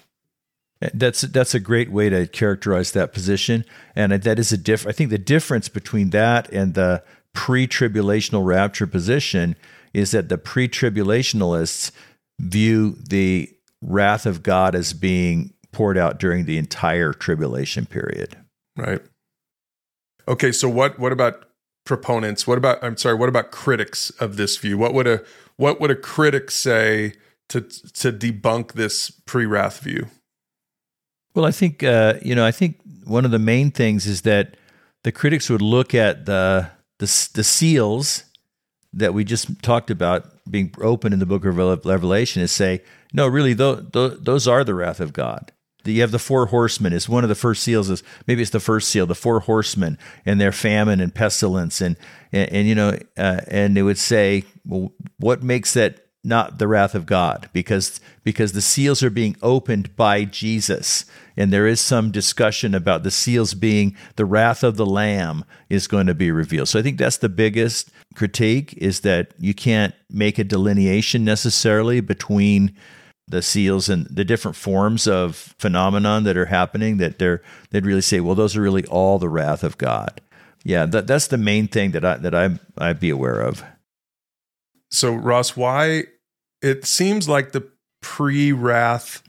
That's 0.93 1.21
that's 1.21 1.53
a 1.53 1.59
great 1.59 1.91
way 1.91 2.09
to 2.09 2.25
characterize 2.27 2.93
that 2.93 3.11
position, 3.11 3.65
and 3.95 4.13
that 4.13 4.39
is 4.39 4.53
a 4.53 4.57
diff. 4.57 4.87
I 4.87 4.93
think 4.93 5.09
the 5.09 5.17
difference 5.17 5.67
between 5.67 6.11
that 6.11 6.49
and 6.53 6.73
the 6.73 7.03
pre 7.33 7.67
tribulational 7.67 8.45
rapture 8.45 8.87
position 8.87 9.57
is 9.93 10.11
that 10.11 10.29
the 10.29 10.37
pre 10.37 10.69
tribulationalists 10.69 11.91
view 12.39 12.95
the 13.09 13.49
wrath 13.81 14.25
of 14.25 14.41
God 14.41 14.73
as 14.73 14.93
being 14.93 15.53
poured 15.71 15.97
out 15.97 16.19
during 16.19 16.45
the 16.45 16.57
entire 16.57 17.13
tribulation 17.13 17.85
period. 17.85 18.37
Right. 18.75 19.01
Okay, 20.27 20.51
so 20.51 20.69
what 20.69 20.99
what 20.99 21.11
about 21.11 21.45
proponents? 21.85 22.45
What 22.45 22.57
about 22.57 22.83
I'm 22.83 22.97
sorry, 22.97 23.15
what 23.15 23.29
about 23.29 23.51
critics 23.51 24.09
of 24.11 24.37
this 24.37 24.57
view? 24.57 24.77
What 24.77 24.93
would 24.93 25.07
a 25.07 25.23
what 25.57 25.81
would 25.81 25.91
a 25.91 25.95
critic 25.95 26.51
say 26.51 27.13
to 27.49 27.61
to 27.61 28.11
debunk 28.11 28.73
this 28.73 29.09
pre-wrath 29.09 29.79
view? 29.79 30.07
Well, 31.35 31.45
I 31.45 31.51
think 31.51 31.83
uh, 31.83 32.15
you 32.21 32.35
know, 32.35 32.45
I 32.45 32.51
think 32.51 32.79
one 33.05 33.25
of 33.25 33.31
the 33.31 33.39
main 33.39 33.71
things 33.71 34.05
is 34.05 34.21
that 34.21 34.55
the 35.03 35.11
critics 35.11 35.49
would 35.49 35.61
look 35.61 35.95
at 35.95 36.25
the 36.25 36.69
the, 36.99 37.29
the 37.33 37.43
seals 37.43 38.23
that 38.93 39.13
we 39.13 39.23
just 39.23 39.61
talked 39.61 39.89
about 39.89 40.25
being 40.49 40.73
open 40.81 41.13
in 41.13 41.19
the 41.19 41.25
book 41.25 41.45
of 41.45 41.57
Revelation 41.57 42.41
and 42.41 42.49
say, 42.49 42.81
no, 43.13 43.27
really, 43.27 43.55
th- 43.55 43.91
th- 43.93 44.13
those 44.19 44.47
are 44.47 44.63
the 44.63 44.73
wrath 44.73 44.99
of 44.99 45.13
God. 45.13 45.51
You 45.85 46.01
have 46.01 46.11
the 46.11 46.19
four 46.19 46.47
horsemen. 46.47 46.93
Is 46.93 47.07
one 47.07 47.23
of 47.23 47.29
the 47.29 47.35
first 47.35 47.63
seals. 47.63 47.89
Is 47.89 48.03
maybe 48.27 48.41
it's 48.41 48.51
the 48.51 48.59
first 48.59 48.89
seal. 48.89 49.05
The 49.05 49.15
four 49.15 49.39
horsemen 49.41 49.97
and 50.25 50.39
their 50.39 50.51
famine 50.51 50.99
and 50.99 51.13
pestilence 51.13 51.81
and 51.81 51.95
and, 52.31 52.51
and 52.51 52.67
you 52.67 52.75
know 52.75 52.97
uh, 53.17 53.41
and 53.47 53.75
they 53.75 53.83
would 53.83 53.97
say, 53.97 54.43
well, 54.65 54.91
what 55.17 55.41
makes 55.43 55.73
that 55.73 56.05
not 56.23 56.59
the 56.59 56.67
wrath 56.67 56.95
of 56.95 57.05
God 57.05 57.49
because 57.53 58.01
because 58.23 58.51
the 58.51 58.61
seals 58.61 59.01
are 59.01 59.09
being 59.09 59.37
opened 59.41 59.95
by 59.95 60.25
Jesus 60.25 61.05
and 61.37 61.53
there 61.53 61.65
is 61.65 61.79
some 61.79 62.11
discussion 62.11 62.75
about 62.75 63.03
the 63.03 63.11
seals 63.11 63.53
being 63.53 63.95
the 64.17 64.25
wrath 64.25 64.61
of 64.61 64.75
the 64.75 64.85
lamb 64.85 65.45
is 65.69 65.87
going 65.87 66.07
to 66.07 66.13
be 66.13 66.29
revealed. 66.29 66.67
So 66.67 66.77
I 66.77 66.81
think 66.81 66.97
that's 66.97 67.17
the 67.17 67.29
biggest 67.29 67.89
critique 68.15 68.73
is 68.77 68.99
that 69.01 69.31
you 69.39 69.53
can't 69.53 69.95
make 70.09 70.37
a 70.37 70.43
delineation 70.43 71.23
necessarily 71.23 72.01
between 72.01 72.75
the 73.29 73.41
seals 73.41 73.89
and 73.89 74.07
the 74.07 74.25
different 74.25 74.57
forms 74.57 75.07
of 75.07 75.55
phenomenon 75.59 76.23
that 76.23 76.35
are 76.35 76.47
happening 76.47 76.97
that 76.97 77.19
they're 77.19 77.41
they'd 77.69 77.85
really 77.85 78.01
say 78.01 78.19
well 78.19 78.35
those 78.35 78.57
are 78.57 78.61
really 78.61 78.85
all 78.85 79.19
the 79.19 79.29
wrath 79.29 79.63
of 79.63 79.77
God. 79.77 80.21
Yeah, 80.63 80.85
that, 80.87 81.07
that's 81.07 81.27
the 81.27 81.37
main 81.37 81.67
thing 81.67 81.91
that 81.91 82.03
I 82.03 82.17
that 82.17 82.35
I 82.35 82.59
I'd 82.77 82.99
be 82.99 83.09
aware 83.09 83.39
of. 83.39 83.63
So, 84.91 85.13
Ross, 85.13 85.55
why 85.55 86.05
it 86.61 86.85
seems 86.85 87.29
like 87.29 87.51
the 87.51 87.69
pre-wrath 88.01 89.21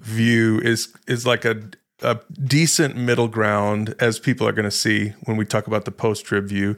view 0.00 0.60
is 0.60 0.94
is 1.06 1.26
like 1.26 1.44
a 1.44 1.62
a 2.02 2.18
decent 2.42 2.96
middle 2.96 3.28
ground, 3.28 3.94
as 4.00 4.18
people 4.18 4.48
are 4.48 4.52
going 4.52 4.64
to 4.64 4.70
see 4.70 5.10
when 5.24 5.36
we 5.36 5.44
talk 5.44 5.66
about 5.66 5.84
the 5.84 5.90
post-trib 5.90 6.46
view. 6.46 6.76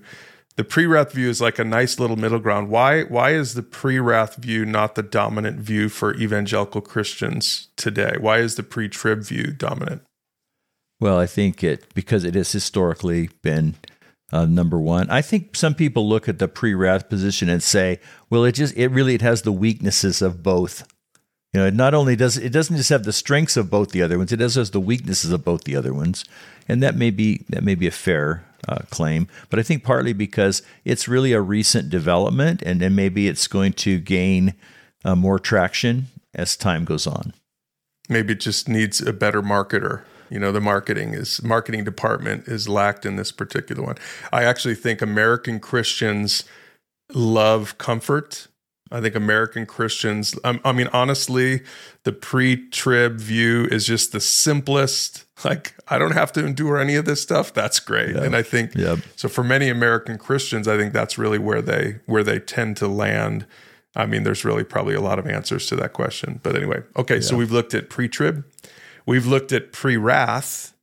The 0.57 0.65
pre-wrath 0.65 1.13
view 1.13 1.31
is 1.31 1.41
like 1.41 1.59
a 1.59 1.65
nice 1.65 1.99
little 1.99 2.17
middle 2.17 2.39
ground. 2.39 2.69
Why 2.69 3.05
why 3.05 3.31
is 3.31 3.55
the 3.55 3.63
pre-wrath 3.63 4.37
view 4.37 4.67
not 4.67 4.95
the 4.95 5.03
dominant 5.03 5.59
view 5.61 5.89
for 5.89 6.15
evangelical 6.15 6.83
Christians 6.83 7.69
today? 7.77 8.17
Why 8.21 8.39
is 8.39 8.57
the 8.57 8.63
pre-trib 8.63 9.23
view 9.23 9.53
dominant? 9.53 10.03
Well, 11.01 11.19
I 11.19 11.27
think 11.27 11.65
it 11.65 11.93
because 11.95 12.25
it 12.25 12.35
has 12.35 12.53
historically 12.53 13.31
been 13.43 13.77
uh, 14.31 14.47
number 14.47 14.79
one. 14.79 15.11
I 15.11 15.23
think 15.23 15.57
some 15.57 15.75
people 15.75 16.09
look 16.09 16.29
at 16.29 16.39
the 16.39 16.49
pre-wrath 16.49 17.09
position 17.09 17.49
and 17.49 17.63
say, 17.63 17.99
well, 18.31 18.45
it 18.45 18.53
just 18.53 18.77
it 18.77 18.89
really 18.89 19.15
it 19.15 19.23
has 19.23 19.43
the 19.43 19.53
weaknesses 19.53 20.21
of 20.21 20.43
both. 20.43 20.87
You 21.53 21.61
know, 21.61 21.67
it 21.67 21.75
not 21.75 21.95
only 21.95 22.15
does 22.15 22.37
it 22.37 22.51
doesn't 22.51 22.77
just 22.77 22.91
have 22.91 23.05
the 23.05 23.13
strengths 23.13 23.57
of 23.57 23.71
both 23.71 23.91
the 23.91 24.03
other 24.03 24.19
ones, 24.19 24.33
it 24.33 24.37
does 24.37 24.55
has 24.55 24.71
the 24.71 24.81
weaknesses 24.81 25.33
of 25.33 25.45
both 25.45 25.65
the 25.65 25.77
other 25.77 25.93
ones, 25.93 26.25
and 26.69 26.83
that 26.83 26.97
may 26.97 27.11
be 27.11 27.45
that 27.49 27.65
may 27.65 27.75
be 27.75 27.87
a 27.87 27.91
fair 27.91 28.45
uh, 28.69 28.81
claim. 28.91 29.29
But 29.51 29.59
I 29.59 29.63
think 29.63 29.85
partly 29.85 30.13
because 30.13 30.63
it's 30.85 31.09
really 31.09 31.33
a 31.33 31.41
recent 31.41 31.91
development, 31.91 32.63
and 32.63 32.81
then 32.81 32.95
maybe 32.95 33.29
it's 33.29 33.47
going 33.47 33.73
to 33.75 33.99
gain 33.99 34.55
uh, 35.05 35.17
more 35.17 35.39
traction 35.39 36.07
as 36.35 36.57
time 36.57 36.85
goes 36.85 37.07
on. 37.07 37.35
Maybe 38.09 38.33
it 38.33 38.41
just 38.41 38.69
needs 38.69 39.01
a 39.01 39.13
better 39.13 39.43
marketer 39.43 40.03
you 40.33 40.39
know 40.39 40.51
the 40.51 40.61
marketing 40.61 41.13
is 41.13 41.43
marketing 41.43 41.85
department 41.85 42.49
is 42.49 42.67
lacked 42.69 43.05
in 43.05 43.17
this 43.17 43.31
particular 43.31 43.83
one 43.83 43.97
i 44.33 44.43
actually 44.43 44.75
think 44.75 45.03
american 45.03 45.61
christians 45.61 46.45
love 47.13 47.77
comfort 47.77 48.49
i 48.93 49.01
think 49.01 49.15
american 49.15 49.67
christians 49.67 50.39
um, 50.45 50.61
i 50.65 50.73
mean 50.73 50.89
honestly 50.93 51.61
the 52.05 52.13
pre-trib 52.13 53.19
view 53.19 53.67
is 53.71 53.87
just 53.87 54.13
the 54.13 54.21
simplest 54.21 55.25
like 55.45 55.75
i 55.89 55.99
don't 55.99 56.13
have 56.13 56.33
to 56.33 56.45
endure 56.45 56.79
any 56.79 56.95
of 56.95 57.05
this 57.05 57.21
stuff 57.21 57.53
that's 57.53 57.81
great 57.81 58.15
yep. 58.15 58.25
and 58.25 58.37
i 58.37 58.43
think 58.43 58.75
yep. 58.75 58.99
so 59.17 59.29
for 59.29 59.43
many 59.43 59.69
american 59.69 60.17
christians 60.17 60.69
i 60.69 60.77
think 60.77 60.93
that's 60.93 61.19
really 61.19 61.39
where 61.39 61.63
they 61.63 61.99
where 62.07 62.23
they 62.23 62.39
tend 62.39 62.77
to 62.77 62.87
land 62.87 63.47
i 63.97 64.07
mean 64.07 64.23
there's 64.23 64.45
really 64.45 64.65
probably 64.65 64.95
a 64.95 65.01
lot 65.01 65.19
of 65.19 65.27
answers 65.27 65.67
to 65.67 65.75
that 65.75 65.93
question 65.93 66.39
but 66.43 66.55
anyway 66.55 66.81
okay 66.97 67.21
so 67.21 67.37
we've 67.37 67.53
looked 67.53 67.75
at 67.75 67.91
pre-trib 67.91 68.45
We've 69.07 69.27
looked 69.27 69.53
at 69.53 69.73
pre 69.73 69.97
wrath. 69.97 70.75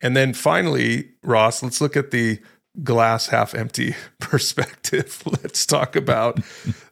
And 0.00 0.16
then 0.16 0.34
finally, 0.34 1.10
Ross, 1.22 1.62
let's 1.62 1.80
look 1.80 1.96
at 1.96 2.10
the 2.10 2.40
glass 2.82 3.28
half 3.28 3.54
empty 3.54 3.94
perspective. 4.20 5.22
Let's 5.26 5.66
talk 5.66 5.96
about 5.96 6.40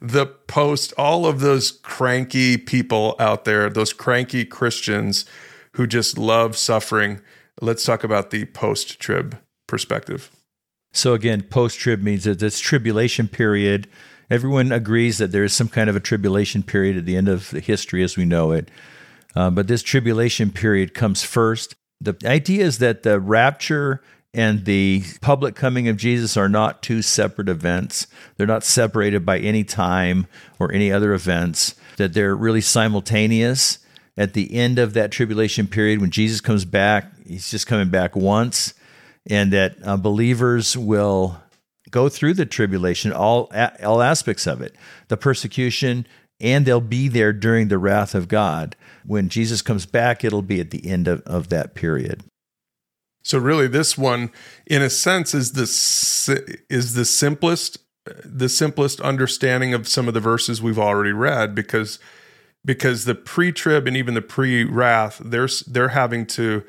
the 0.00 0.26
post, 0.26 0.92
all 0.96 1.26
of 1.26 1.40
those 1.40 1.70
cranky 1.70 2.56
people 2.56 3.16
out 3.18 3.44
there, 3.44 3.68
those 3.68 3.92
cranky 3.92 4.44
Christians 4.44 5.24
who 5.72 5.86
just 5.86 6.18
love 6.18 6.56
suffering. 6.56 7.20
Let's 7.60 7.84
talk 7.84 8.04
about 8.04 8.30
the 8.30 8.44
post 8.46 9.00
trib 9.00 9.38
perspective. 9.66 10.30
So, 10.92 11.14
again, 11.14 11.42
post 11.42 11.78
trib 11.78 12.02
means 12.02 12.24
that 12.24 12.42
it's 12.42 12.60
tribulation 12.60 13.26
period. 13.26 13.88
Everyone 14.30 14.72
agrees 14.72 15.18
that 15.18 15.32
there 15.32 15.44
is 15.44 15.54
some 15.54 15.68
kind 15.68 15.88
of 15.88 15.96
a 15.96 16.00
tribulation 16.00 16.62
period 16.62 16.96
at 16.96 17.06
the 17.06 17.16
end 17.16 17.28
of 17.28 17.50
the 17.50 17.60
history 17.60 18.02
as 18.02 18.16
we 18.16 18.24
know 18.24 18.52
it. 18.52 18.70
Uh, 19.34 19.50
but 19.50 19.68
this 19.68 19.82
tribulation 19.82 20.50
period 20.50 20.92
comes 20.92 21.22
first. 21.22 21.74
The 22.00 22.16
idea 22.24 22.64
is 22.64 22.78
that 22.78 23.02
the 23.02 23.18
rapture 23.18 24.02
and 24.34 24.64
the 24.64 25.04
public 25.20 25.54
coming 25.54 25.88
of 25.88 25.96
Jesus 25.96 26.36
are 26.36 26.48
not 26.48 26.82
two 26.82 27.02
separate 27.02 27.48
events. 27.48 28.06
They're 28.36 28.46
not 28.46 28.64
separated 28.64 29.26
by 29.26 29.38
any 29.38 29.62
time 29.62 30.26
or 30.58 30.72
any 30.72 30.90
other 30.90 31.12
events, 31.12 31.74
that 31.98 32.14
they're 32.14 32.34
really 32.34 32.62
simultaneous. 32.62 33.78
At 34.16 34.34
the 34.34 34.54
end 34.54 34.78
of 34.78 34.94
that 34.94 35.10
tribulation 35.10 35.66
period, 35.66 36.00
when 36.00 36.10
Jesus 36.10 36.40
comes 36.40 36.64
back, 36.64 37.12
he's 37.26 37.50
just 37.50 37.66
coming 37.66 37.88
back 37.88 38.14
once, 38.16 38.74
and 39.26 39.52
that 39.52 39.76
uh, 39.84 39.96
believers 39.96 40.76
will 40.76 41.40
go 41.90 42.08
through 42.08 42.34
the 42.34 42.46
tribulation, 42.46 43.12
all, 43.12 43.50
all 43.82 44.02
aspects 44.02 44.46
of 44.46 44.60
it 44.62 44.74
the 45.08 45.16
persecution, 45.16 46.06
and 46.40 46.64
they'll 46.64 46.80
be 46.80 47.08
there 47.08 47.32
during 47.32 47.68
the 47.68 47.78
wrath 47.78 48.14
of 48.14 48.28
God. 48.28 48.76
When 49.04 49.28
Jesus 49.28 49.62
comes 49.62 49.86
back, 49.86 50.24
it'll 50.24 50.42
be 50.42 50.60
at 50.60 50.70
the 50.70 50.86
end 50.86 51.06
of, 51.06 51.20
of 51.22 51.48
that 51.50 51.74
period. 51.74 52.22
So 53.22 53.38
really 53.38 53.68
this 53.68 53.96
one 53.96 54.30
in 54.66 54.82
a 54.82 54.90
sense 54.90 55.34
is 55.34 55.52
the 55.52 56.58
is 56.68 56.94
the 56.94 57.04
simplest 57.04 57.78
the 58.24 58.48
simplest 58.48 59.00
understanding 59.00 59.74
of 59.74 59.86
some 59.86 60.08
of 60.08 60.14
the 60.14 60.20
verses 60.20 60.60
we've 60.60 60.78
already 60.78 61.12
read 61.12 61.54
because 61.54 61.98
because 62.64 63.04
the 63.04 63.14
pre-trib 63.14 63.86
and 63.86 63.96
even 63.96 64.14
the 64.14 64.22
pre-wrath 64.22 65.20
they're 65.24 65.48
they're 65.68 65.88
having 65.88 66.26
to 66.26 66.64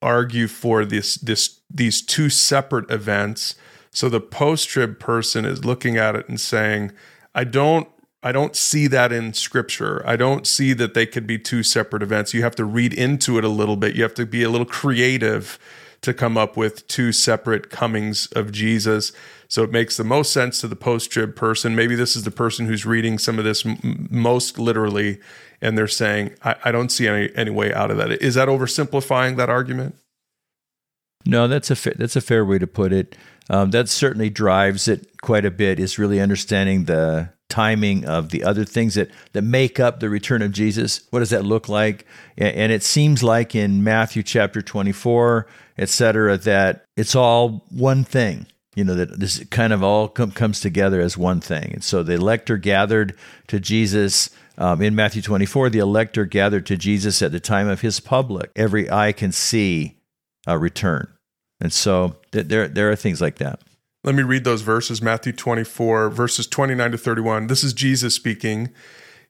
argue 0.00 0.48
for 0.48 0.84
this 0.84 1.14
this 1.16 1.60
these 1.70 2.02
two 2.02 2.28
separate 2.28 2.90
events 2.90 3.54
so 3.92 4.08
the 4.08 4.20
post-trib 4.20 4.98
person 4.98 5.44
is 5.44 5.64
looking 5.64 5.96
at 5.96 6.16
it 6.16 6.28
and 6.28 6.40
saying 6.40 6.90
I 7.34 7.44
don't 7.44 7.88
I 8.22 8.30
don't 8.30 8.54
see 8.54 8.86
that 8.86 9.10
in 9.10 9.32
scripture. 9.34 10.00
I 10.06 10.14
don't 10.14 10.46
see 10.46 10.72
that 10.74 10.94
they 10.94 11.06
could 11.06 11.26
be 11.26 11.38
two 11.38 11.64
separate 11.64 12.04
events. 12.04 12.32
You 12.32 12.42
have 12.42 12.54
to 12.56 12.64
read 12.64 12.94
into 12.94 13.36
it 13.36 13.42
a 13.42 13.48
little 13.48 13.76
bit. 13.76 13.96
You 13.96 14.04
have 14.04 14.14
to 14.14 14.26
be 14.26 14.44
a 14.44 14.48
little 14.48 14.66
creative 14.66 15.58
to 16.02 16.12
come 16.12 16.36
up 16.36 16.56
with 16.56 16.86
two 16.88 17.12
separate 17.12 17.70
comings 17.70 18.26
of 18.32 18.52
Jesus. 18.52 19.12
So 19.48 19.62
it 19.62 19.70
makes 19.70 19.96
the 19.96 20.04
most 20.04 20.32
sense 20.32 20.60
to 20.60 20.68
the 20.68 20.76
post 20.76 21.10
trib 21.10 21.36
person. 21.36 21.74
Maybe 21.74 21.94
this 21.94 22.16
is 22.16 22.24
the 22.24 22.30
person 22.30 22.66
who's 22.66 22.84
reading 22.84 23.18
some 23.18 23.38
of 23.38 23.44
this 23.44 23.64
m- 23.64 24.08
most 24.10 24.58
literally, 24.58 25.20
and 25.60 25.78
they're 25.78 25.88
saying, 25.88 26.34
I, 26.44 26.56
I 26.64 26.72
don't 26.72 26.90
see 26.90 27.06
any, 27.06 27.30
any 27.36 27.50
way 27.50 27.72
out 27.72 27.90
of 27.90 27.96
that. 27.98 28.10
Is 28.12 28.34
that 28.34 28.48
oversimplifying 28.48 29.36
that 29.36 29.48
argument? 29.48 29.96
No, 31.24 31.48
that's 31.48 31.70
a 31.70 31.76
fa- 31.76 31.94
that's 31.96 32.16
a 32.16 32.20
fair 32.20 32.44
way 32.44 32.58
to 32.58 32.66
put 32.66 32.92
it. 32.92 33.16
Um, 33.50 33.70
that 33.70 33.88
certainly 33.88 34.30
drives 34.30 34.88
it 34.88 35.20
quite 35.20 35.44
a 35.44 35.50
bit. 35.50 35.78
Is 35.78 35.98
really 35.98 36.20
understanding 36.20 36.84
the 36.84 37.32
timing 37.52 38.06
of 38.06 38.30
the 38.30 38.42
other 38.42 38.64
things 38.64 38.94
that 38.94 39.10
that 39.32 39.42
make 39.42 39.78
up 39.78 40.00
the 40.00 40.08
return 40.08 40.42
of 40.42 40.52
Jesus. 40.52 41.02
What 41.10 41.18
does 41.20 41.30
that 41.30 41.44
look 41.44 41.68
like? 41.68 42.06
And 42.38 42.72
it 42.72 42.82
seems 42.82 43.22
like 43.22 43.54
in 43.54 43.84
Matthew 43.84 44.22
chapter 44.22 44.62
24, 44.62 45.46
et 45.76 45.88
cetera, 45.90 46.38
that 46.38 46.86
it's 46.96 47.14
all 47.14 47.66
one 47.70 48.04
thing. 48.04 48.46
You 48.74 48.84
know, 48.84 48.94
that 48.94 49.20
this 49.20 49.44
kind 49.50 49.74
of 49.74 49.82
all 49.82 50.08
com- 50.08 50.30
comes 50.30 50.60
together 50.60 51.02
as 51.02 51.18
one 51.18 51.42
thing. 51.42 51.72
And 51.74 51.84
so 51.84 52.02
the 52.02 52.14
elect 52.14 52.50
are 52.50 52.56
gathered 52.56 53.14
to 53.48 53.60
Jesus. 53.60 54.30
Um, 54.56 54.80
in 54.80 54.94
Matthew 54.94 55.20
24, 55.20 55.68
the 55.68 55.78
elect 55.78 56.16
are 56.16 56.24
gathered 56.24 56.64
to 56.66 56.78
Jesus 56.78 57.20
at 57.20 57.32
the 57.32 57.40
time 57.40 57.68
of 57.68 57.82
his 57.82 58.00
public. 58.00 58.50
Every 58.56 58.90
eye 58.90 59.12
can 59.12 59.30
see 59.30 59.98
a 60.46 60.58
return. 60.58 61.08
And 61.60 61.72
so 61.72 62.16
th- 62.32 62.48
there, 62.48 62.68
there 62.68 62.90
are 62.90 62.96
things 62.96 63.20
like 63.20 63.36
that. 63.38 63.60
Let 64.04 64.16
me 64.16 64.24
read 64.24 64.42
those 64.42 64.62
verses 64.62 65.00
Matthew 65.00 65.32
24, 65.32 66.10
verses 66.10 66.48
29 66.48 66.92
to 66.92 66.98
31. 66.98 67.46
This 67.46 67.62
is 67.62 67.72
Jesus 67.72 68.14
speaking. 68.14 68.70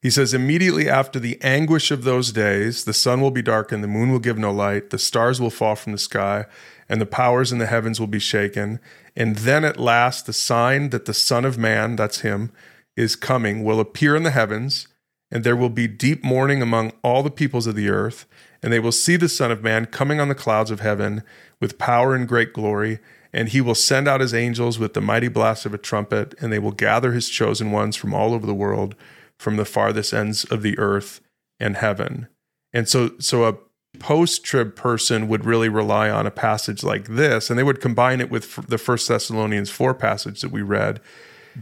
He 0.01 0.11
says, 0.11 0.33
Immediately 0.33 0.89
after 0.89 1.21
the 1.21 1.41
anguish 1.43 1.91
of 1.91 2.05
those 2.05 2.33
days, 2.33 2.85
the 2.85 2.95
sun 2.95 3.21
will 3.21 3.31
be 3.31 3.43
darkened, 3.43 3.85
the 3.85 3.89
moon 3.89 4.11
will 4.11 4.19
give 4.19 4.39
no 4.39 4.51
light, 4.51 4.91
the 4.91 4.99
stars 4.99 5.41
will 5.41 5.51
fall 5.51 5.77
from 5.77 5.93
the 5.93 5.99
sky, 5.99 6.47
and 6.89 7.01
the 7.01 7.07
powers 7.07 7.53
in 7.53 7.59
the 7.59 7.67
heavens 7.67 8.01
will 8.01 8.09
be 8.09 8.19
shaken. 8.19 8.81
And 9.15 9.37
then 9.37 9.65
at 9.65 9.79
last, 9.79 10.27
the 10.27 10.33
sign 10.33 10.91
that 10.91 11.05
the 11.05 11.15
Son 11.15 11.45
of 11.45 11.59
Man, 11.59 11.95
that's 11.95 12.21
him, 12.21 12.51
is 12.97 13.15
coming, 13.15 13.63
will 13.63 13.79
appear 13.79 14.17
in 14.17 14.25
the 14.25 14.31
heavens, 14.31 14.89
and 15.31 15.45
there 15.45 15.57
will 15.57 15.71
be 15.71 15.87
deep 15.87 16.25
mourning 16.25 16.63
among 16.63 16.93
all 17.05 17.23
the 17.23 17.31
peoples 17.31 17.67
of 17.67 17.77
the 17.77 17.89
earth. 17.89 18.27
And 18.63 18.73
they 18.73 18.81
will 18.81 18.93
see 18.93 19.17
the 19.17 19.29
Son 19.29 19.51
of 19.51 19.63
Man 19.63 19.87
coming 19.87 20.21
on 20.21 20.29
the 20.29 20.35
clouds 20.35 20.71
of 20.71 20.81
heaven 20.81 21.23
with 21.61 21.79
power 21.79 22.15
and 22.15 22.29
great 22.29 22.53
glory. 22.53 23.01
And 23.33 23.49
he 23.49 23.61
will 23.61 23.75
send 23.75 24.07
out 24.07 24.21
his 24.21 24.35
angels 24.35 24.79
with 24.79 24.95
the 24.95 25.01
mighty 25.01 25.29
blast 25.29 25.67
of 25.67 25.75
a 25.75 25.79
trumpet, 25.79 26.35
and 26.41 26.53
they 26.53 26.59
will 26.59 26.73
gather 26.73 27.13
his 27.13 27.29
chosen 27.29 27.73
ones 27.73 27.97
from 27.97 28.15
all 28.15 28.35
over 28.35 28.47
the 28.47 28.55
world, 28.55 28.95
from 29.39 29.57
the 29.57 29.65
farthest 29.65 30.13
ends 30.13 30.45
of 30.45 30.63
the 30.63 30.79
earth 30.79 31.21
and 31.59 31.77
heaven. 31.77 32.29
And 32.73 32.89
so, 32.89 33.13
so 33.19 33.45
a 33.45 33.57
post 33.99 34.45
trib 34.45 34.75
person 34.75 35.29
would 35.29 35.45
really 35.45 35.69
rely 35.69 36.11
on 36.11 36.27
a 36.27 36.31
passage 36.31 36.83
like 36.83 37.07
this, 37.09 37.51
and 37.51 37.59
they 37.59 37.63
would 37.63 37.81
combine 37.81 38.21
it 38.21 38.31
with 38.31 38.67
the 38.69 38.79
First 38.79 39.09
Thessalonians 39.09 39.71
4 39.71 39.95
passage 39.95 40.41
that 40.41 40.51
we 40.51 40.63
read. 40.63 41.01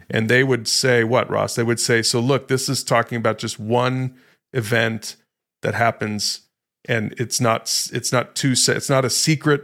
And 0.08 0.28
they 0.28 0.44
would 0.44 0.68
say, 0.68 1.04
What, 1.04 1.28
Ross? 1.28 1.54
They 1.54 1.62
would 1.62 1.80
say, 1.80 2.02
So 2.02 2.20
look, 2.20 2.48
this 2.48 2.68
is 2.68 2.84
talking 2.84 3.18
about 3.18 3.38
just 3.38 3.58
one 3.58 4.14
event 4.52 5.16
that 5.62 5.74
happens, 5.74 6.42
and 6.88 7.14
it's 7.18 7.40
not, 7.40 7.62
it's 7.92 8.12
not 8.12 8.34
too, 8.34 8.52
it's 8.52 8.90
not 8.90 9.04
a 9.04 9.10
secret 9.10 9.62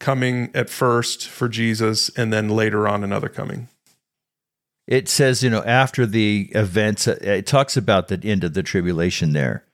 coming 0.00 0.50
at 0.54 0.68
first 0.68 1.28
for 1.28 1.48
Jesus, 1.48 2.08
and 2.10 2.32
then 2.32 2.48
later 2.48 2.86
on 2.88 3.04
another 3.04 3.28
coming. 3.28 3.68
It 4.86 5.08
says, 5.08 5.42
you 5.42 5.48
know, 5.48 5.62
after 5.64 6.04
the 6.04 6.50
events, 6.54 7.08
uh, 7.08 7.16
it 7.22 7.46
talks 7.46 7.76
about 7.76 8.08
the 8.08 8.20
end 8.22 8.44
of 8.44 8.52
the 8.52 8.62
tribulation 8.62 9.32
there 9.32 9.64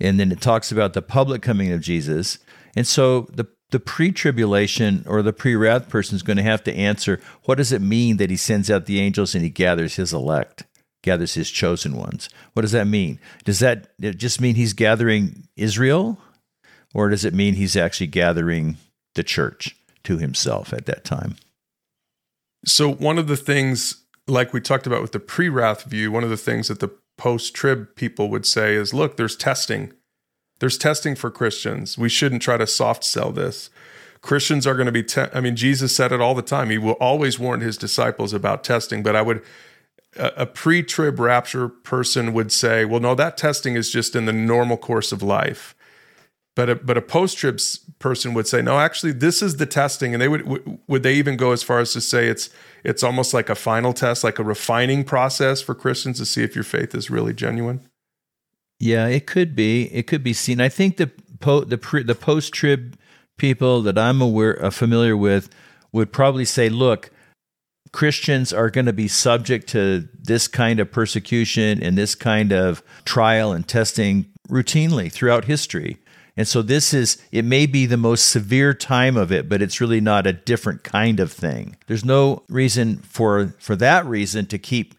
and 0.00 0.18
then 0.18 0.32
it 0.32 0.40
talks 0.40 0.72
about 0.72 0.94
the 0.94 1.02
public 1.02 1.42
coming 1.42 1.70
of 1.70 1.80
Jesus. 1.80 2.38
And 2.74 2.86
so 2.86 3.28
the 3.32 3.46
the 3.70 3.78
pre-tribulation 3.78 5.04
or 5.06 5.22
the 5.22 5.32
pre-wrath 5.32 5.88
person 5.88 6.16
is 6.16 6.24
going 6.24 6.36
to 6.36 6.42
have 6.42 6.64
to 6.64 6.74
answer 6.74 7.20
what 7.44 7.54
does 7.54 7.70
it 7.70 7.80
mean 7.80 8.16
that 8.16 8.28
he 8.28 8.36
sends 8.36 8.68
out 8.68 8.86
the 8.86 8.98
angels 8.98 9.32
and 9.32 9.44
he 9.44 9.50
gathers 9.50 9.94
his 9.94 10.12
elect 10.12 10.64
gathers 11.02 11.34
his 11.34 11.48
chosen 11.52 11.96
ones 11.96 12.28
what 12.54 12.62
does 12.62 12.72
that 12.72 12.88
mean 12.88 13.20
does 13.44 13.60
that 13.60 13.86
just 14.00 14.40
mean 14.40 14.56
he's 14.56 14.72
gathering 14.72 15.46
israel 15.54 16.18
or 16.94 17.08
does 17.08 17.24
it 17.24 17.34
mean 17.34 17.54
he's 17.54 17.76
actually 17.76 18.06
gathering 18.06 18.76
the 19.14 19.22
church 19.22 19.76
to 20.04 20.18
himself 20.18 20.72
at 20.72 20.86
that 20.86 21.04
time 21.04 21.36
so 22.64 22.90
one 22.92 23.18
of 23.18 23.26
the 23.26 23.36
things 23.36 24.04
like 24.26 24.52
we 24.52 24.60
talked 24.60 24.86
about 24.86 25.02
with 25.02 25.12
the 25.12 25.20
pre-wrath 25.20 25.84
view 25.84 26.10
one 26.10 26.24
of 26.24 26.30
the 26.30 26.36
things 26.36 26.68
that 26.68 26.80
the 26.80 26.90
post 27.20 27.54
trib 27.54 27.94
people 27.96 28.30
would 28.30 28.46
say 28.46 28.74
is 28.74 28.94
look, 28.94 29.18
there's 29.18 29.36
testing. 29.36 29.92
There's 30.58 30.78
testing 30.78 31.14
for 31.14 31.30
Christians. 31.30 31.98
We 31.98 32.08
shouldn't 32.08 32.40
try 32.40 32.56
to 32.56 32.66
soft 32.66 33.04
sell 33.04 33.30
this. 33.30 33.68
Christians 34.22 34.66
are 34.66 34.74
going 34.74 34.86
to 34.86 34.92
be, 34.92 35.02
te- 35.02 35.32
I 35.32 35.40
mean, 35.40 35.54
Jesus 35.54 35.94
said 35.94 36.12
it 36.12 36.20
all 36.20 36.34
the 36.34 36.42
time. 36.42 36.70
He 36.70 36.78
will 36.78 36.94
always 36.94 37.38
warn 37.38 37.60
his 37.60 37.76
disciples 37.76 38.32
about 38.32 38.64
testing, 38.64 39.02
but 39.02 39.16
I 39.16 39.22
would, 39.22 39.42
a, 40.16 40.32
a 40.38 40.46
pre 40.46 40.82
trib 40.82 41.20
rapture 41.20 41.68
person 41.68 42.32
would 42.32 42.52
say, 42.52 42.86
well, 42.86 43.00
no, 43.00 43.14
that 43.14 43.36
testing 43.36 43.74
is 43.74 43.90
just 43.90 44.16
in 44.16 44.24
the 44.24 44.32
normal 44.32 44.78
course 44.78 45.12
of 45.12 45.22
life. 45.22 45.74
But 46.60 46.68
a, 46.68 46.74
but 46.74 46.98
a 46.98 47.00
post 47.00 47.38
trib 47.38 47.58
person 48.00 48.34
would 48.34 48.46
say, 48.46 48.60
no, 48.60 48.78
actually, 48.78 49.12
this 49.12 49.40
is 49.40 49.56
the 49.56 49.64
testing. 49.64 50.12
And 50.12 50.20
they 50.20 50.28
would, 50.28 50.42
w- 50.42 50.78
would 50.88 51.02
they 51.02 51.14
even 51.14 51.38
go 51.38 51.52
as 51.52 51.62
far 51.62 51.78
as 51.78 51.94
to 51.94 52.02
say 52.02 52.26
it's, 52.26 52.50
it's 52.84 53.02
almost 53.02 53.32
like 53.32 53.48
a 53.48 53.54
final 53.54 53.94
test, 53.94 54.22
like 54.22 54.38
a 54.38 54.44
refining 54.44 55.02
process 55.02 55.62
for 55.62 55.74
Christians 55.74 56.18
to 56.18 56.26
see 56.26 56.42
if 56.42 56.54
your 56.54 56.64
faith 56.64 56.94
is 56.94 57.08
really 57.08 57.32
genuine? 57.32 57.88
Yeah, 58.78 59.06
it 59.06 59.26
could 59.26 59.56
be. 59.56 59.84
It 59.84 60.06
could 60.06 60.22
be 60.22 60.34
seen. 60.34 60.60
I 60.60 60.68
think 60.68 60.98
the 60.98 61.10
po- 61.40 61.64
the 61.64 61.78
pre- 61.78 62.02
the 62.02 62.14
post 62.14 62.52
trib 62.52 62.98
people 63.38 63.80
that 63.80 63.96
I'm 63.96 64.20
aware 64.20 64.62
uh, 64.62 64.68
familiar 64.68 65.16
with 65.16 65.48
would 65.92 66.12
probably 66.12 66.44
say, 66.44 66.68
look, 66.68 67.10
Christians 67.90 68.52
are 68.52 68.68
going 68.68 68.84
to 68.84 68.92
be 68.92 69.08
subject 69.08 69.66
to 69.68 70.06
this 70.12 70.46
kind 70.46 70.78
of 70.78 70.92
persecution 70.92 71.82
and 71.82 71.96
this 71.96 72.14
kind 72.14 72.52
of 72.52 72.82
trial 73.06 73.50
and 73.50 73.66
testing 73.66 74.26
routinely 74.50 75.10
throughout 75.10 75.46
history. 75.46 75.96
And 76.40 76.48
so 76.48 76.62
this 76.62 76.94
is, 76.94 77.18
it 77.32 77.44
may 77.44 77.66
be 77.66 77.84
the 77.84 77.98
most 77.98 78.28
severe 78.28 78.72
time 78.72 79.18
of 79.18 79.30
it, 79.30 79.46
but 79.46 79.60
it's 79.60 79.78
really 79.78 80.00
not 80.00 80.26
a 80.26 80.32
different 80.32 80.84
kind 80.84 81.20
of 81.20 81.30
thing. 81.30 81.76
There's 81.86 82.02
no 82.02 82.44
reason 82.48 82.96
for, 83.00 83.54
for 83.58 83.76
that 83.76 84.06
reason 84.06 84.46
to 84.46 84.56
keep 84.56 84.94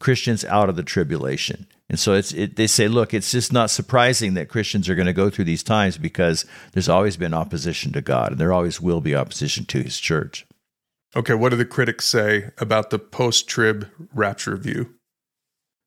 Christians 0.00 0.44
out 0.44 0.68
of 0.68 0.74
the 0.74 0.82
tribulation. 0.82 1.68
And 1.88 2.00
so 2.00 2.14
it's, 2.14 2.32
it, 2.32 2.56
they 2.56 2.66
say, 2.66 2.88
look, 2.88 3.14
it's 3.14 3.30
just 3.30 3.52
not 3.52 3.70
surprising 3.70 4.34
that 4.34 4.48
Christians 4.48 4.88
are 4.88 4.96
going 4.96 5.06
to 5.06 5.12
go 5.12 5.30
through 5.30 5.44
these 5.44 5.62
times 5.62 5.98
because 5.98 6.44
there's 6.72 6.88
always 6.88 7.16
been 7.16 7.32
opposition 7.32 7.92
to 7.92 8.00
God 8.00 8.32
and 8.32 8.40
there 8.40 8.52
always 8.52 8.80
will 8.80 9.00
be 9.00 9.14
opposition 9.14 9.66
to 9.66 9.84
his 9.84 10.00
church. 10.00 10.48
Okay, 11.14 11.34
what 11.34 11.50
do 11.50 11.56
the 11.56 11.64
critics 11.64 12.06
say 12.06 12.50
about 12.58 12.90
the 12.90 12.98
post 12.98 13.46
trib 13.46 13.88
rapture 14.12 14.56
view? 14.56 14.96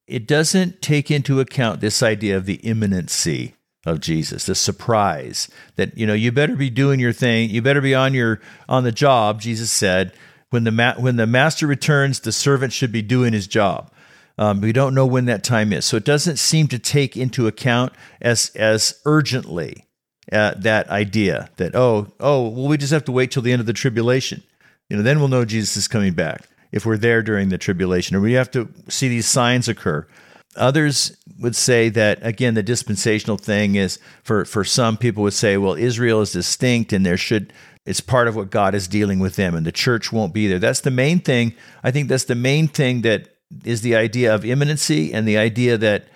It 0.07 0.25
doesn't 0.25 0.81
take 0.81 1.11
into 1.11 1.41
account 1.41 1.81
this 1.81 2.01
idea 2.01 2.37
of 2.37 2.45
the 2.45 2.61
imminency 2.63 3.55
of 3.85 4.01
Jesus, 4.01 4.45
the 4.45 4.55
surprise 4.55 5.49
that 5.75 5.97
you 5.97 6.05
know 6.05 6.13
you 6.13 6.31
better 6.31 6.55
be 6.55 6.69
doing 6.69 6.99
your 6.99 7.13
thing, 7.13 7.49
you 7.49 7.61
better 7.61 7.81
be 7.81 7.95
on 7.95 8.13
your 8.13 8.41
on 8.67 8.83
the 8.83 8.91
job. 8.91 9.41
Jesus 9.41 9.71
said, 9.71 10.13
when 10.49 10.63
the 10.63 10.71
ma- 10.71 10.95
when 10.95 11.15
the 11.15 11.27
master 11.27 11.67
returns, 11.67 12.19
the 12.19 12.31
servant 12.31 12.73
should 12.73 12.91
be 12.91 13.01
doing 13.01 13.33
his 13.33 13.47
job. 13.47 13.91
Um, 14.37 14.61
we 14.61 14.71
don't 14.71 14.95
know 14.95 15.05
when 15.05 15.25
that 15.25 15.43
time 15.43 15.73
is, 15.73 15.85
so 15.85 15.97
it 15.97 16.05
doesn't 16.05 16.37
seem 16.37 16.67
to 16.69 16.79
take 16.79 17.17
into 17.17 17.47
account 17.47 17.93
as 18.21 18.51
as 18.55 18.99
urgently 19.05 19.85
uh, 20.31 20.53
that 20.57 20.89
idea 20.89 21.49
that 21.57 21.75
oh 21.75 22.07
oh 22.19 22.47
well 22.49 22.67
we 22.67 22.77
just 22.77 22.93
have 22.93 23.05
to 23.05 23.11
wait 23.11 23.31
till 23.31 23.43
the 23.43 23.51
end 23.51 23.59
of 23.59 23.65
the 23.65 23.73
tribulation, 23.73 24.43
you 24.89 24.97
know 24.97 25.03
then 25.03 25.19
we'll 25.19 25.27
know 25.27 25.45
Jesus 25.45 25.77
is 25.77 25.87
coming 25.87 26.13
back 26.13 26.47
if 26.71 26.85
we're 26.85 26.97
there 26.97 27.21
during 27.21 27.49
the 27.49 27.57
tribulation, 27.57 28.15
or 28.15 28.21
we 28.21 28.33
have 28.33 28.51
to 28.51 28.69
see 28.87 29.07
these 29.07 29.27
signs 29.27 29.67
occur. 29.67 30.07
Others 30.55 31.15
would 31.39 31.55
say 31.55 31.89
that 31.89 32.19
again, 32.21 32.53
the 32.55 32.63
dispensational 32.63 33.37
thing 33.37 33.75
is 33.75 33.99
for 34.23 34.45
for 34.45 34.63
some 34.63 34.97
people 34.97 35.23
would 35.23 35.33
say, 35.33 35.57
well, 35.57 35.75
Israel 35.75 36.21
is 36.21 36.31
distinct, 36.31 36.91
and 36.91 37.05
there 37.05 37.17
should 37.17 37.53
it's 37.85 38.01
part 38.01 38.27
of 38.27 38.35
what 38.35 38.51
God 38.51 38.75
is 38.75 38.87
dealing 38.87 39.19
with 39.19 39.35
them, 39.35 39.55
and 39.55 39.65
the 39.65 39.71
church 39.71 40.11
won't 40.11 40.33
be 40.33 40.47
there. 40.47 40.59
That's 40.59 40.81
the 40.81 40.91
main 40.91 41.19
thing. 41.19 41.55
I 41.83 41.91
think 41.91 42.07
that's 42.07 42.25
the 42.25 42.35
main 42.35 42.67
thing 42.67 43.01
that 43.01 43.35
is 43.63 43.81
the 43.81 43.95
idea 43.95 44.33
of 44.33 44.45
imminency 44.45 45.13
and 45.13 45.27
the 45.27 45.37
idea 45.37 45.77
that 45.77 46.07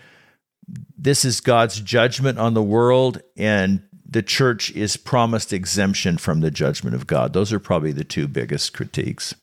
this 0.97 1.25
is 1.25 1.41
God's 1.41 1.79
judgment 1.81 2.37
on 2.37 2.53
the 2.53 2.63
world, 2.63 3.21
and 3.35 3.81
the 4.07 4.21
church 4.21 4.71
is 4.71 4.97
promised 4.97 5.51
exemption 5.51 6.17
from 6.17 6.41
the 6.41 6.51
judgment 6.51 6.95
of 6.95 7.07
God. 7.07 7.33
Those 7.33 7.51
are 7.51 7.59
probably 7.59 7.91
the 7.91 8.03
two 8.03 8.27
biggest 8.27 8.73
critiques. 8.73 9.33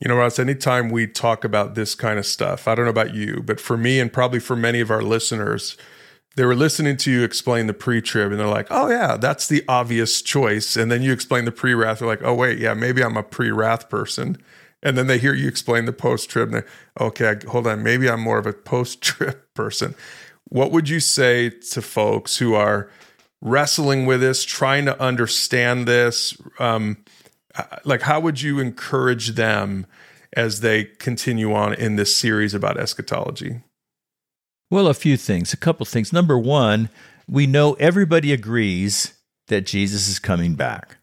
You 0.00 0.08
know, 0.08 0.16
Ross, 0.16 0.38
anytime 0.38 0.90
we 0.90 1.06
talk 1.06 1.44
about 1.44 1.74
this 1.74 1.94
kind 1.94 2.18
of 2.18 2.26
stuff, 2.26 2.66
I 2.68 2.74
don't 2.74 2.84
know 2.84 2.90
about 2.90 3.14
you, 3.14 3.42
but 3.44 3.60
for 3.60 3.76
me 3.76 4.00
and 4.00 4.12
probably 4.12 4.40
for 4.40 4.56
many 4.56 4.80
of 4.80 4.90
our 4.90 5.02
listeners, 5.02 5.76
they 6.36 6.44
were 6.44 6.56
listening 6.56 6.96
to 6.98 7.10
you 7.10 7.22
explain 7.22 7.66
the 7.66 7.74
pre 7.74 8.00
trib 8.02 8.32
and 8.32 8.40
they're 8.40 8.46
like, 8.46 8.66
oh, 8.70 8.88
yeah, 8.88 9.16
that's 9.16 9.46
the 9.46 9.62
obvious 9.68 10.20
choice. 10.20 10.76
And 10.76 10.90
then 10.90 11.02
you 11.02 11.12
explain 11.12 11.44
the 11.44 11.52
pre 11.52 11.74
wrath. 11.74 12.00
They're 12.00 12.08
like, 12.08 12.22
oh, 12.22 12.34
wait, 12.34 12.58
yeah, 12.58 12.74
maybe 12.74 13.02
I'm 13.02 13.16
a 13.16 13.22
pre 13.22 13.50
wrath 13.50 13.88
person. 13.88 14.36
And 14.82 14.98
then 14.98 15.06
they 15.06 15.18
hear 15.18 15.32
you 15.32 15.48
explain 15.48 15.86
the 15.86 15.92
post 15.92 16.28
trib 16.28 16.52
and 16.52 16.62
they 16.62 17.04
okay, 17.04 17.36
hold 17.48 17.66
on, 17.66 17.82
maybe 17.82 18.10
I'm 18.10 18.20
more 18.20 18.38
of 18.38 18.46
a 18.46 18.52
post 18.52 19.00
trib 19.00 19.38
person. 19.54 19.94
What 20.48 20.72
would 20.72 20.88
you 20.88 21.00
say 21.00 21.50
to 21.50 21.80
folks 21.80 22.36
who 22.36 22.54
are 22.54 22.90
wrestling 23.40 24.04
with 24.04 24.20
this, 24.20 24.44
trying 24.44 24.84
to 24.86 25.00
understand 25.00 25.88
this? 25.88 26.36
Um, 26.58 26.98
like 27.84 28.02
how 28.02 28.20
would 28.20 28.40
you 28.40 28.60
encourage 28.60 29.30
them 29.30 29.86
as 30.36 30.60
they 30.60 30.84
continue 30.84 31.52
on 31.54 31.74
in 31.74 31.96
this 31.96 32.14
series 32.14 32.54
about 32.54 32.78
eschatology? 32.78 33.62
Well, 34.70 34.88
a 34.88 34.94
few 34.94 35.16
things, 35.16 35.52
a 35.52 35.56
couple 35.56 35.86
things. 35.86 36.12
Number 36.12 36.38
one, 36.38 36.88
we 37.28 37.46
know 37.46 37.74
everybody 37.74 38.32
agrees 38.32 39.14
that 39.48 39.66
Jesus 39.66 40.08
is 40.08 40.18
coming 40.18 40.54
back, 40.54 40.96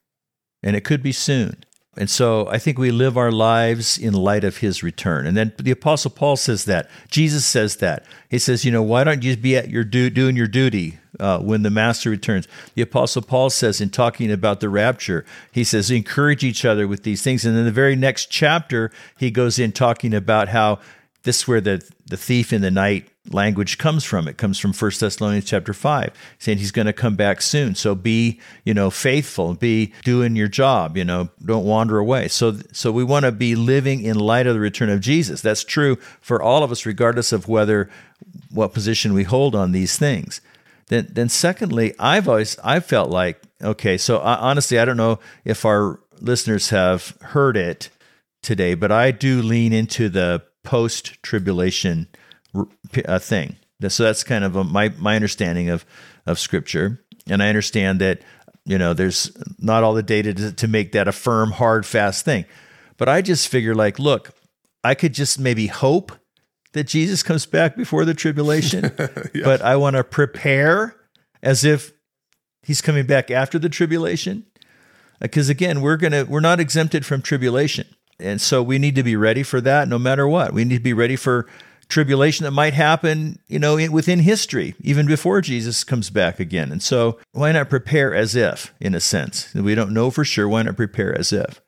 and 0.62 0.76
it 0.76 0.84
could 0.84 1.02
be 1.02 1.12
soon. 1.12 1.64
And 1.98 2.10
so 2.10 2.48
I 2.48 2.58
think 2.58 2.78
we 2.78 2.90
live 2.90 3.18
our 3.18 3.34
lives 3.34 3.98
in 3.98 4.14
light 4.14 4.46
of 4.46 4.58
his 4.58 4.82
return. 4.82 5.28
And 5.28 5.36
then 5.36 5.52
the 5.58 5.72
Apostle 5.72 6.12
Paul 6.12 6.38
says 6.38 6.64
that. 6.66 6.90
Jesus 7.10 7.46
says 7.46 7.78
that. 7.78 8.06
He 8.30 8.40
says, 8.40 8.64
you 8.64 8.72
know, 8.72 8.82
why 8.82 9.04
don't 9.04 9.24
you 9.24 9.36
be 9.36 9.58
at 9.58 9.70
your 9.70 9.84
do- 9.84 10.10
doing 10.10 10.38
your 10.38 10.48
duty 10.48 11.00
uh, 11.20 11.40
when 11.40 11.64
the 11.64 11.70
master 11.70 12.10
returns? 12.10 12.48
The 12.76 12.82
Apostle 12.82 13.24
Paul 13.24 13.50
says 13.50 13.82
in 13.82 13.90
talking 13.90 14.32
about 14.32 14.62
the 14.62 14.70
rapture, 14.70 15.26
he 15.52 15.66
says, 15.66 15.92
encourage 15.92 16.46
each 16.46 16.64
other 16.64 16.88
with 16.88 17.04
these 17.04 17.24
things. 17.24 17.44
And 17.44 17.58
then 17.58 17.66
the 17.66 17.72
very 17.72 17.98
next 17.98 18.28
chapter, 18.28 18.90
he 19.18 19.30
goes 19.30 19.60
in 19.60 19.74
talking 19.74 20.14
about 20.14 20.48
how 20.48 20.80
this 21.24 21.42
is 21.42 21.48
where 21.48 21.62
the, 21.62 21.86
the 22.06 22.16
thief 22.16 22.54
in 22.54 22.62
the 22.62 22.72
night 22.72 23.11
language 23.30 23.78
comes 23.78 24.04
from. 24.04 24.28
It 24.28 24.38
comes 24.38 24.58
from 24.58 24.74
1 24.74 24.92
Thessalonians 25.00 25.46
chapter 25.46 25.74
5, 25.74 26.12
saying 26.40 26.58
he's 26.58 26.72
going 26.72 26.88
to 26.88 26.94
come 26.94 27.16
back 27.16 27.42
soon. 27.42 27.76
So 27.76 27.94
be, 27.94 28.40
you 28.66 28.74
know, 28.74 28.90
faithful, 28.90 29.54
be 29.54 29.94
doing 30.04 30.36
your 30.36 30.48
job, 30.48 30.98
you 30.98 31.06
know, 31.06 31.30
don't 31.44 31.66
wander 31.66 32.00
away. 32.00 32.28
So 32.28 32.58
so 32.72 32.92
we 32.92 33.04
want 33.04 33.26
to 33.26 33.32
be 33.32 33.56
living 33.56 34.02
in 34.02 34.18
light 34.18 34.48
of 34.48 34.56
the 34.56 34.60
return 34.60 34.90
of 34.90 35.02
Jesus. 35.02 35.42
That's 35.42 35.64
true 35.64 35.98
for 36.20 36.42
all 36.42 36.64
of 36.64 36.72
us 36.72 36.86
regardless 36.86 37.32
of 37.32 37.48
whether 37.48 37.90
what 38.50 38.74
position 38.74 39.14
we 39.14 39.24
hold 39.24 39.56
on 39.56 39.72
these 39.72 39.98
things. 39.98 40.42
Then 40.88 41.08
then 41.12 41.30
secondly, 41.30 41.94
I've 42.00 42.28
always 42.28 42.58
I 42.64 42.80
felt 42.80 43.10
like 43.10 43.42
okay, 43.62 43.98
so 43.98 44.18
uh, 44.18 44.38
honestly, 44.40 44.80
I 44.80 44.86
don't 44.86 44.98
know 44.98 45.20
if 45.46 45.64
our 45.64 46.00
listeners 46.20 46.70
have 46.70 47.16
heard 47.22 47.56
it 47.56 47.90
today, 48.42 48.74
but 48.74 48.92
I 48.92 49.12
do 49.12 49.42
lean 49.42 49.74
into 49.74 50.10
the 50.10 50.44
post 50.64 51.22
tribulation 51.24 52.08
uh, 53.06 53.20
thing. 53.20 53.56
So 53.88 54.04
that's 54.04 54.24
kind 54.24 54.44
of 54.44 54.56
a, 54.56 54.64
my 54.64 54.90
my 54.98 55.16
understanding 55.16 55.70
of 55.70 55.86
of 56.26 56.40
scripture, 56.40 57.04
and 57.28 57.42
I 57.42 57.50
understand 57.50 58.00
that 58.02 58.22
you 58.66 58.78
know 58.78 58.94
there's 58.94 59.32
not 59.58 59.84
all 59.84 59.94
the 59.94 60.04
data 60.04 60.34
to, 60.34 60.52
to 60.52 60.68
make 60.68 60.92
that 60.92 61.08
a 61.08 61.12
firm, 61.12 61.52
hard, 61.52 61.86
fast 61.86 62.26
thing. 62.26 62.46
But 62.98 63.10
I 63.10 63.22
just 63.22 63.48
figure 63.48 63.74
like, 63.74 63.98
look, 63.98 64.32
I 64.84 64.94
could 64.94 65.14
just 65.14 65.40
maybe 65.40 65.68
hope 65.68 66.12
that 66.74 66.86
Jesus 66.86 67.24
comes 67.24 67.46
back 67.46 67.76
before 67.76 68.06
the 68.06 68.14
tribulation, 68.14 68.92
yeah. 69.34 69.44
but 69.44 69.62
I 69.62 69.76
want 69.76 69.96
to 69.96 70.04
prepare 70.04 70.96
as 71.42 71.66
if 71.66 71.92
he's 72.64 72.82
coming 72.82 73.06
back 73.06 73.32
after 73.32 73.58
the 73.58 73.70
tribulation. 73.70 74.46
Because 75.20 75.50
again, 75.50 75.82
we're 75.82 75.98
gonna 75.98 76.26
we're 76.26 76.40
not 76.40 76.60
exempted 76.60 77.06
from 77.06 77.22
tribulation. 77.22 77.88
And 78.20 78.40
so 78.40 78.62
we 78.62 78.78
need 78.78 78.96
to 78.96 79.04
be 79.04 79.16
ready 79.16 79.42
for 79.42 79.60
that 79.62 79.88
no 79.88 79.98
matter 79.98 80.28
what. 80.28 80.54
We 80.54 80.64
need 80.64 80.78
to 80.78 80.84
be 80.84 80.94
ready 80.94 81.16
for 81.16 81.48
tribulation 81.92 82.46
that 82.46 82.52
might 82.52 82.74
happen, 82.74 83.38
you 83.48 83.60
know, 83.60 83.76
within 83.92 84.20
history, 84.20 84.74
even 84.82 85.06
before 85.06 85.42
Jesus 85.42 85.84
comes 85.84 86.10
back 86.10 86.40
again. 86.40 86.72
And 86.72 86.82
so, 86.82 87.20
why 87.34 87.52
not 87.52 87.70
prepare 87.70 88.16
as 88.16 88.36
if, 88.36 88.74
in 88.80 88.96
a 88.96 89.00
sense? 89.00 89.54
We 89.54 89.76
don't 89.76 89.94
know 89.94 90.10
for 90.10 90.26
sure. 90.26 90.50
Why 90.50 90.64
not 90.64 90.78
prepare 90.78 91.16
as 91.16 91.32
if? 91.32 91.62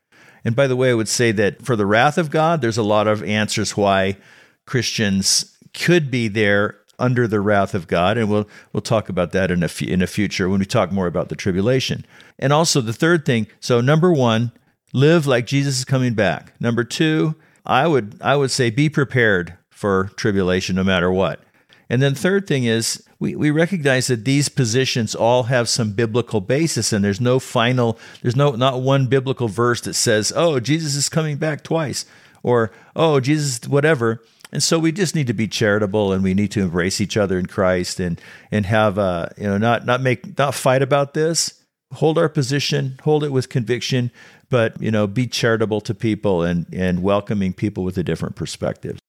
And 0.43 0.55
by 0.55 0.67
the 0.67 0.75
way, 0.75 0.91
I 0.91 0.95
would 0.95 1.07
say 1.07 1.31
that 1.33 1.63
for 1.63 1.75
the 1.75 1.85
wrath 1.85 2.17
of 2.17 2.31
God, 2.31 2.61
there's 2.61 2.77
a 2.77 2.83
lot 2.83 3.07
of 3.07 3.23
answers 3.23 3.77
why 3.77 4.17
Christians 4.65 5.57
could 5.73 6.09
be 6.09 6.27
there 6.27 6.79
under 6.99 7.27
the 7.27 7.41
wrath 7.41 7.73
of 7.73 7.87
God, 7.87 8.17
and 8.17 8.29
we'll 8.29 8.47
we'll 8.71 8.81
talk 8.81 9.09
about 9.09 9.31
that 9.33 9.51
in 9.51 9.61
a 9.61 9.65
f- 9.65 9.81
in 9.81 10.01
a 10.01 10.07
future 10.07 10.49
when 10.49 10.59
we 10.59 10.65
talk 10.65 10.91
more 10.91 11.07
about 11.07 11.29
the 11.29 11.35
tribulation. 11.35 12.05
And 12.39 12.53
also 12.53 12.81
the 12.81 12.93
third 12.93 13.25
thing. 13.25 13.47
So 13.59 13.81
number 13.81 14.11
one, 14.11 14.51
live 14.93 15.27
like 15.27 15.45
Jesus 15.45 15.79
is 15.79 15.85
coming 15.85 16.13
back. 16.13 16.53
Number 16.59 16.83
two, 16.83 17.35
I 17.65 17.87
would 17.87 18.17
I 18.21 18.35
would 18.35 18.51
say 18.51 18.69
be 18.69 18.89
prepared 18.89 19.57
for 19.83 20.09
tribulation 20.15 20.77
no 20.77 20.83
matter 20.85 21.11
what. 21.11 21.41
And 21.89 22.01
then 22.01 22.15
third 22.15 22.47
thing 22.47 22.63
is 22.63 23.03
we, 23.19 23.35
we 23.35 23.51
recognize 23.51 24.07
that 24.07 24.23
these 24.23 24.47
positions 24.47 25.13
all 25.13 25.43
have 25.43 25.67
some 25.67 25.91
biblical 25.91 26.39
basis 26.39 26.93
and 26.93 27.03
there's 27.03 27.19
no 27.19 27.37
final 27.37 27.99
there's 28.21 28.37
no 28.37 28.51
not 28.51 28.81
one 28.81 29.07
biblical 29.07 29.49
verse 29.49 29.81
that 29.81 29.95
says, 29.95 30.31
oh, 30.37 30.61
Jesus 30.61 30.95
is 30.95 31.09
coming 31.09 31.35
back 31.35 31.65
twice 31.65 32.05
or 32.43 32.71
oh, 32.95 33.19
Jesus 33.19 33.67
whatever. 33.67 34.23
And 34.53 34.63
so 34.63 34.79
we 34.79 34.93
just 34.93 35.15
need 35.15 35.27
to 35.27 35.33
be 35.33 35.49
charitable 35.49 36.13
and 36.13 36.23
we 36.23 36.33
need 36.33 36.51
to 36.51 36.61
embrace 36.61 37.01
each 37.01 37.17
other 37.17 37.37
in 37.37 37.47
Christ 37.47 37.99
and 37.99 38.21
and 38.51 38.65
have 38.65 38.97
uh 38.97 39.27
you 39.37 39.47
know 39.47 39.57
not 39.57 39.85
not 39.85 39.99
make 39.99 40.37
not 40.37 40.55
fight 40.55 40.81
about 40.81 41.13
this. 41.13 41.61
Hold 41.95 42.17
our 42.17 42.29
position, 42.29 42.97
hold 43.03 43.25
it 43.25 43.33
with 43.33 43.49
conviction, 43.49 44.11
but 44.49 44.81
you 44.81 44.91
know, 44.91 45.07
be 45.07 45.27
charitable 45.27 45.81
to 45.81 45.93
people 45.93 46.41
and 46.41 46.67
and 46.71 47.03
welcoming 47.03 47.51
people 47.51 47.83
with 47.83 47.97
a 47.97 48.03
different 48.03 48.37
perspective. 48.37 49.02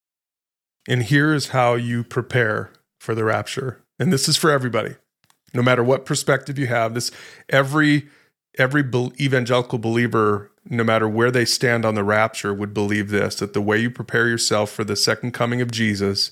And 0.89 1.05
here 1.05 1.33
is 1.33 1.49
how 1.49 1.75
you 1.75 2.05
prepare 2.05 2.71
for 2.99 3.15
the 3.15 3.25
rapture. 3.25 3.83
And 3.99 4.13
this 4.13 4.29
is 4.29 4.37
for 4.37 4.51
everybody. 4.51 4.97
No 5.53 5.63
matter 5.63 5.85
what 5.85 6.05
perspective 6.05 6.59
you 6.59 6.67
have, 6.67 6.95
this 6.95 7.11
every 7.49 8.09
every 8.57 8.83
evangelical 9.21 9.79
believer 9.79 10.51
no 10.71 10.85
matter 10.85 11.09
where 11.09 11.31
they 11.31 11.45
stand 11.45 11.85
on 11.85 11.95
the 11.95 12.05
rapture 12.05 12.55
would 12.55 12.73
believe 12.73 13.11
this 13.11 13.37
that 13.37 13.53
the 13.53 13.61
way 13.61 13.79
you 13.79 13.91
prepare 13.91 14.29
yourself 14.29 14.71
for 14.71 14.85
the 14.85 14.95
second 14.95 15.33
coming 15.33 15.61
of 15.61 15.73
Jesus 15.73 16.31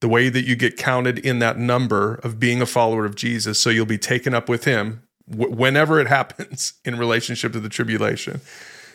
the 0.00 0.08
way 0.08 0.28
that 0.28 0.46
you 0.46 0.54
get 0.54 0.76
counted 0.76 1.18
in 1.18 1.40
that 1.40 1.58
number 1.58 2.14
of 2.22 2.38
being 2.38 2.62
a 2.62 2.66
follower 2.66 3.04
of 3.04 3.16
Jesus 3.16 3.58
so 3.58 3.68
you'll 3.68 3.84
be 3.84 3.98
taken 3.98 4.32
up 4.32 4.48
with 4.48 4.64
him 4.64 5.02
whenever 5.30 6.00
it 6.00 6.06
happens 6.08 6.74
in 6.84 6.98
relationship 6.98 7.52
to 7.52 7.60
the 7.60 7.68
tribulation, 7.68 8.40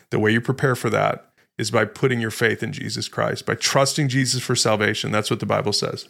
the 0.10 0.20
way 0.20 0.32
you 0.32 0.42
prepare 0.42 0.76
for 0.76 0.90
that 0.90 1.30
is 1.58 1.72
by 1.72 1.86
putting 1.86 2.20
your 2.20 2.32
faith 2.32 2.62
in 2.62 2.74
Jesus 2.74 3.08
Christ, 3.08 3.46
by 3.46 3.56
trusting 3.56 4.10
Jesus 4.10 4.44
for 4.44 4.56
salvation. 4.56 5.12
That's 5.12 5.30
what 5.30 5.40
the 5.40 5.46
Bible 5.46 5.74
says. 5.74 6.10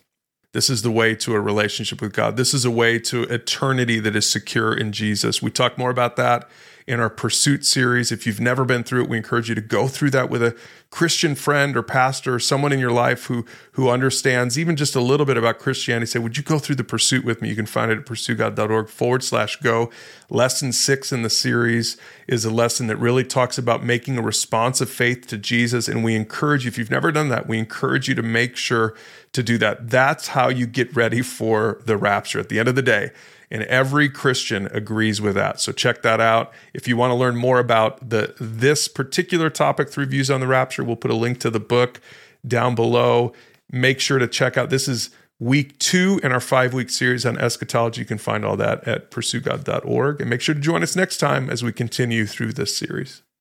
This 0.53 0.69
is 0.69 0.81
the 0.83 0.91
way 0.91 1.15
to 1.15 1.35
a 1.35 1.39
relationship 1.41 2.01
with 2.01 2.13
God. 2.13 2.37
This 2.37 2.53
is 2.53 2.63
a 2.63 2.71
way 2.71 2.97
to 2.99 3.23
eternity 3.23 3.99
that 3.99 4.15
is 4.15 4.29
secure 4.29 4.73
in 4.73 4.91
Jesus. 4.93 5.41
We 5.41 5.51
talk 5.51 5.77
more 5.77 5.89
about 5.89 6.15
that 6.15 6.49
in 6.87 6.99
our 6.99 7.09
Pursuit 7.09 7.65
series. 7.65 8.11
If 8.11 8.27
you've 8.27 8.39
never 8.39 8.63
been 8.63 8.83
through 8.83 9.03
it, 9.03 9.09
we 9.09 9.17
encourage 9.17 9.49
you 9.49 9.55
to 9.55 9.61
go 9.61 9.87
through 9.87 10.11
that 10.11 10.29
with 10.29 10.43
a 10.43 10.55
Christian 10.91 11.33
friend 11.33 11.75
or 11.75 11.81
pastor 11.81 12.35
or 12.35 12.39
someone 12.39 12.71
in 12.71 12.79
your 12.79 12.91
life 12.91 13.25
who 13.25 13.43
who 13.71 13.89
understands 13.89 14.57
even 14.57 14.75
just 14.75 14.95
a 14.95 15.01
little 15.01 15.25
bit 15.25 15.35
about 15.35 15.57
Christianity. 15.57 16.05
Say, 16.05 16.19
would 16.19 16.37
you 16.37 16.43
go 16.43 16.59
through 16.59 16.75
the 16.75 16.83
Pursuit 16.83 17.25
with 17.25 17.41
me? 17.41 17.49
You 17.49 17.55
can 17.55 17.65
find 17.65 17.91
it 17.91 17.97
at 17.97 18.05
pursuegod.org 18.05 18.87
forward 18.87 19.23
slash 19.23 19.55
go. 19.57 19.91
Lesson 20.29 20.71
six 20.71 21.11
in 21.11 21.23
the 21.23 21.29
series 21.29 21.97
is 22.27 22.45
a 22.45 22.51
lesson 22.51 22.87
that 22.87 22.97
really 22.97 23.23
talks 23.23 23.57
about 23.57 23.83
making 23.83 24.17
a 24.17 24.21
response 24.21 24.79
of 24.79 24.89
faith 24.89 25.27
to 25.27 25.37
Jesus. 25.37 25.87
And 25.87 26.03
we 26.03 26.15
encourage 26.15 26.65
you, 26.65 26.69
if 26.69 26.77
you've 26.77 26.91
never 26.91 27.11
done 27.11 27.29
that, 27.29 27.47
we 27.47 27.57
encourage 27.57 28.07
you 28.07 28.15
to 28.15 28.23
make 28.23 28.55
sure 28.55 28.95
to 29.33 29.43
do 29.43 29.57
that. 29.57 29.89
That's 29.89 30.29
how 30.29 30.49
you 30.49 30.65
get 30.67 30.95
ready 30.95 31.21
for 31.21 31.81
the 31.85 31.97
rapture. 31.97 32.39
At 32.39 32.49
the 32.49 32.59
end 32.59 32.69
of 32.69 32.75
the 32.75 32.81
day, 32.81 33.11
and 33.51 33.63
every 33.63 34.09
Christian 34.09 34.67
agrees 34.67 35.21
with 35.21 35.35
that. 35.35 35.59
So 35.59 35.71
check 35.71 36.01
that 36.01 36.19
out. 36.19 36.53
If 36.73 36.87
you 36.87 36.97
want 36.97 37.11
to 37.11 37.15
learn 37.15 37.35
more 37.35 37.59
about 37.59 38.09
the 38.09 38.35
this 38.39 38.87
particular 38.87 39.49
topic, 39.49 39.89
Three 39.89 40.05
Views 40.05 40.29
on 40.29 40.39
the 40.39 40.47
Rapture, 40.47 40.83
we'll 40.83 40.95
put 40.95 41.11
a 41.11 41.15
link 41.15 41.39
to 41.41 41.49
the 41.49 41.59
book 41.59 42.01
down 42.47 42.75
below. 42.75 43.33
Make 43.71 43.99
sure 43.99 44.19
to 44.19 44.27
check 44.27 44.57
out. 44.57 44.69
This 44.69 44.87
is 44.87 45.09
week 45.39 45.77
two 45.79 46.19
in 46.23 46.31
our 46.31 46.39
five 46.39 46.73
week 46.73 46.89
series 46.89 47.25
on 47.25 47.37
eschatology. 47.37 48.01
You 48.01 48.05
can 48.05 48.17
find 48.17 48.45
all 48.45 48.57
that 48.57 48.87
at 48.87 49.11
pursuegod.org. 49.11 50.21
And 50.21 50.29
make 50.29 50.41
sure 50.41 50.55
to 50.55 50.61
join 50.61 50.83
us 50.83 50.95
next 50.95 51.17
time 51.17 51.49
as 51.49 51.63
we 51.63 51.73
continue 51.73 52.25
through 52.25 52.53
this 52.53 52.75
series. 52.75 53.21